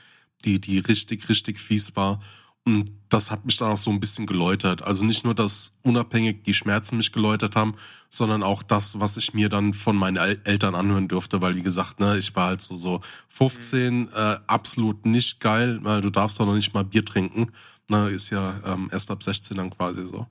[0.43, 2.19] die, die richtig, richtig fies war.
[2.63, 4.83] Und das hat mich dann auch so ein bisschen geläutert.
[4.83, 7.73] Also nicht nur, dass unabhängig die Schmerzen mich geläutert haben,
[8.09, 11.63] sondern auch das, was ich mir dann von meinen El Eltern anhören durfte, weil wie
[11.63, 16.39] gesagt, ne, ich war halt so, so 15, äh, absolut nicht geil, weil du darfst
[16.39, 17.51] doch noch nicht mal Bier trinken.
[17.89, 20.27] Ne, ist ja ähm, erst ab 16 dann quasi so.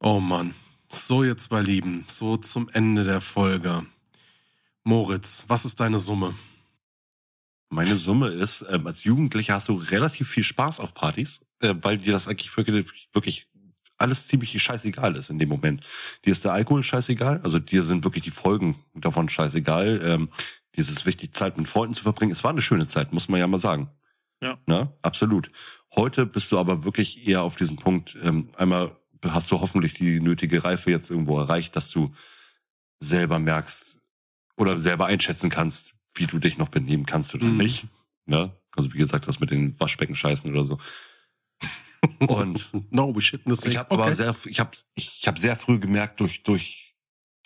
[0.00, 0.54] Oh Mann.
[0.88, 3.86] So, ihr zwei Lieben, so zum Ende der Folge.
[4.82, 6.34] Moritz, was ist deine Summe?
[7.72, 11.98] Meine Summe ist, ähm, als Jugendlicher hast du relativ viel Spaß auf Partys, äh, weil
[11.98, 13.48] dir das eigentlich wirklich, wirklich
[13.96, 15.84] alles ziemlich scheißegal ist in dem Moment.
[16.24, 20.00] Dir ist der Alkohol scheißegal, also dir sind wirklich die Folgen davon scheißegal.
[20.02, 20.30] Ähm,
[20.74, 22.32] dir ist es wichtig, Zeit mit Freunden zu verbringen.
[22.32, 23.90] Es war eine schöne Zeit, muss man ja mal sagen.
[24.42, 24.58] Ja.
[24.66, 24.92] Ne?
[25.02, 25.50] Absolut.
[25.94, 30.18] Heute bist du aber wirklich eher auf diesen Punkt, ähm, einmal hast du hoffentlich die
[30.18, 32.12] nötige Reife jetzt irgendwo erreicht, dass du
[32.98, 33.98] selber merkst
[34.56, 37.56] oder selber einschätzen kannst, wie du dich noch benehmen kannst oder Mhm.
[37.56, 37.86] nicht.
[38.26, 38.52] Ne?
[38.76, 40.78] Also wie gesagt, das mit den Waschbecken scheißen oder so.
[42.28, 45.56] Und No, we shit in the ich habe aber sehr, ich habe, ich habe sehr
[45.56, 46.94] früh gemerkt durch durch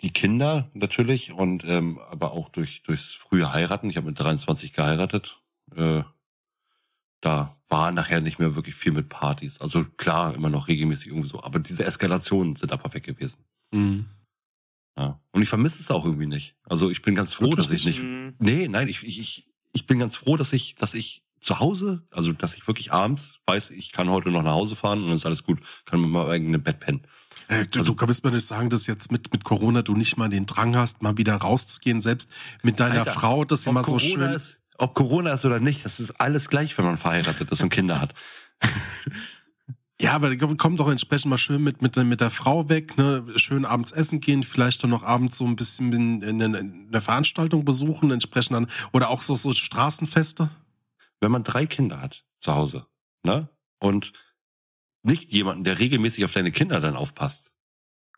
[0.01, 3.89] die Kinder natürlich und ähm, aber auch durch durchs frühe Heiraten.
[3.89, 5.41] Ich habe mit 23 geheiratet.
[5.75, 6.03] Äh,
[7.21, 9.59] da war nachher nicht mehr wirklich viel mit Partys.
[9.61, 13.45] Also klar, immer noch regelmäßig irgendwie so, aber diese Eskalationen sind einfach weg gewesen.
[13.71, 14.05] Mhm.
[14.97, 15.19] Ja.
[15.31, 16.55] Und ich vermisse es auch irgendwie nicht.
[16.63, 18.01] Also ich bin ganz froh, Wirklich dass ich nicht.
[18.39, 22.01] Nee, nein, ich, ich, ich, ich bin ganz froh, dass ich, dass ich zu Hause,
[22.11, 25.15] also dass ich wirklich abends weiß, ich kann heute noch nach Hause fahren und dann
[25.15, 27.01] ist alles gut, kann mit meinem eigenen Bett pennen.
[27.49, 30.17] Äh, du, Also- du kannst mir nicht sagen, dass jetzt mit, mit Corona du nicht
[30.17, 32.31] mal den Drang hast, mal wieder rauszugehen, selbst
[32.63, 34.35] mit deiner Alter, Frau, das ist Ob immer so Corona schön.
[34.35, 37.69] Ist, ob Corona ist oder nicht, das ist alles gleich, wenn man verheiratet ist und
[37.69, 38.13] Kinder hat.
[40.01, 43.25] Ja, aber kommt doch entsprechend mal schön mit, mit, mit der Frau weg, ne?
[43.37, 47.01] schön abends essen gehen, vielleicht dann noch abends so ein bisschen in, in, in eine
[47.01, 50.49] Veranstaltung besuchen, entsprechend dann, oder auch so, so Straßenfeste.
[51.21, 52.87] Wenn man drei Kinder hat zu Hause,
[53.23, 53.47] ne?
[53.79, 54.11] Und
[55.01, 57.51] nicht jemanden, der regelmäßig auf deine Kinder dann aufpasst.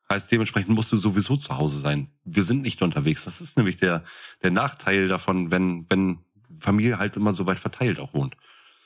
[0.10, 2.10] Heißt, dementsprechend musst du sowieso zu Hause sein.
[2.24, 3.26] Wir sind nicht unterwegs.
[3.26, 4.04] Das ist nämlich der,
[4.42, 6.20] der Nachteil davon, wenn, wenn
[6.60, 8.36] Familie halt immer so weit verteilt auch wohnt.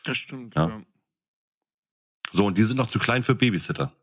[0.04, 0.56] Das stimmt.
[0.56, 0.70] Ja.
[0.70, 0.82] Ja.
[2.32, 3.94] So, und die sind noch zu klein für Babysitter.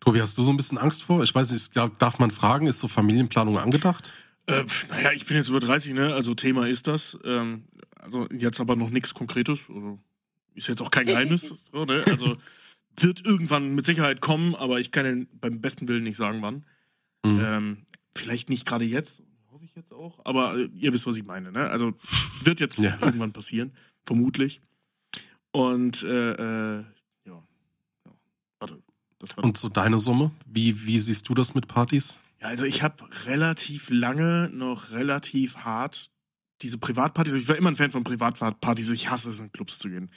[0.00, 1.22] Tobi, hast du so ein bisschen Angst vor?
[1.22, 4.12] Ich weiß nicht, darf man fragen, ist so Familienplanung angedacht?
[4.46, 6.14] Äh, naja, ich bin jetzt über 30, ne?
[6.14, 7.18] Also Thema ist das.
[7.24, 7.64] Ähm,
[7.98, 9.68] also jetzt aber noch nichts Konkretes.
[9.68, 9.98] Also,
[10.54, 11.70] ist jetzt auch kein Geheimnis.
[11.72, 12.02] so, ne?
[12.06, 12.36] Also
[12.98, 16.64] wird irgendwann mit Sicherheit kommen, aber ich kann Ihnen beim besten Willen nicht sagen, wann.
[17.24, 17.40] Mhm.
[17.44, 19.22] Ähm, vielleicht nicht gerade jetzt,
[19.52, 20.18] hoffe ich jetzt auch.
[20.24, 21.52] Aber äh, ihr wisst, was ich meine.
[21.52, 21.68] Ne?
[21.68, 21.92] Also
[22.42, 22.98] wird jetzt Ja.
[23.00, 23.72] irgendwann passieren,
[24.04, 24.60] vermutlich.
[25.52, 26.84] Und äh, äh,
[27.26, 27.42] ja.
[28.06, 28.12] ja,
[28.58, 28.74] warte.
[28.74, 28.82] Das war
[29.36, 30.30] Und so deine Summe?
[30.46, 32.20] Wie, wie siehst du das mit Partys?
[32.40, 36.10] Ja, also ich habe relativ lange noch relativ hart
[36.62, 37.34] diese Privatpartys.
[37.34, 38.90] Ich war immer ein Fan von Privatpartys.
[38.90, 40.10] Ich hasse es, in Clubs zu gehen.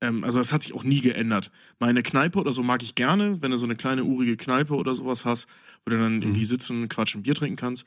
[0.00, 1.50] Ähm, also das hat sich auch nie geändert.
[1.78, 4.94] Meine Kneipe oder so mag ich gerne, wenn du so eine kleine urige Kneipe oder
[4.94, 5.48] sowas hast,
[5.84, 7.86] wo du dann irgendwie sitzen, quatschen, Bier trinken kannst.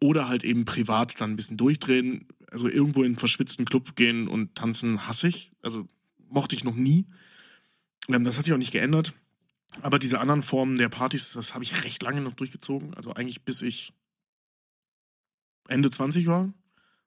[0.00, 2.26] Oder halt eben privat dann ein bisschen durchdrehen.
[2.50, 5.50] Also irgendwo in einen verschwitzten Club gehen und tanzen hasse ich.
[5.62, 5.88] Also
[6.30, 7.06] mochte ich noch nie.
[8.08, 9.14] Ähm, das hat sich auch nicht geändert.
[9.82, 12.94] Aber diese anderen Formen der Partys, das habe ich recht lange noch durchgezogen.
[12.94, 13.92] Also eigentlich bis ich
[15.68, 16.52] Ende 20 war.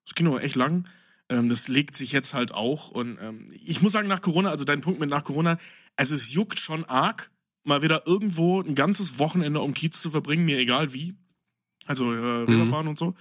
[0.06, 0.88] Das ging aber echt lang.
[1.30, 2.90] Ähm, das legt sich jetzt halt auch.
[2.90, 5.58] Und ähm, ich muss sagen, nach Corona, also dein Punkt mit nach Corona,
[5.96, 7.32] also es juckt schon arg,
[7.64, 11.16] mal wieder irgendwo ein ganzes Wochenende um Kiez zu verbringen, mir egal wie.
[11.86, 13.16] Also äh, Reeperbahn und so.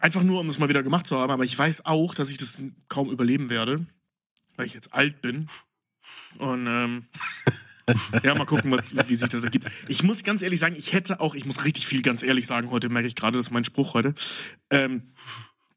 [0.00, 1.30] Einfach nur, um das mal wieder gemacht zu haben.
[1.30, 3.86] Aber ich weiß auch, dass ich das kaum überleben werde,
[4.56, 5.48] weil ich jetzt alt bin.
[6.38, 7.06] Und ähm,
[8.22, 9.66] ja, mal gucken, was, wie sich das ergibt.
[9.88, 12.70] Ich muss ganz ehrlich sagen, ich hätte auch, ich muss richtig viel ganz ehrlich sagen,
[12.70, 14.14] heute merke ich gerade, das ist mein Spruch heute,
[14.70, 15.12] ähm,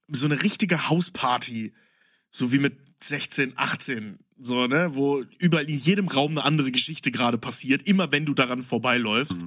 [0.08, 1.74] so eine richtige Hausparty,
[2.30, 7.12] so wie mit 16, 18, so, ne, wo überall in jedem Raum eine andere Geschichte
[7.12, 9.46] gerade passiert, immer wenn du daran vorbeiläufst,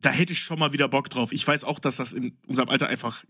[0.00, 1.32] da hätte ich schon mal wieder Bock drauf.
[1.32, 3.24] Ich weiß auch, dass das in unserem Alter einfach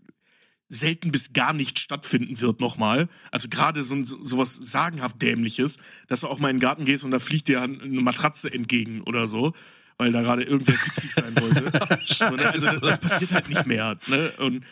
[0.69, 3.09] selten bis gar nicht stattfinden wird nochmal.
[3.31, 5.77] Also gerade so, so sowas sagenhaft dämliches,
[6.07, 9.01] dass du auch mal in den Garten gehst und da fliegt dir eine Matratze entgegen
[9.01, 9.53] oder so,
[9.97, 11.63] weil da gerade irgendwer witzig sein wollte.
[12.07, 12.51] so, ne?
[12.51, 13.97] Also das, das passiert halt nicht mehr.
[14.07, 14.33] Ne?
[14.39, 14.65] Und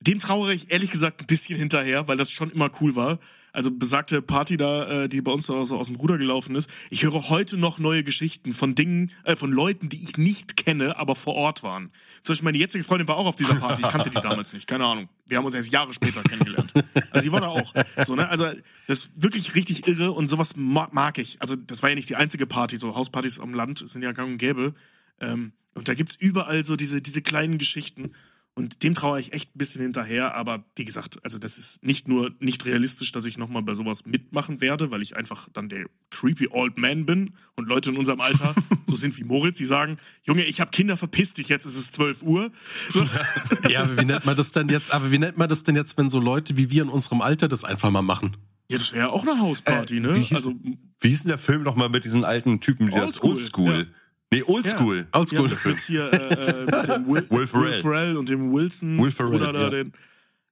[0.00, 3.20] dem trauere ich ehrlich gesagt ein bisschen hinterher, weil das schon immer cool war.
[3.52, 6.70] Also besagte Party da, äh, die bei uns so aus, aus dem Ruder gelaufen ist.
[6.90, 10.96] Ich höre heute noch neue Geschichten von Dingen, äh, von Leuten, die ich nicht kenne,
[10.96, 11.90] aber vor Ort waren.
[12.22, 13.82] Zum Beispiel meine jetzige Freundin war auch auf dieser Party.
[13.82, 15.08] Ich kannte die damals nicht, keine Ahnung.
[15.26, 16.72] Wir haben uns erst Jahre später kennengelernt.
[17.10, 17.74] Also die war da auch.
[18.04, 18.28] So, ne?
[18.28, 18.46] Also
[18.86, 21.40] das ist wirklich richtig irre und sowas ma mag ich.
[21.40, 22.76] Also das war ja nicht die einzige Party.
[22.76, 24.74] So Hauspartys am Land sind ja gang und gäbe.
[25.20, 28.12] Ähm, und da gibt's überall so diese, diese kleinen Geschichten.
[28.54, 30.34] Und dem traue ich echt ein bisschen hinterher.
[30.34, 34.04] Aber wie gesagt, also das ist nicht nur nicht realistisch, dass ich nochmal bei sowas
[34.04, 38.20] mitmachen werde, weil ich einfach dann der creepy old man bin und Leute in unserem
[38.20, 38.54] Alter
[38.84, 41.92] so sind wie Moritz, die sagen, Junge, ich habe Kinder, verpiss dich, jetzt ist es
[41.92, 42.50] 12 Uhr.
[42.92, 43.06] So.
[43.70, 44.92] Ja, aber wie nennt man das denn jetzt?
[44.92, 47.48] Aber wie nennt man das denn jetzt, wenn so Leute wie wir in unserem Alter
[47.48, 48.36] das einfach mal machen?
[48.70, 50.14] Ja, das wäre ja auch eine Hausparty, Äh, ne?
[50.16, 50.54] wie hieß- Also
[51.00, 53.78] Wie hieß denn der Film nochmal mit diesen alten Typen, die das Oldschool, Oldschool?
[53.78, 53.84] ja.
[54.32, 55.06] Nee, Oldschool.
[55.12, 55.50] Ja, Oldschool.
[55.66, 57.82] jetzt hier äh, äh, mit dem Will, Will Ferrell.
[57.82, 58.98] Ferrell und dem Wilson.
[58.98, 59.70] Will Ferrell, da, ja.
[59.70, 59.92] den,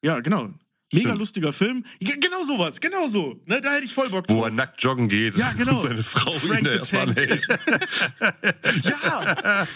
[0.05, 0.51] ja, genau.
[0.93, 1.19] Mega Stimmt.
[1.19, 1.85] lustiger Film.
[2.03, 3.41] Ja, genau sowas, genau so.
[3.47, 4.45] Ne, da hätte ich voll Bock Wo drauf.
[4.47, 5.77] er nackt joggen geht Ja, genau.
[5.77, 7.17] und seine Frau Frank the Tank.
[8.85, 9.67] ja,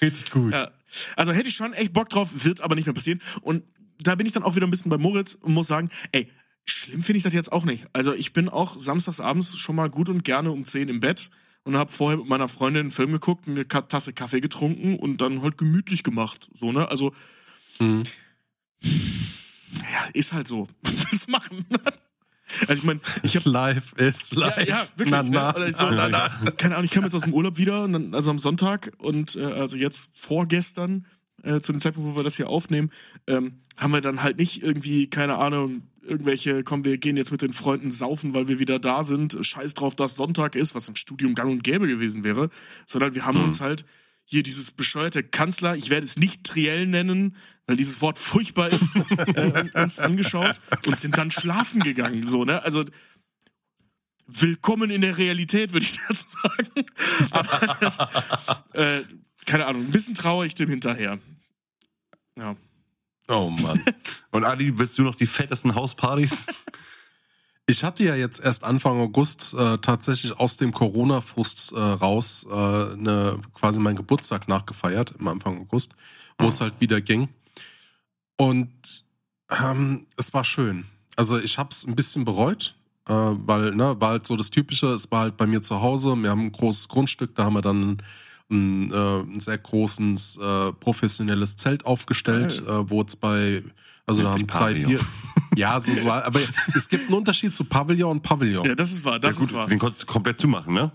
[0.00, 0.52] Richtig gut.
[0.52, 0.70] ja.
[1.16, 3.20] Also hätte ich schon echt Bock drauf, wird aber nicht mehr passieren.
[3.42, 3.62] Und
[4.00, 6.30] da bin ich dann auch wieder ein bisschen bei Moritz und muss sagen, ey,
[6.64, 7.84] schlimm finde ich das jetzt auch nicht.
[7.92, 11.30] Also ich bin auch samstags abends schon mal gut und gerne um 10 im Bett
[11.64, 15.42] und habe vorher mit meiner Freundin einen Film geguckt, eine Tasse Kaffee getrunken und dann
[15.42, 16.48] halt gemütlich gemacht.
[16.54, 16.88] So, ne?
[16.88, 17.12] Also,
[17.80, 18.04] Mhm.
[18.82, 20.68] ja, ist halt so.
[21.26, 21.64] Du machen?
[22.68, 24.56] Also ich meine, ich habe Live ist live.
[24.58, 25.10] ja, ja, wirklich.
[25.10, 25.30] Na, ne?
[25.32, 25.56] na.
[25.56, 26.28] Oder so, na, na.
[26.52, 29.36] Keine Ahnung, ich kam jetzt aus dem Urlaub wieder, und dann, also am Sonntag und
[29.36, 31.06] äh, also jetzt vorgestern,
[31.42, 32.90] äh, zu dem Zeitpunkt, wo wir das hier aufnehmen,
[33.26, 37.42] ähm, haben wir dann halt nicht irgendwie, keine Ahnung, irgendwelche, komm, wir gehen jetzt mit
[37.42, 40.96] den Freunden saufen, weil wir wieder da sind, scheiß drauf, dass Sonntag ist, was im
[40.96, 42.50] Studium gang und gäbe gewesen wäre,
[42.86, 43.84] sondern wir haben uns halt
[44.24, 47.36] hier dieses bescheuerte Kanzler, ich werde es nicht Triell nennen,
[47.66, 48.94] weil dieses Wort furchtbar ist,
[49.34, 52.62] äh, uns angeschaut und sind dann schlafen gegangen, so, ne?
[52.62, 52.84] Also,
[54.26, 56.86] willkommen in der Realität, würde ich dazu sagen.
[57.30, 57.98] Aber das,
[58.72, 59.02] äh,
[59.44, 61.18] keine Ahnung, ein bisschen traue ich dem hinterher.
[62.36, 62.56] Ja.
[63.28, 63.82] Oh Mann.
[64.30, 66.46] Und Adi, willst du noch die fettesten Hauspartys?
[67.66, 72.94] Ich hatte ja jetzt erst Anfang August äh, tatsächlich aus dem Corona-Frust äh, raus äh,
[72.94, 75.96] ne, quasi meinen Geburtstag nachgefeiert im Anfang August,
[76.38, 77.30] wo es halt wieder ging.
[78.36, 79.04] Und
[79.50, 80.84] ähm, es war schön.
[81.16, 82.74] Also ich habe es ein bisschen bereut,
[83.08, 84.88] äh, weil ne, war halt so das Typische.
[84.88, 86.14] Es war halt bei mir zu Hause.
[86.16, 88.02] Wir haben ein großes Grundstück, da haben wir dann
[88.50, 93.62] ein, äh, ein sehr großes äh, professionelles Zelt aufgestellt, äh, wo es bei
[94.06, 95.00] also da haben drei, vier,
[95.56, 96.38] ja, so, so, aber
[96.74, 98.66] es gibt einen Unterschied zu Pavillon und Pavillon.
[98.66, 99.66] ja, das ist wahr, das ja, ist gut, wahr.
[99.66, 100.92] den konntest du komplett zumachen, ne?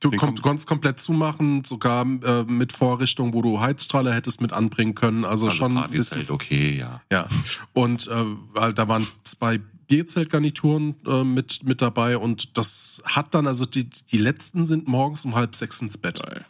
[0.00, 4.12] Du, Den komm, kom- du konntest komplett zumachen, sogar äh, mit Vorrichtung, wo du Heizstrahler
[4.14, 5.24] hättest mit anbringen können.
[5.24, 6.18] Also, Also schon Party ist bisschen.
[6.20, 7.00] halt okay, ja.
[7.12, 7.26] Ja.
[7.74, 9.58] Und äh, weil da waren zwei
[9.88, 15.24] Bierzeltgarnituren äh, mit, mit dabei und das hat dann, also die, die letzten sind morgens
[15.24, 16.22] um halb sechs ins Bett.
[16.22, 16.44] Geil.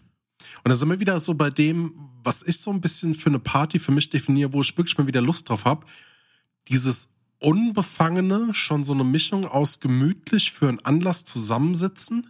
[0.69, 3.39] Und da sind wir wieder so bei dem, was ich so ein bisschen für eine
[3.39, 5.86] Party für mich definiere, wo ich wirklich mal wieder Lust drauf habe.
[6.69, 7.09] Dieses
[7.39, 12.28] Unbefangene, schon so eine Mischung aus gemütlich für einen Anlass zusammensitzen.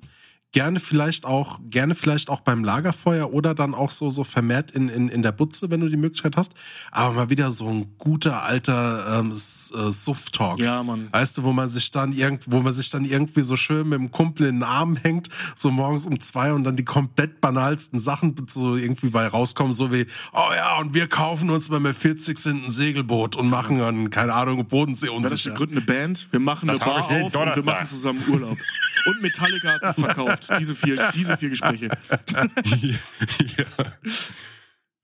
[0.53, 4.89] Gerne vielleicht auch, gerne vielleicht auch beim Lagerfeuer oder dann auch so, so vermehrt in,
[4.89, 6.55] in, in der Butze, wenn du die Möglichkeit hast.
[6.91, 10.59] Aber mal wieder so ein guter alter ähm, äh, Suff-Talk.
[10.59, 11.09] Ja, Mann.
[11.13, 13.99] Weißt du, wo man sich dann irgend, wo man sich dann irgendwie so schön mit
[13.99, 17.99] dem Kumpel in den Arm hängt, so morgens um zwei und dann die komplett banalsten
[17.99, 21.93] Sachen so irgendwie bei rauskommen, so wie, oh ja, und wir kaufen uns, wenn wir
[21.93, 25.51] 40 sind, ein Segelboot und machen dann, keine Ahnung, Bodensee das wir unsicher.
[25.53, 28.57] gründen eine Band, wir machen eine Das habe Bar auf und wir machen zusammen Urlaub.
[29.09, 30.49] Und Metallica hat sich verkauft.
[30.59, 31.89] Diese vier, diese vier Gespräche.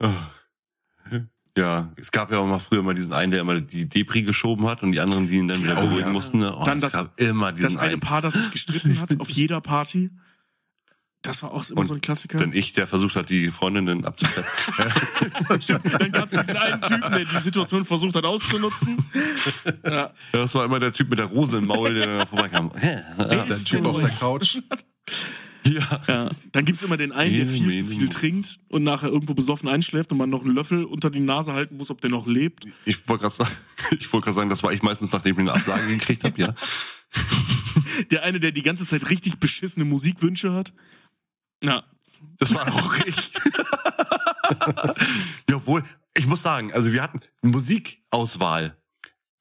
[0.00, 0.10] ja.
[1.56, 4.66] Ja, es gab ja auch mal früher mal diesen einen, der immer die Depri geschoben
[4.66, 6.12] hat und die anderen, die ihn dann wieder Oh, beruhigen ja.
[6.12, 6.42] mussten.
[6.42, 8.00] Oh, Dann das- immer diesen Das eine einen.
[8.00, 10.10] Paar, das sich gestritten hat auf jeder Party.
[11.24, 12.38] Das war auch immer Und so ein Klassiker.
[12.38, 14.46] Dann ich, der versucht hat, die Freundinnen abzustellen.
[15.98, 18.98] Dann gab es diesen einen Typen, der die Situation versucht hat auszunutzen.
[19.86, 20.12] Ja.
[20.32, 22.70] das war immer der Typ mit der Rose im Maul, der dann vorbeikam.
[22.74, 22.82] Ist
[23.18, 24.10] der es Typ denn auf der?
[24.10, 24.58] Couch.
[25.66, 26.02] Ja.
[26.08, 26.30] Ja.
[26.52, 30.12] Dann gibt's immer den einen, der viel zu viel trinkt und nachher irgendwo besoffen einschläft
[30.12, 32.66] und man noch einen Löffel unter die Nase halten muss, ob der noch lebt.
[32.84, 33.50] Ich wollte gerade sagen,
[33.98, 36.54] ich gerade sagen, das war ich meistens, nachdem ich eine Absage gekriegt habe, ja.
[38.10, 40.74] Der eine, der die ganze Zeit richtig beschissene Musikwünsche hat.
[41.62, 41.84] Ja.
[42.38, 43.32] Das war auch ich.
[45.50, 45.82] Jawohl,
[46.16, 48.76] ich muss sagen, also wir hatten Musikauswahl.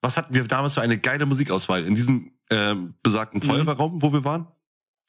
[0.01, 1.85] Was hatten wir damals für eine geile Musikauswahl?
[1.85, 3.49] In diesem ähm, besagten Mhm.
[3.49, 4.47] Feuerwehrraum, wo wir waren,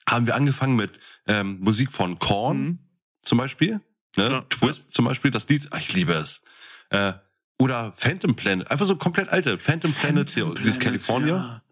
[0.09, 0.93] haben wir angefangen mit
[1.27, 2.79] ähm, Musik von Korn Mhm.
[3.23, 3.81] zum Beispiel.
[4.17, 4.31] Ne?
[4.31, 4.41] Ja.
[4.43, 5.69] Twist zum Beispiel, das Lied.
[5.73, 6.43] Ah, Ich liebe es.
[6.91, 7.15] Äh,
[7.59, 9.59] Oder Phantom Planet, einfach so komplett alte.
[9.59, 11.37] Phantom, Planet, hier, dieses California.
[11.37, 11.63] ja.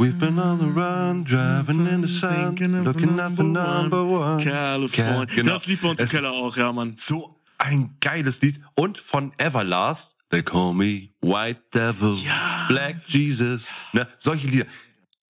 [0.00, 4.42] We've been on the run, driving in the sun, looking up for number one.
[4.42, 5.26] California.
[5.26, 5.52] Ca- genau.
[5.52, 6.94] Das lief bei uns im Es- Keller auch, ja, Mann.
[6.96, 8.62] So ein geiles Lied.
[8.76, 12.64] Und von Everlast, They Call Me White Devil, Ja.
[12.68, 14.64] Black Jesus, ne, solche Lieder.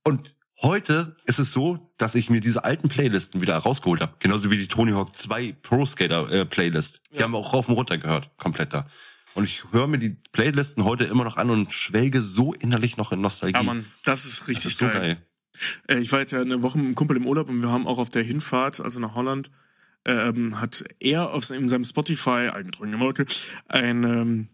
[0.04, 4.14] Und heute ist es so, dass ich mir diese alten Playlisten wieder rausgeholt habe.
[4.20, 7.00] Genauso wie die Tony Hawk 2 Pro Skater äh, Playlist.
[7.12, 7.24] Die Ja.
[7.24, 8.86] haben wir auch rauf und runter gehört, komplett da.
[9.40, 13.10] Und ich höre mir die Playlisten heute immer noch an und schwelge so innerlich noch
[13.12, 13.56] in Nostalgie.
[13.56, 14.94] Ja, Mann, das ist das richtig ist so geil.
[14.94, 15.22] geil.
[15.88, 17.86] Äh, Ich war jetzt ja eine Woche mit einem Kumpel im Urlaub und wir haben
[17.86, 19.50] auch auf der Hinfahrt, also nach Holland,
[20.06, 23.26] ähm, hat er auf seinem, in seinem Spotify, eingetragene Marke,
[23.68, 24.48] ein, ähm,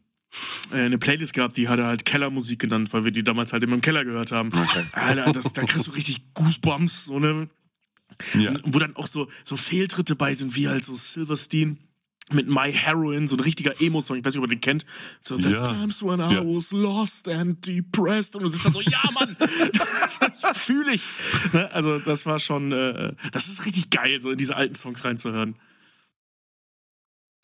[0.72, 3.62] äh, eine Playlist gehabt, die hat er halt Kellermusik genannt, weil wir die damals halt
[3.62, 4.48] immer im Keller gehört haben.
[4.52, 4.84] Okay.
[4.92, 7.48] Alter, das, da kriegst du richtig Goosebumps, so ne,
[8.34, 8.54] Ja.
[8.64, 11.78] wo dann auch so, so Fehltritte bei sind, wie halt so Silverstein
[12.32, 14.84] mit My Heroine, so ein richtiger Emo-Song, ich weiß nicht, ob ihr den kennt.
[15.22, 15.62] So, The Ja.
[15.62, 16.44] Times when I Ja.
[16.44, 18.34] was lost and depressed.
[18.36, 19.36] Und du sitzt da so, ja, Mann,
[20.42, 21.02] das fühle ich.
[21.52, 21.70] Ne?
[21.72, 25.54] Also, das war schon, äh, das ist richtig geil, so in diese alten Songs reinzuhören.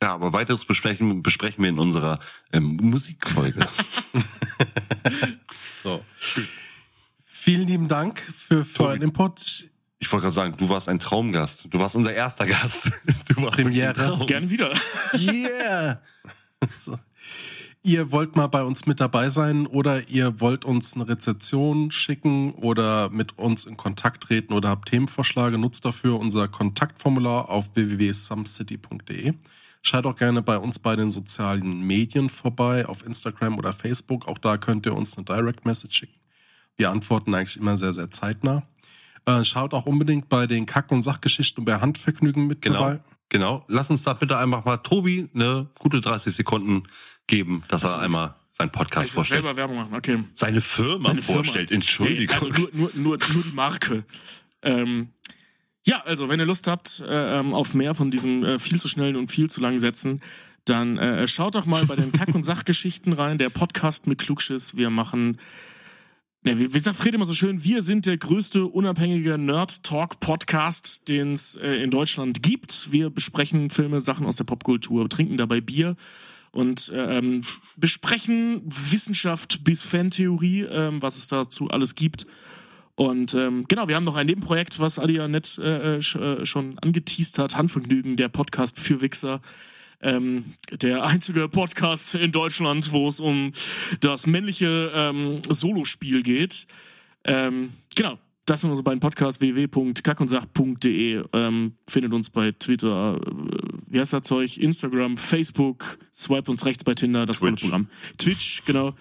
[0.03, 2.19] Ja, aber weiteres besprechen, besprechen wir in unserer
[2.53, 3.69] ähm, Musikfolge.
[5.83, 6.05] So.
[7.25, 9.65] Vielen lieben Dank für, für euren Input.
[10.03, 11.69] Ich wollte gerade sagen, du warst ein Traumgast.
[11.70, 12.91] Du warst unser erster Gast.
[13.29, 13.91] Du warst Premiere.
[13.91, 14.27] wirklich ein Traum.
[14.27, 14.73] Gern wieder.
[15.15, 16.03] Yeah!
[16.77, 16.99] so.
[17.85, 22.53] Ihr wollt mal bei uns mit dabei sein oder ihr wollt uns eine Rezeption schicken
[22.55, 29.35] oder mit uns in Kontakt treten oder habt Themenvorschläge, nutzt dafür unser Kontaktformular auf www.sumcity.de.
[29.83, 34.27] Schaut auch gerne bei uns bei den sozialen Medien vorbei, auf Instagram oder Facebook.
[34.27, 36.19] Auch da könnt ihr uns eine Direct Message schicken.
[36.77, 38.65] Wir antworten eigentlich immer sehr, sehr zeitnah.
[39.27, 42.81] Äh, schaut auch unbedingt bei den Kack- und Sachgeschichten und bei Handvergnügen mit Genau.
[42.81, 43.01] dabei.
[43.28, 43.65] Genau.
[43.69, 46.82] Lass uns da bitte einfach mal Tobi eine gute 30 Sekunden
[47.27, 49.43] geben, dass Also, er einmal seinen Podcast Also vorstellt.
[49.44, 50.24] selber Werbung machen, okay.
[50.35, 51.39] Seine Firma Meine Firma.
[51.43, 51.70] vorstellt.
[51.70, 52.36] Nee, Entschuldigung.
[52.36, 54.05] also nur, nur, nur, nur die Marke.
[54.62, 55.09] Ähm,
[55.86, 58.89] ja, also wenn ihr Lust habt äh, ähm, auf mehr von diesen äh, viel zu
[58.89, 60.20] schnellen und viel zu langen Sätzen,
[60.65, 64.77] dann äh, schaut doch mal bei den Kack- und Sachgeschichten rein, der Podcast mit Klugschiss.
[64.77, 65.39] Wir machen,
[66.43, 71.35] ne, wie, wie sagt Fred immer so schön, wir sind der größte unabhängige Nerd-Talk-Podcast, den
[71.35, 72.93] es äh, in Deutschland gibt.
[72.93, 75.97] Wir besprechen Filme, Sachen aus der Popkultur, trinken dabei Bier
[76.51, 77.43] und ähm,
[77.77, 82.27] besprechen Wissenschaft bis Fantheorie, ähm, was es dazu alles gibt.
[82.94, 86.44] Und ähm, genau, wir haben noch ein Nebenprojekt, was Adi ja nett äh, sch, äh,
[86.44, 89.40] schon angeteased hat, Handvergnügen, der Podcast für Wichser.
[90.03, 93.53] Ähm, der einzige Podcast in Deutschland, wo es um
[94.01, 96.66] das männliche ähm, Solospiel geht.
[97.24, 101.23] Ähm, genau, das sind unsere beiden Podcasts, www.kackundsach.de.
[101.33, 103.31] Ähm, findet uns bei Twitter, äh,
[103.87, 104.59] wie heißt das Zeug?
[104.59, 107.55] Instagram, Facebook, swiped uns rechts bei Tinder, das volle.
[107.55, 107.89] Programm.
[108.19, 108.95] Twitch, genau.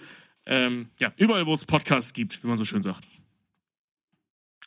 [0.45, 3.07] Ähm, ja, überall, wo es Podcasts gibt, wie man so schön sagt.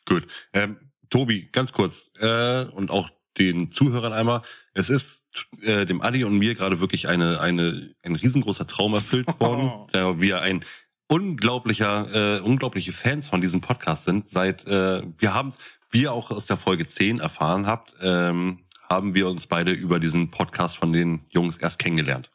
[0.05, 0.27] Gut.
[0.53, 0.77] Ähm,
[1.09, 2.11] Tobi, ganz kurz.
[2.19, 4.41] Äh, und auch den Zuhörern einmal.
[4.73, 5.25] Es ist
[5.61, 10.19] äh, dem Adi und mir gerade wirklich eine, eine, ein riesengroßer Traum erfüllt worden, da
[10.19, 10.63] wir ein
[11.07, 14.29] unglaublicher, äh, unglaubliche Fans von diesem Podcast sind.
[14.29, 15.53] Seit äh, wir haben,
[15.91, 18.59] wie ihr auch aus der Folge 10 erfahren habt, ähm,
[18.89, 22.29] haben wir uns beide über diesen Podcast von den Jungs erst kennengelernt.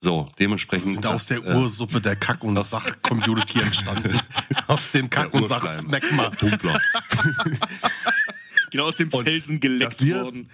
[0.00, 0.86] So, dementsprechend.
[0.86, 4.18] Wir sind aus der äh, Ursuppe der Kack- und Sach-Community entstanden.
[4.68, 5.48] aus dem Kack- und.
[5.48, 6.30] Sach-Smegma.
[8.70, 10.50] Genau aus dem Felsen geleckt wir- worden.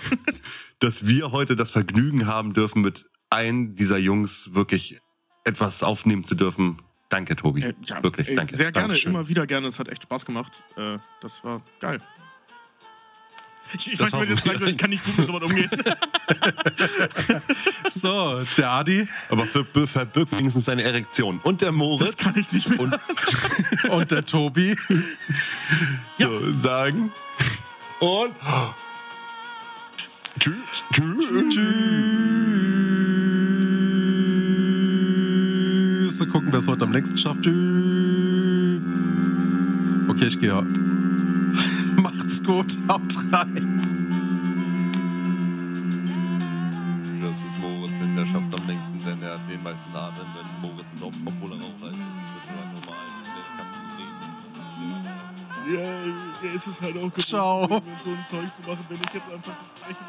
[0.80, 4.98] dass wir heute das Vergnügen haben dürfen, mit einem dieser Jungs wirklich
[5.44, 6.80] etwas aufnehmen zu dürfen.
[7.08, 7.62] Danke, Tobi.
[7.62, 8.56] Äh, ja, wirklich, äh, danke.
[8.56, 9.12] Sehr gerne, Dankeschön.
[9.12, 9.66] immer wieder gerne.
[9.68, 10.64] Es hat echt Spaß gemacht.
[10.76, 12.00] Äh, das war geil.
[13.78, 15.42] Ich, ich Das weiß, wenn ich jetzt sagen soll, ich kann nicht gut mit sowas
[15.42, 15.70] umgehen.
[17.88, 21.38] So, der Adi Aber ver ver- verbirgt wenigstens seine Erektion.
[21.40, 22.80] Und der Das Moritz kann ich nicht mehr.
[22.80, 22.98] und
[23.90, 24.74] und der Tobi.
[26.18, 27.12] so sagen.
[28.02, 28.34] Und
[30.40, 30.82] tschüss.
[30.92, 31.30] Tschüss.
[31.50, 31.62] Tschüss.
[36.18, 37.42] So gucken, wer es heute am längsten schafft.
[37.42, 38.80] Tschüss.
[40.08, 40.52] Okay, ich gehe.
[42.02, 42.76] Macht's gut.
[42.88, 43.81] Haut rein.
[56.66, 57.66] Ist es halt auch gewohnt, Ciao.
[57.68, 58.84] so so ein Zeug zu machen.
[58.88, 60.04] Wenn ich jetzt anfange zu sprechen,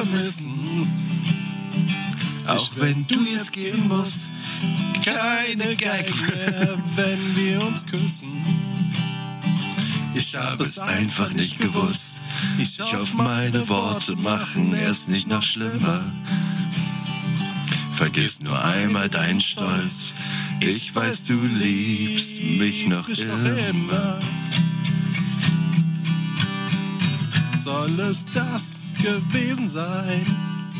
[0.00, 0.88] vermissen.
[2.46, 4.24] Auch wenn du jetzt gehen musst,
[5.04, 8.30] keine Geige mehr, wenn wir uns küssen.
[10.14, 12.14] Ich habe es einfach nicht gewusst.
[12.58, 16.04] Ich hoffe, meine Worte machen es nicht noch schlimmer.
[17.94, 20.14] Vergiss nur einmal deinen Stolz.
[20.60, 24.18] Ich weiß, du liebst mich noch immer.
[27.56, 28.69] Soll es das
[29.02, 30.49] gewesen sein?